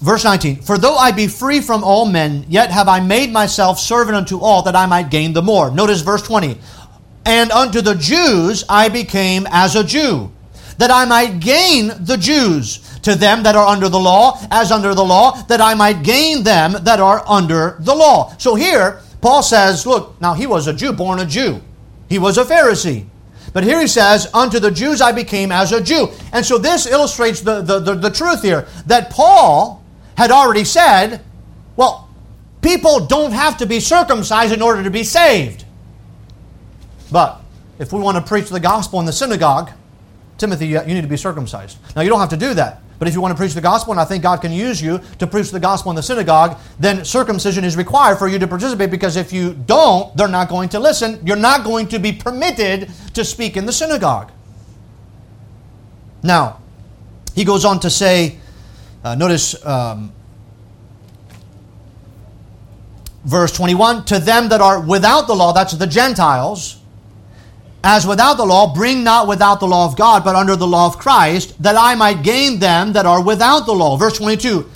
verse 0.00 0.24
19 0.24 0.62
For 0.62 0.78
though 0.78 0.96
I 0.96 1.10
be 1.10 1.26
free 1.26 1.60
from 1.60 1.82
all 1.82 2.06
men, 2.06 2.46
yet 2.48 2.70
have 2.70 2.88
I 2.88 3.00
made 3.00 3.32
myself 3.32 3.78
servant 3.78 4.16
unto 4.16 4.38
all 4.38 4.62
that 4.62 4.76
I 4.76 4.86
might 4.86 5.10
gain 5.10 5.32
the 5.32 5.42
more. 5.42 5.70
Notice 5.70 6.02
verse 6.02 6.22
20 6.22 6.58
And 7.24 7.50
unto 7.50 7.80
the 7.80 7.94
Jews 7.94 8.64
I 8.68 8.88
became 8.88 9.46
as 9.50 9.74
a 9.74 9.82
Jew, 9.82 10.30
that 10.78 10.90
I 10.90 11.04
might 11.04 11.40
gain 11.40 11.92
the 12.00 12.16
Jews. 12.16 12.82
To 13.02 13.14
them 13.14 13.44
that 13.44 13.54
are 13.54 13.66
under 13.66 13.88
the 13.88 14.00
law, 14.00 14.40
as 14.50 14.72
under 14.72 14.92
the 14.92 15.04
law, 15.04 15.40
that 15.42 15.60
I 15.60 15.74
might 15.74 16.02
gain 16.02 16.42
them 16.42 16.72
that 16.82 16.98
are 16.98 17.22
under 17.28 17.76
the 17.78 17.94
law. 17.94 18.34
So 18.36 18.56
here, 18.56 19.00
Paul 19.20 19.44
says, 19.44 19.86
Look, 19.86 20.20
now 20.20 20.34
he 20.34 20.48
was 20.48 20.66
a 20.66 20.72
Jew, 20.72 20.92
born 20.92 21.20
a 21.20 21.26
Jew, 21.26 21.60
he 22.08 22.18
was 22.18 22.36
a 22.36 22.44
Pharisee. 22.44 23.06
But 23.52 23.64
here 23.64 23.80
he 23.80 23.86
says, 23.86 24.28
Unto 24.34 24.58
the 24.58 24.70
Jews 24.70 25.00
I 25.00 25.12
became 25.12 25.52
as 25.52 25.72
a 25.72 25.80
Jew. 25.80 26.08
And 26.32 26.44
so 26.44 26.58
this 26.58 26.86
illustrates 26.86 27.40
the, 27.40 27.62
the, 27.62 27.78
the, 27.78 27.94
the 27.94 28.10
truth 28.10 28.42
here 28.42 28.66
that 28.86 29.10
Paul 29.10 29.82
had 30.16 30.30
already 30.30 30.64
said, 30.64 31.22
Well, 31.76 32.08
people 32.60 33.06
don't 33.06 33.32
have 33.32 33.56
to 33.58 33.66
be 33.66 33.80
circumcised 33.80 34.52
in 34.52 34.62
order 34.62 34.82
to 34.82 34.90
be 34.90 35.04
saved. 35.04 35.64
But 37.10 37.40
if 37.78 37.92
we 37.92 38.00
want 38.00 38.16
to 38.16 38.22
preach 38.22 38.48
the 38.48 38.60
gospel 38.60 39.00
in 39.00 39.06
the 39.06 39.12
synagogue, 39.12 39.70
Timothy, 40.38 40.66
you 40.66 40.80
need 40.82 41.00
to 41.00 41.08
be 41.08 41.16
circumcised. 41.16 41.78
Now, 41.94 42.02
you 42.02 42.10
don't 42.10 42.20
have 42.20 42.28
to 42.30 42.36
do 42.36 42.54
that. 42.54 42.82
But 42.98 43.08
if 43.08 43.14
you 43.14 43.20
want 43.20 43.32
to 43.32 43.36
preach 43.36 43.54
the 43.54 43.60
gospel, 43.60 43.92
and 43.92 44.00
I 44.00 44.04
think 44.04 44.22
God 44.22 44.40
can 44.40 44.52
use 44.52 44.80
you 44.80 45.00
to 45.18 45.26
preach 45.26 45.50
the 45.50 45.60
gospel 45.60 45.90
in 45.90 45.96
the 45.96 46.02
synagogue, 46.02 46.58
then 46.78 47.04
circumcision 47.04 47.64
is 47.64 47.76
required 47.76 48.18
for 48.18 48.26
you 48.26 48.38
to 48.38 48.46
participate 48.46 48.90
because 48.90 49.16
if 49.16 49.32
you 49.32 49.54
don't, 49.54 50.16
they're 50.16 50.28
not 50.28 50.48
going 50.48 50.70
to 50.70 50.78
listen. 50.78 51.20
You're 51.24 51.36
not 51.36 51.64
going 51.64 51.88
to 51.88 51.98
be 51.98 52.12
permitted 52.12 52.90
to 53.14 53.24
speak 53.24 53.56
in 53.56 53.66
the 53.66 53.72
synagogue. 53.72 54.32
Now, 56.22 56.60
he 57.34 57.44
goes 57.44 57.64
on 57.64 57.80
to 57.80 57.90
say, 57.90 58.38
uh, 59.04 59.14
notice 59.14 59.64
um, 59.64 60.12
verse 63.24 63.52
21 63.52 64.06
to 64.06 64.18
them 64.18 64.48
that 64.48 64.62
are 64.62 64.80
without 64.80 65.26
the 65.26 65.34
law, 65.34 65.52
that's 65.52 65.74
the 65.74 65.86
Gentiles 65.86 66.80
as 67.84 68.06
without 68.06 68.36
the 68.36 68.44
law, 68.44 68.74
bring 68.74 69.04
not 69.04 69.28
without 69.28 69.60
the 69.60 69.66
law 69.66 69.86
of 69.86 69.96
God, 69.96 70.24
but 70.24 70.34
under 70.34 70.56
the 70.56 70.66
law 70.66 70.86
of 70.86 70.98
Christ, 70.98 71.60
that 71.62 71.76
I 71.76 71.94
might 71.94 72.22
gain 72.22 72.58
them 72.58 72.94
that 72.94 73.06
are 73.06 73.22
without 73.22 73.66
the 73.66 73.72
law. 73.72 73.96
Verse 73.96 74.18
22 74.18 74.68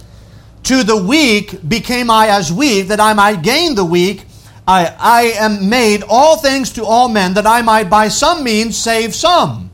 To 0.64 0.82
the 0.84 0.96
weak 0.96 1.68
became 1.68 2.10
I 2.10 2.28
as 2.28 2.52
weak, 2.52 2.88
that 2.88 3.00
I 3.00 3.12
might 3.14 3.42
gain 3.42 3.74
the 3.74 3.84
weak. 3.84 4.24
I, 4.66 4.94
I 4.98 5.22
am 5.44 5.68
made 5.68 6.04
all 6.08 6.36
things 6.36 6.72
to 6.74 6.84
all 6.84 7.08
men, 7.08 7.34
that 7.34 7.46
I 7.46 7.62
might 7.62 7.90
by 7.90 8.08
some 8.08 8.44
means 8.44 8.76
save 8.76 9.14
some. 9.14 9.70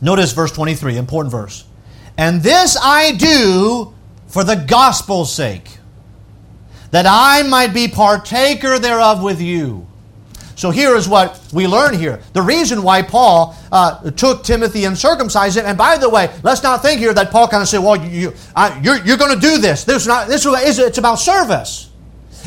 Notice 0.00 0.32
verse 0.32 0.52
23, 0.52 0.96
important 0.96 1.30
verse. 1.30 1.64
And 2.16 2.42
this 2.42 2.76
I 2.80 3.12
do 3.12 3.94
for 4.26 4.42
the 4.42 4.56
gospel's 4.56 5.32
sake, 5.32 5.78
that 6.90 7.06
I 7.08 7.42
might 7.48 7.72
be 7.72 7.86
partaker 7.86 8.78
thereof 8.78 9.22
with 9.22 9.40
you. 9.40 9.86
So 10.58 10.72
here 10.72 10.96
is 10.96 11.08
what 11.08 11.40
we 11.52 11.68
learn 11.68 11.94
here. 11.94 12.20
The 12.32 12.42
reason 12.42 12.82
why 12.82 13.02
Paul 13.02 13.54
uh, 13.70 14.10
took 14.10 14.42
Timothy 14.42 14.86
and 14.86 14.98
circumcised 14.98 15.56
him. 15.56 15.64
And 15.64 15.78
by 15.78 15.98
the 15.98 16.10
way, 16.10 16.34
let's 16.42 16.64
not 16.64 16.82
think 16.82 16.98
here 16.98 17.14
that 17.14 17.30
Paul 17.30 17.46
kind 17.46 17.62
of 17.62 17.68
said, 17.68 17.78
"Well, 17.78 18.04
you, 18.04 18.34
I, 18.56 18.76
you're, 18.80 18.96
you're 19.04 19.16
going 19.16 19.32
to 19.32 19.40
do 19.40 19.58
this. 19.58 19.84
This 19.84 20.02
is 20.02 20.08
not. 20.08 20.26
This 20.26 20.44
is. 20.44 20.80
It's 20.80 20.98
about 20.98 21.20
service. 21.20 21.90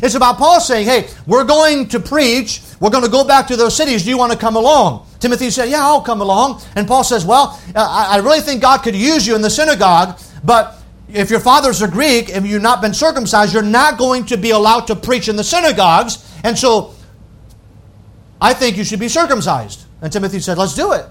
It's 0.03 0.15
about 0.15 0.37
Paul 0.37 0.59
saying, 0.59 0.87
"Hey, 0.87 1.07
we're 1.25 1.45
going 1.45 1.87
to 1.87 2.01
preach. 2.01 2.61
We're 2.81 2.89
going 2.89 3.05
to 3.05 3.09
go 3.09 3.23
back 3.23 3.47
to 3.47 3.55
those 3.55 3.77
cities. 3.77 4.03
Do 4.03 4.09
you 4.09 4.17
want 4.17 4.33
to 4.33 4.37
come 4.37 4.57
along?" 4.57 5.07
Timothy 5.21 5.49
said, 5.49 5.69
"Yeah, 5.69 5.79
I'll 5.81 6.01
come 6.01 6.19
along." 6.19 6.61
And 6.75 6.89
Paul 6.89 7.05
says, 7.05 7.25
"Well, 7.25 7.57
I, 7.73 8.07
I 8.09 8.17
really 8.17 8.41
think 8.41 8.61
God 8.61 8.79
could 8.79 8.95
use 8.95 9.25
you 9.25 9.35
in 9.35 9.41
the 9.41 9.49
synagogue, 9.49 10.19
but." 10.43 10.77
If 11.13 11.29
your 11.29 11.41
fathers 11.41 11.81
are 11.81 11.89
Greek 11.89 12.33
and 12.33 12.47
you've 12.47 12.61
not 12.61 12.81
been 12.81 12.93
circumcised, 12.93 13.53
you're 13.53 13.61
not 13.61 13.97
going 13.97 14.27
to 14.27 14.37
be 14.37 14.51
allowed 14.51 14.87
to 14.87 14.95
preach 14.95 15.27
in 15.27 15.35
the 15.35 15.43
synagogues. 15.43 16.25
And 16.45 16.57
so 16.57 16.93
I 18.41 18.55
think 18.55 18.75
you 18.75 18.83
should 18.83 18.99
be 18.99 19.07
circumcised. 19.07 19.85
And 20.01 20.11
Timothy 20.11 20.39
said, 20.39 20.57
Let's 20.57 20.75
do 20.75 20.93
it. 20.93 21.05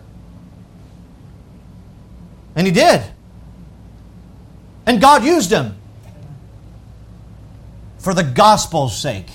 And 2.57 2.67
he 2.67 2.73
did. 2.73 3.03
And 4.85 5.01
God 5.01 5.25
used 5.25 5.53
him 5.53 5.77
for 7.99 8.13
the 8.13 8.25
gospel's 8.25 8.99
sake. 9.01 9.29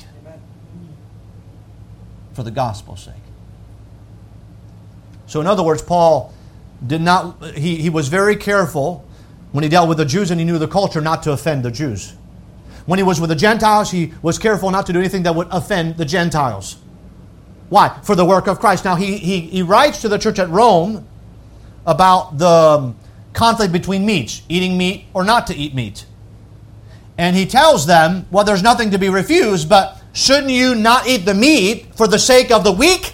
For 2.34 2.44
the 2.44 2.52
gospel's 2.52 3.04
sake. 3.04 3.14
So, 5.28 5.40
in 5.40 5.48
other 5.48 5.64
words, 5.64 5.82
Paul 5.82 6.34
did 6.86 7.02
not, 7.02 7.42
he, 7.56 7.78
he 7.78 7.90
was 7.90 8.10
very 8.10 8.36
careful 8.36 9.06
when 9.54 9.64
he 9.64 9.70
dealt 9.70 9.88
with 9.88 9.98
the 9.98 10.06
Jews 10.06 10.32
and 10.32 10.40
he 10.40 10.46
knew 10.46 10.58
the 10.58 10.68
culture 10.68 11.00
not 11.00 11.24
to 11.24 11.32
offend 11.32 11.64
the 11.64 11.72
Jews. 11.72 12.14
When 12.86 13.00
he 13.00 13.04
was 13.04 13.22
with 13.22 13.30
the 13.30 13.36
Gentiles, 13.36 13.90
he 13.90 14.14
was 14.22 14.38
careful 14.38 14.70
not 14.70 14.86
to 14.88 14.94
do 14.94 15.00
anything 15.00 15.24
that 15.24 15.34
would 15.34 15.48
offend 15.50 15.96
the 15.98 16.06
Gentiles. 16.06 16.78
Why? 17.70 18.00
For 18.04 18.16
the 18.16 18.26
work 18.26 18.48
of 18.48 18.60
Christ. 18.60 18.86
Now, 18.86 18.96
he, 18.96 19.18
he, 19.18 19.42
he 19.42 19.62
writes 19.62 20.02
to 20.02 20.10
the 20.10 20.18
church 20.18 20.40
at 20.40 20.50
Rome 20.50 21.08
about 21.86 22.38
the 22.38 22.48
um, 22.48 22.96
conflict 23.34 23.74
between 23.74 24.06
meats, 24.06 24.42
eating 24.50 24.78
meat 24.78 25.06
or 25.14 25.24
not 25.24 25.48
to 25.48 25.56
eat 25.56 25.74
meat. 25.74 26.06
And 27.18 27.36
he 27.36 27.46
tells 27.46 27.86
them, 27.86 28.28
well, 28.32 28.44
there's 28.44 28.64
nothing 28.64 28.92
to 28.92 28.98
be 28.98 29.10
refused, 29.10 29.70
but 29.70 30.02
shouldn't 30.14 30.52
you 30.52 30.76
not 30.76 31.08
eat 31.08 31.26
the 31.26 31.34
meat 31.34 31.96
for 31.96 32.08
the 32.08 32.20
sake 32.20 32.52
of 32.52 32.64
the 32.64 32.72
weak? 32.72 33.14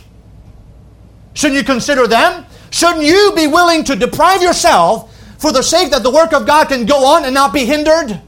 Shouldn't 1.33 1.57
you 1.57 1.63
consider 1.63 2.07
them? 2.07 2.45
Shouldn't 2.71 3.03
you 3.03 3.33
be 3.35 3.47
willing 3.47 3.83
to 3.85 3.95
deprive 3.95 4.41
yourself 4.41 5.15
for 5.37 5.51
the 5.51 5.61
sake 5.61 5.91
that 5.91 6.03
the 6.03 6.11
work 6.11 6.33
of 6.33 6.45
God 6.45 6.67
can 6.67 6.85
go 6.85 7.05
on 7.05 7.25
and 7.25 7.33
not 7.33 7.53
be 7.53 7.65
hindered? 7.65 8.21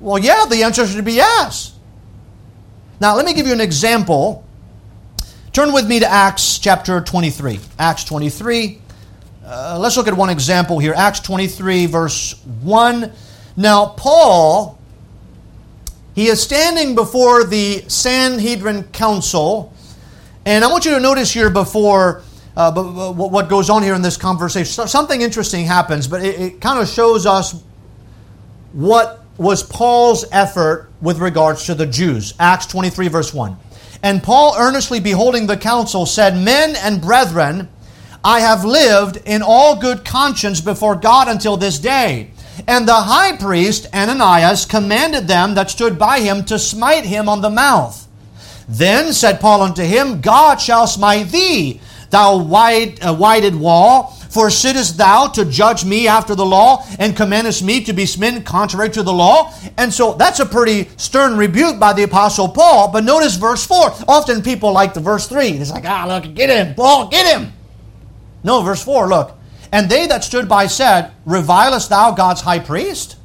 Well, 0.00 0.18
yeah, 0.18 0.44
the 0.48 0.62
answer 0.62 0.86
should 0.86 1.04
be 1.04 1.14
yes. 1.14 1.74
Now, 3.00 3.16
let 3.16 3.24
me 3.24 3.32
give 3.32 3.46
you 3.46 3.52
an 3.52 3.60
example 3.60 4.44
Turn 5.58 5.72
with 5.72 5.88
me 5.88 5.98
to 5.98 6.06
Acts 6.06 6.60
chapter 6.60 7.00
23. 7.00 7.58
Acts 7.80 8.04
23. 8.04 8.78
Uh, 9.44 9.76
let's 9.80 9.96
look 9.96 10.06
at 10.06 10.14
one 10.14 10.30
example 10.30 10.78
here. 10.78 10.94
Acts 10.94 11.18
23, 11.18 11.86
verse 11.86 12.40
1. 12.62 13.10
Now, 13.56 13.86
Paul, 13.86 14.78
he 16.14 16.28
is 16.28 16.40
standing 16.40 16.94
before 16.94 17.42
the 17.42 17.82
Sanhedrin 17.88 18.84
Council. 18.92 19.74
And 20.46 20.64
I 20.64 20.68
want 20.68 20.84
you 20.84 20.92
to 20.92 21.00
notice 21.00 21.32
here 21.32 21.50
before 21.50 22.22
uh, 22.56 22.72
what 23.12 23.48
goes 23.48 23.68
on 23.68 23.82
here 23.82 23.94
in 23.94 24.02
this 24.02 24.16
conversation. 24.16 24.86
Something 24.86 25.22
interesting 25.22 25.64
happens, 25.64 26.06
but 26.06 26.24
it, 26.24 26.40
it 26.40 26.60
kind 26.60 26.80
of 26.80 26.86
shows 26.86 27.26
us 27.26 27.60
what 28.74 29.24
was 29.38 29.64
Paul's 29.64 30.24
effort 30.30 30.88
with 31.00 31.18
regards 31.18 31.66
to 31.66 31.74
the 31.74 31.86
Jews. 31.86 32.34
Acts 32.38 32.66
23, 32.66 33.08
verse 33.08 33.34
1. 33.34 33.56
And 34.02 34.22
Paul, 34.22 34.54
earnestly 34.56 35.00
beholding 35.00 35.46
the 35.46 35.56
council, 35.56 36.06
said, 36.06 36.36
Men 36.36 36.76
and 36.76 37.00
brethren, 37.00 37.68
I 38.24 38.40
have 38.40 38.64
lived 38.64 39.18
in 39.24 39.42
all 39.42 39.76
good 39.76 40.04
conscience 40.04 40.60
before 40.60 40.96
God 40.96 41.28
until 41.28 41.56
this 41.56 41.78
day. 41.78 42.30
And 42.66 42.86
the 42.86 42.94
high 42.94 43.36
priest, 43.36 43.86
Ananias, 43.94 44.64
commanded 44.64 45.28
them 45.28 45.54
that 45.54 45.70
stood 45.70 45.98
by 45.98 46.20
him 46.20 46.44
to 46.46 46.58
smite 46.58 47.04
him 47.04 47.28
on 47.28 47.40
the 47.40 47.50
mouth. 47.50 48.06
Then 48.68 49.12
said 49.12 49.40
Paul 49.40 49.62
unto 49.62 49.82
him, 49.82 50.20
God 50.20 50.60
shall 50.60 50.86
smite 50.86 51.28
thee, 51.28 51.80
thou 52.10 52.38
wide, 52.38 53.02
uh, 53.02 53.14
whited 53.14 53.54
wall. 53.54 54.17
For 54.28 54.50
sittest 54.50 54.98
thou 54.98 55.28
to 55.28 55.44
judge 55.44 55.84
me 55.84 56.06
after 56.06 56.34
the 56.34 56.44
law, 56.44 56.84
and 56.98 57.16
commandest 57.16 57.62
me 57.62 57.82
to 57.84 57.92
be 57.92 58.06
smitten 58.06 58.42
contrary 58.42 58.90
to 58.90 59.02
the 59.02 59.12
law? 59.12 59.52
And 59.76 59.92
so 59.92 60.14
that's 60.14 60.40
a 60.40 60.46
pretty 60.46 60.90
stern 60.96 61.36
rebuke 61.36 61.78
by 61.78 61.92
the 61.92 62.02
Apostle 62.02 62.48
Paul. 62.48 62.90
But 62.90 63.04
notice 63.04 63.36
verse 63.36 63.64
4. 63.66 63.94
Often 64.06 64.42
people 64.42 64.72
like 64.72 64.94
the 64.94 65.00
verse 65.00 65.26
3. 65.28 65.48
It's 65.48 65.70
like, 65.70 65.84
ah, 65.86 66.04
look, 66.06 66.34
get 66.34 66.50
him, 66.50 66.74
Paul, 66.74 67.08
get 67.08 67.38
him. 67.38 67.52
No, 68.44 68.62
verse 68.62 68.82
4, 68.82 69.08
look. 69.08 69.36
And 69.72 69.90
they 69.90 70.06
that 70.06 70.24
stood 70.24 70.48
by 70.48 70.66
said, 70.66 71.12
Revilest 71.26 71.88
thou 71.88 72.12
God's 72.12 72.40
high 72.40 72.58
priest? 72.58 73.16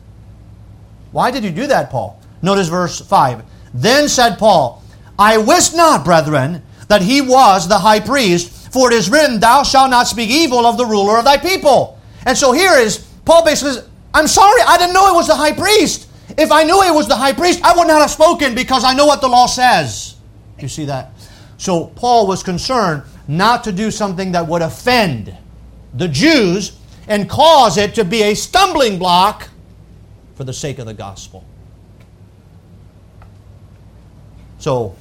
Why 1.11 1.31
did 1.31 1.43
you 1.43 1.51
do 1.51 1.67
that, 1.67 1.89
Paul? 1.89 2.19
Notice 2.41 2.67
verse 2.67 2.99
5. 2.99 3.43
Then 3.73 4.09
said 4.09 4.37
Paul, 4.37 4.83
I 5.17 5.37
wist 5.37 5.75
not, 5.75 6.03
brethren, 6.03 6.63
that 6.87 7.01
he 7.01 7.21
was 7.21 7.67
the 7.67 7.79
high 7.79 7.99
priest 7.99 8.62
for 8.73 8.91
it 8.91 8.95
is 8.95 9.09
written, 9.09 9.39
Thou 9.39 9.61
shalt 9.63 9.91
not 9.91 10.07
speak 10.07 10.31
evil 10.31 10.65
of 10.65 10.77
the 10.77 10.85
ruler 10.85 11.19
of 11.19 11.25
thy 11.25 11.37
people. 11.37 11.99
And 12.25 12.35
so 12.35 12.51
here 12.51 12.73
is 12.73 13.07
Paul 13.23 13.45
basically 13.45 13.73
says, 13.73 13.89
I'm 14.13 14.27
sorry, 14.27 14.61
I 14.67 14.77
didn't 14.77 14.93
know 14.93 15.07
it 15.09 15.15
was 15.15 15.27
the 15.27 15.35
high 15.35 15.53
priest. 15.53 16.09
If 16.37 16.51
I 16.51 16.63
knew 16.63 16.81
it 16.81 16.93
was 16.93 17.07
the 17.07 17.15
high 17.15 17.33
priest, 17.33 17.63
I 17.63 17.77
would 17.77 17.87
not 17.87 18.01
have 18.01 18.09
spoken 18.09 18.55
because 18.55 18.83
I 18.83 18.93
know 18.93 19.05
what 19.05 19.21
the 19.21 19.27
law 19.27 19.45
says. 19.45 20.15
You 20.59 20.67
see 20.67 20.85
that? 20.85 21.11
So 21.57 21.87
Paul 21.87 22.25
was 22.27 22.41
concerned 22.41 23.03
not 23.27 23.63
to 23.65 23.71
do 23.71 23.91
something 23.91 24.31
that 24.31 24.47
would 24.47 24.61
offend 24.61 25.35
the 25.93 26.07
Jews 26.07 26.77
and 27.07 27.29
cause 27.29 27.77
it 27.77 27.93
to 27.95 28.03
be 28.03 28.23
a 28.23 28.33
stumbling 28.33 28.97
block 28.97 29.49
for 30.35 30.43
the 30.43 30.53
sake 30.53 30.79
of 30.79 30.85
the 30.85 30.93
gospel. 30.93 31.43
So, 34.57 34.95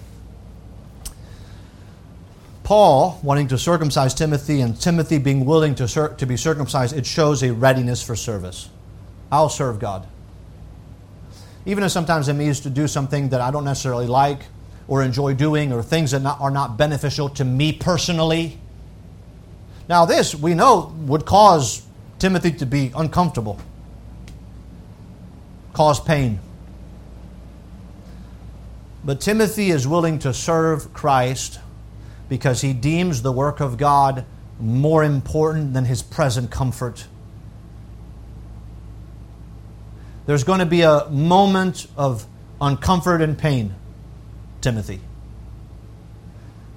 Paul 2.65 3.19
wanting 3.23 3.49
to 3.49 3.59
circumcise 3.59 4.15
Timothy 4.15 4.61
and 4.61 4.81
Timothy 4.81 5.19
being 5.19 5.45
willing 5.45 5.75
to, 5.77 5.89
cir- 5.89 6.15
to 6.15 6.27
be 6.27 6.37
circumcised, 6.37 6.97
it 6.97 7.07
shows 7.07 7.43
a 7.43 7.53
readiness 7.53 8.03
for 8.03 8.15
service. 8.15 8.69
I'll 9.31 9.49
serve 9.49 9.79
God. 9.79 10.07
Even 11.67 11.85
if 11.85 11.91
sometimes 11.91 12.29
it 12.29 12.35
means 12.35 12.61
to 12.61 12.71
do 12.71 12.87
something 12.87 13.31
that 13.31 13.41
I 13.41 13.51
don't 13.51 13.65
necessarily 13.65 14.07
like 14.07 14.43
or 14.89 15.03
enjoy 15.03 15.35
doing 15.35 15.73
or 15.73 15.83
things 15.83 16.11
that 16.11 16.23
not, 16.23 16.41
are 16.41 16.51
not 16.51 16.77
beneficial 16.77 17.29
to 17.31 17.45
me 17.45 17.73
personally. 17.73 18.59
Now, 19.89 20.05
this 20.05 20.35
we 20.35 20.55
know 20.55 20.95
would 20.99 21.25
cause 21.25 21.83
Timothy 22.19 22.53
to 22.53 22.67
be 22.67 22.93
uncomfortable, 22.95 23.59
cause 25.73 25.99
pain. 25.99 26.39
But 29.05 29.21
Timothy 29.21 29.71
is 29.71 29.87
willing 29.87 30.21
to 30.21 30.33
serve 30.33 30.93
Christ 30.93 31.59
because 32.33 32.63
he 32.63 32.73
deems 32.73 33.21
the 33.21 33.31
work 33.31 33.61
of 33.61 33.77
God 33.77 34.25
more 34.59 35.05
important 35.05 35.75
than 35.75 35.85
his 35.85 36.03
present 36.03 36.51
comfort. 36.51 37.05
There's 40.25 40.43
going 40.43 40.61
to 40.61 40.65
be 40.65 40.81
a 40.81 41.11
moment 41.11 41.87
of 41.95 42.25
uncomfort 42.59 43.23
and 43.23 43.37
pain, 43.37 43.75
Timothy. 44.63 45.01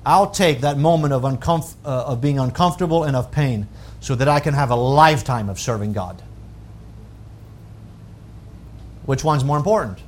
I'll 0.05 0.29
take 0.29 0.59
that 0.59 0.77
moment 0.77 1.13
of, 1.13 1.21
uncomf- 1.21 1.75
uh, 1.85 2.03
of 2.03 2.19
being 2.19 2.37
uncomfortable 2.37 3.05
and 3.05 3.15
of 3.15 3.31
pain 3.31 3.69
so 4.01 4.13
that 4.13 4.27
I 4.27 4.41
can 4.41 4.53
have 4.53 4.71
a 4.71 4.75
lifetime 4.75 5.47
of 5.47 5.57
serving 5.57 5.93
God. 5.93 6.21
Which 9.05 9.23
one's 9.23 9.45
more 9.45 9.55
important? 9.55 9.99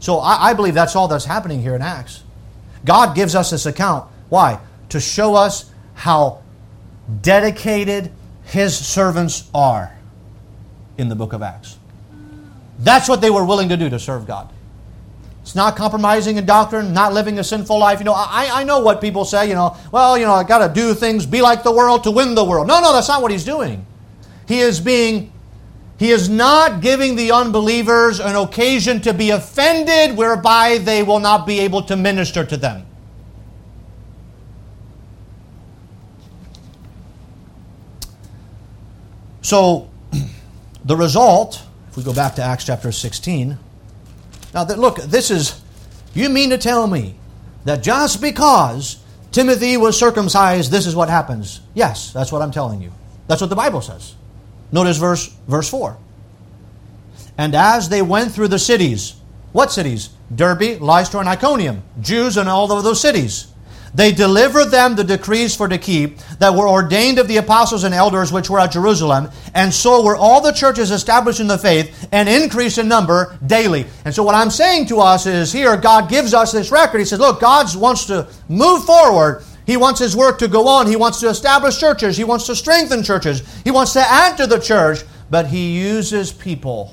So 0.00 0.18
I, 0.18 0.48
I 0.50 0.54
believe 0.54 0.74
that's 0.74 0.96
all 0.96 1.06
that's 1.06 1.26
happening 1.26 1.62
here 1.62 1.76
in 1.76 1.82
Acts. 1.82 2.24
God 2.84 3.14
gives 3.14 3.34
us 3.34 3.50
this 3.50 3.66
account. 3.66 4.10
Why? 4.28 4.58
To 4.90 5.00
show 5.00 5.34
us 5.34 5.70
how 5.94 6.42
dedicated 7.22 8.10
His 8.44 8.76
servants 8.76 9.50
are 9.54 9.96
in 10.98 11.08
the 11.08 11.14
book 11.14 11.32
of 11.32 11.42
Acts. 11.42 11.78
That's 12.78 13.08
what 13.08 13.20
they 13.20 13.30
were 13.30 13.44
willing 13.44 13.68
to 13.68 13.76
do 13.76 13.90
to 13.90 13.98
serve 13.98 14.26
God. 14.26 14.50
It's 15.42 15.54
not 15.54 15.76
compromising 15.76 16.36
in 16.36 16.46
doctrine, 16.46 16.92
not 16.92 17.12
living 17.12 17.38
a 17.38 17.44
sinful 17.44 17.78
life. 17.78 17.98
You 17.98 18.04
know, 18.04 18.14
I, 18.14 18.48
I 18.52 18.64
know 18.64 18.80
what 18.80 19.00
people 19.00 19.24
say, 19.24 19.48
you 19.48 19.54
know, 19.54 19.76
well, 19.90 20.16
you 20.16 20.24
know, 20.24 20.32
I 20.32 20.44
got 20.44 20.66
to 20.66 20.72
do 20.72 20.94
things, 20.94 21.26
be 21.26 21.40
like 21.40 21.62
the 21.62 21.72
world 21.72 22.04
to 22.04 22.10
win 22.10 22.34
the 22.34 22.44
world. 22.44 22.66
No, 22.66 22.80
no, 22.80 22.92
that's 22.92 23.08
not 23.08 23.22
what 23.22 23.30
he's 23.30 23.44
doing. 23.44 23.84
He 24.46 24.60
is 24.60 24.80
being, 24.80 25.32
he 26.00 26.10
is 26.10 26.28
not 26.28 26.80
giving 26.80 27.14
the 27.14 27.30
unbelievers 27.30 28.18
an 28.18 28.34
occasion 28.34 29.00
to 29.02 29.12
be 29.12 29.28
offended 29.30 30.16
whereby 30.16 30.78
they 30.78 31.02
will 31.02 31.20
not 31.20 31.46
be 31.46 31.60
able 31.60 31.82
to 31.82 31.94
minister 31.94 32.42
to 32.44 32.56
them. 32.56 32.86
So, 39.42 39.90
the 40.84 40.96
result 40.96 41.62
if 41.90 41.96
we 41.96 42.02
go 42.04 42.14
back 42.14 42.36
to 42.36 42.42
Acts 42.42 42.64
chapter 42.64 42.92
16. 42.92 43.58
Now, 44.54 44.64
that, 44.64 44.78
look, 44.78 44.96
this 44.98 45.30
is, 45.30 45.60
you 46.14 46.30
mean 46.30 46.48
to 46.48 46.56
tell 46.58 46.86
me 46.86 47.16
that 47.64 47.82
just 47.82 48.22
because 48.22 49.02
Timothy 49.32 49.76
was 49.76 49.98
circumcised, 49.98 50.70
this 50.70 50.86
is 50.86 50.94
what 50.94 51.10
happens? 51.10 51.60
Yes, 51.74 52.10
that's 52.12 52.30
what 52.30 52.40
I'm 52.40 52.52
telling 52.52 52.80
you. 52.80 52.92
That's 53.26 53.40
what 53.40 53.50
the 53.50 53.56
Bible 53.56 53.80
says. 53.80 54.14
Notice 54.72 54.98
verse, 54.98 55.26
verse 55.48 55.68
4. 55.68 55.96
And 57.38 57.54
as 57.54 57.88
they 57.88 58.02
went 58.02 58.32
through 58.32 58.48
the 58.48 58.58
cities, 58.58 59.14
what 59.52 59.72
cities? 59.72 60.10
Derbe, 60.34 60.80
Lystra, 60.80 61.20
and 61.20 61.28
Iconium, 61.28 61.82
Jews 62.00 62.36
in 62.36 62.48
all 62.48 62.70
of 62.70 62.84
those 62.84 63.00
cities. 63.00 63.50
They 63.92 64.12
delivered 64.12 64.66
them 64.66 64.94
the 64.94 65.04
decrees 65.04 65.56
for 65.56 65.66
to 65.66 65.78
keep 65.78 66.18
that 66.38 66.54
were 66.54 66.68
ordained 66.68 67.18
of 67.18 67.26
the 67.26 67.38
apostles 67.38 67.82
and 67.82 67.92
elders 67.92 68.32
which 68.32 68.48
were 68.48 68.60
at 68.60 68.72
Jerusalem, 68.72 69.30
and 69.52 69.74
so 69.74 70.04
were 70.04 70.16
all 70.16 70.40
the 70.40 70.52
churches 70.52 70.92
established 70.92 71.40
in 71.40 71.48
the 71.48 71.58
faith 71.58 72.08
and 72.12 72.28
increased 72.28 72.78
in 72.78 72.86
number 72.86 73.36
daily. 73.44 73.86
And 74.04 74.14
so, 74.14 74.22
what 74.22 74.36
I'm 74.36 74.50
saying 74.50 74.86
to 74.86 75.00
us 75.00 75.26
is 75.26 75.52
here, 75.52 75.76
God 75.76 76.08
gives 76.08 76.34
us 76.34 76.52
this 76.52 76.70
record. 76.70 76.98
He 76.98 77.04
says, 77.04 77.18
Look, 77.18 77.40
God 77.40 77.74
wants 77.74 78.04
to 78.06 78.28
move 78.48 78.84
forward. 78.84 79.42
He 79.70 79.76
wants 79.76 80.00
His 80.00 80.16
work 80.16 80.40
to 80.40 80.48
go 80.48 80.66
on. 80.66 80.88
He 80.88 80.96
wants 80.96 81.20
to 81.20 81.28
establish 81.28 81.78
churches. 81.78 82.16
He 82.16 82.24
wants 82.24 82.44
to 82.46 82.56
strengthen 82.56 83.04
churches. 83.04 83.44
He 83.62 83.70
wants 83.70 83.92
to 83.92 84.00
add 84.00 84.36
to 84.38 84.48
the 84.48 84.58
church, 84.58 85.04
but 85.30 85.46
He 85.46 85.78
uses 85.78 86.32
people. 86.32 86.92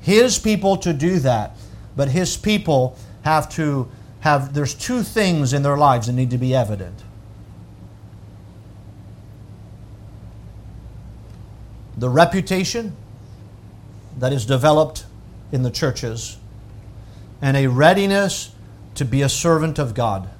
His 0.00 0.38
people 0.38 0.78
to 0.78 0.94
do 0.94 1.18
that. 1.18 1.54
But 1.94 2.08
His 2.08 2.34
people 2.34 2.96
have 3.26 3.46
to 3.56 3.90
have, 4.20 4.54
there's 4.54 4.72
two 4.72 5.02
things 5.02 5.52
in 5.52 5.62
their 5.62 5.76
lives 5.76 6.06
that 6.06 6.14
need 6.14 6.30
to 6.30 6.38
be 6.38 6.54
evident. 6.54 6.98
The 11.98 12.08
reputation 12.08 12.96
that 14.18 14.32
is 14.32 14.46
developed 14.46 15.04
in 15.52 15.62
the 15.62 15.70
churches, 15.70 16.38
and 17.42 17.54
a 17.54 17.66
readiness 17.66 18.54
to 18.94 19.04
be 19.04 19.20
a 19.20 19.28
servant 19.28 19.78
of 19.78 19.92
God. 19.92 20.30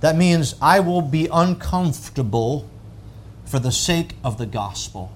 That 0.00 0.16
means 0.16 0.54
I 0.62 0.80
will 0.80 1.02
be 1.02 1.28
uncomfortable 1.32 2.68
for 3.44 3.58
the 3.58 3.72
sake 3.72 4.14
of 4.22 4.38
the 4.38 4.46
gospel. 4.46 5.10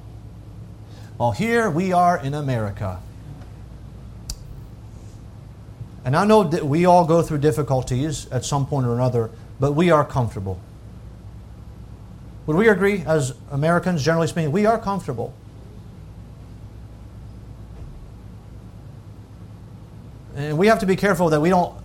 Well, 1.19 1.33
here 1.33 1.71
we 1.71 1.93
are 1.93 2.19
in 2.19 2.35
America. 2.35 3.01
And 6.05 6.17
I 6.17 6.25
know 6.25 6.43
that 6.43 6.67
we 6.67 6.85
all 6.85 7.05
go 7.05 7.23
through 7.23 7.39
difficulties 7.39 8.27
at 8.33 8.45
some 8.45 8.67
point 8.67 8.87
or 8.87 8.95
another, 8.95 9.31
but 9.61 9.73
we 9.73 9.91
are 9.91 10.05
comfortable. 10.05 10.59
Would 12.47 12.57
we 12.57 12.69
agree, 12.69 13.05
as 13.07 13.35
Americans, 13.53 14.05
generally 14.05 14.27
speaking, 14.27 14.51
we 14.51 14.67
are 14.67 14.79
comfortable? 14.79 15.33
And 20.35 20.59
we 20.59 20.67
have 20.67 20.81
to 20.81 20.87
be 20.87 20.97
careful 20.97 21.29
that 21.29 21.41
we 21.41 21.51
don't 21.51 21.82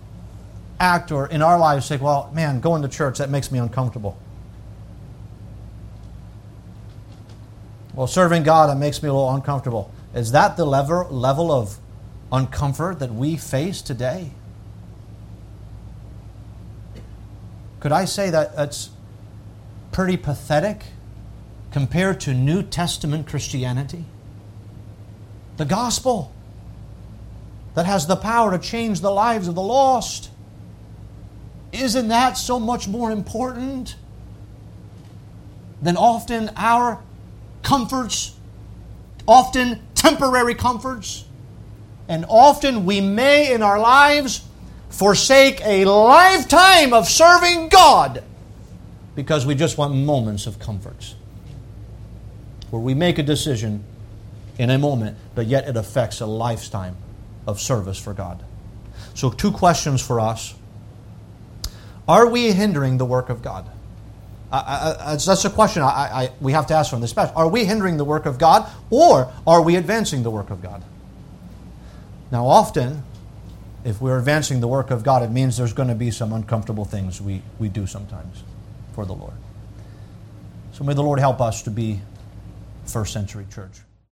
act 0.80 1.10
or 1.12 1.26
in 1.26 1.42
our 1.42 1.58
lives 1.58 1.86
say, 1.86 1.96
well, 1.96 2.30
man, 2.32 2.60
going 2.60 2.82
to 2.82 2.88
church, 2.88 3.18
that 3.18 3.30
makes 3.30 3.50
me 3.50 3.58
uncomfortable. 3.58 4.18
Well, 7.94 8.06
serving 8.06 8.44
God, 8.44 8.70
that 8.70 8.76
makes 8.76 9.02
me 9.02 9.08
a 9.08 9.12
little 9.12 9.34
uncomfortable. 9.34 9.92
Is 10.14 10.32
that 10.32 10.56
the 10.56 10.64
level, 10.64 11.08
level 11.10 11.50
of 11.50 11.78
uncomfort 12.30 13.00
that 13.00 13.12
we 13.12 13.36
face 13.36 13.82
today? 13.82 14.30
Could 17.80 17.92
I 17.92 18.04
say 18.04 18.30
that 18.30 18.56
that's 18.56 18.90
pretty 19.92 20.16
pathetic 20.16 20.84
compared 21.72 22.20
to 22.20 22.34
New 22.34 22.62
Testament 22.62 23.26
Christianity? 23.26 24.04
The 25.56 25.64
gospel 25.64 26.32
that 27.74 27.86
has 27.86 28.06
the 28.06 28.16
power 28.16 28.50
to 28.50 28.58
change 28.58 29.00
the 29.00 29.10
lives 29.10 29.48
of 29.48 29.54
the 29.54 29.62
lost. 29.62 30.30
Isn't 31.72 32.08
that 32.08 32.38
so 32.38 32.58
much 32.58 32.88
more 32.88 33.10
important 33.10 33.96
than 35.82 35.96
often 35.96 36.50
our 36.56 37.00
comforts, 37.62 38.34
often 39.26 39.80
temporary 39.94 40.54
comforts? 40.54 41.24
And 42.08 42.24
often 42.28 42.86
we 42.86 43.00
may 43.00 43.52
in 43.52 43.62
our 43.62 43.78
lives 43.78 44.42
forsake 44.88 45.60
a 45.62 45.84
lifetime 45.84 46.94
of 46.94 47.06
serving 47.06 47.68
God 47.68 48.24
because 49.14 49.44
we 49.44 49.54
just 49.54 49.76
want 49.76 49.94
moments 49.94 50.46
of 50.46 50.58
comforts. 50.58 51.14
Where 52.70 52.80
we 52.80 52.94
make 52.94 53.18
a 53.18 53.22
decision 53.22 53.84
in 54.58 54.70
a 54.70 54.78
moment, 54.78 55.16
but 55.34 55.46
yet 55.46 55.68
it 55.68 55.76
affects 55.76 56.20
a 56.20 56.26
lifetime 56.26 56.96
of 57.46 57.60
service 57.60 57.98
for 57.98 58.14
God. 58.14 58.42
So, 59.14 59.30
two 59.30 59.50
questions 59.50 60.00
for 60.00 60.20
us 60.20 60.54
Are 62.08 62.26
we 62.26 62.52
hindering 62.52 62.96
the 62.96 63.04
work 63.04 63.28
of 63.28 63.42
God? 63.42 63.70
That's 64.50 65.44
a 65.44 65.50
question 65.50 65.82
I, 65.82 66.30
we 66.40 66.52
have 66.52 66.66
to 66.68 66.74
ask 66.74 66.88
from 66.88 67.02
this 67.02 67.12
passage. 67.12 67.34
Are 67.36 67.48
we 67.48 67.66
hindering 67.66 67.98
the 67.98 68.04
work 68.04 68.24
of 68.24 68.38
God, 68.38 68.70
or 68.88 69.30
are 69.46 69.60
we 69.60 69.76
advancing 69.76 70.22
the 70.22 70.30
work 70.30 70.48
of 70.48 70.62
God? 70.62 70.82
Now, 72.32 72.46
often, 72.46 73.02
if 73.84 74.00
we're 74.00 74.18
advancing 74.18 74.60
the 74.60 74.68
work 74.68 74.90
of 74.90 75.04
God, 75.04 75.22
it 75.22 75.30
means 75.30 75.58
there's 75.58 75.74
going 75.74 75.88
to 75.88 75.94
be 75.94 76.10
some 76.10 76.32
uncomfortable 76.32 76.86
things 76.86 77.20
we, 77.20 77.42
we 77.58 77.68
do 77.68 77.86
sometimes 77.86 78.42
for 78.94 79.04
the 79.04 79.14
Lord. 79.14 79.34
So 80.72 80.84
may 80.84 80.94
the 80.94 81.02
Lord 81.02 81.18
help 81.18 81.40
us 81.40 81.62
to 81.62 81.70
be 81.70 82.00
first 82.86 83.12
century 83.12 83.46
church. 83.52 83.80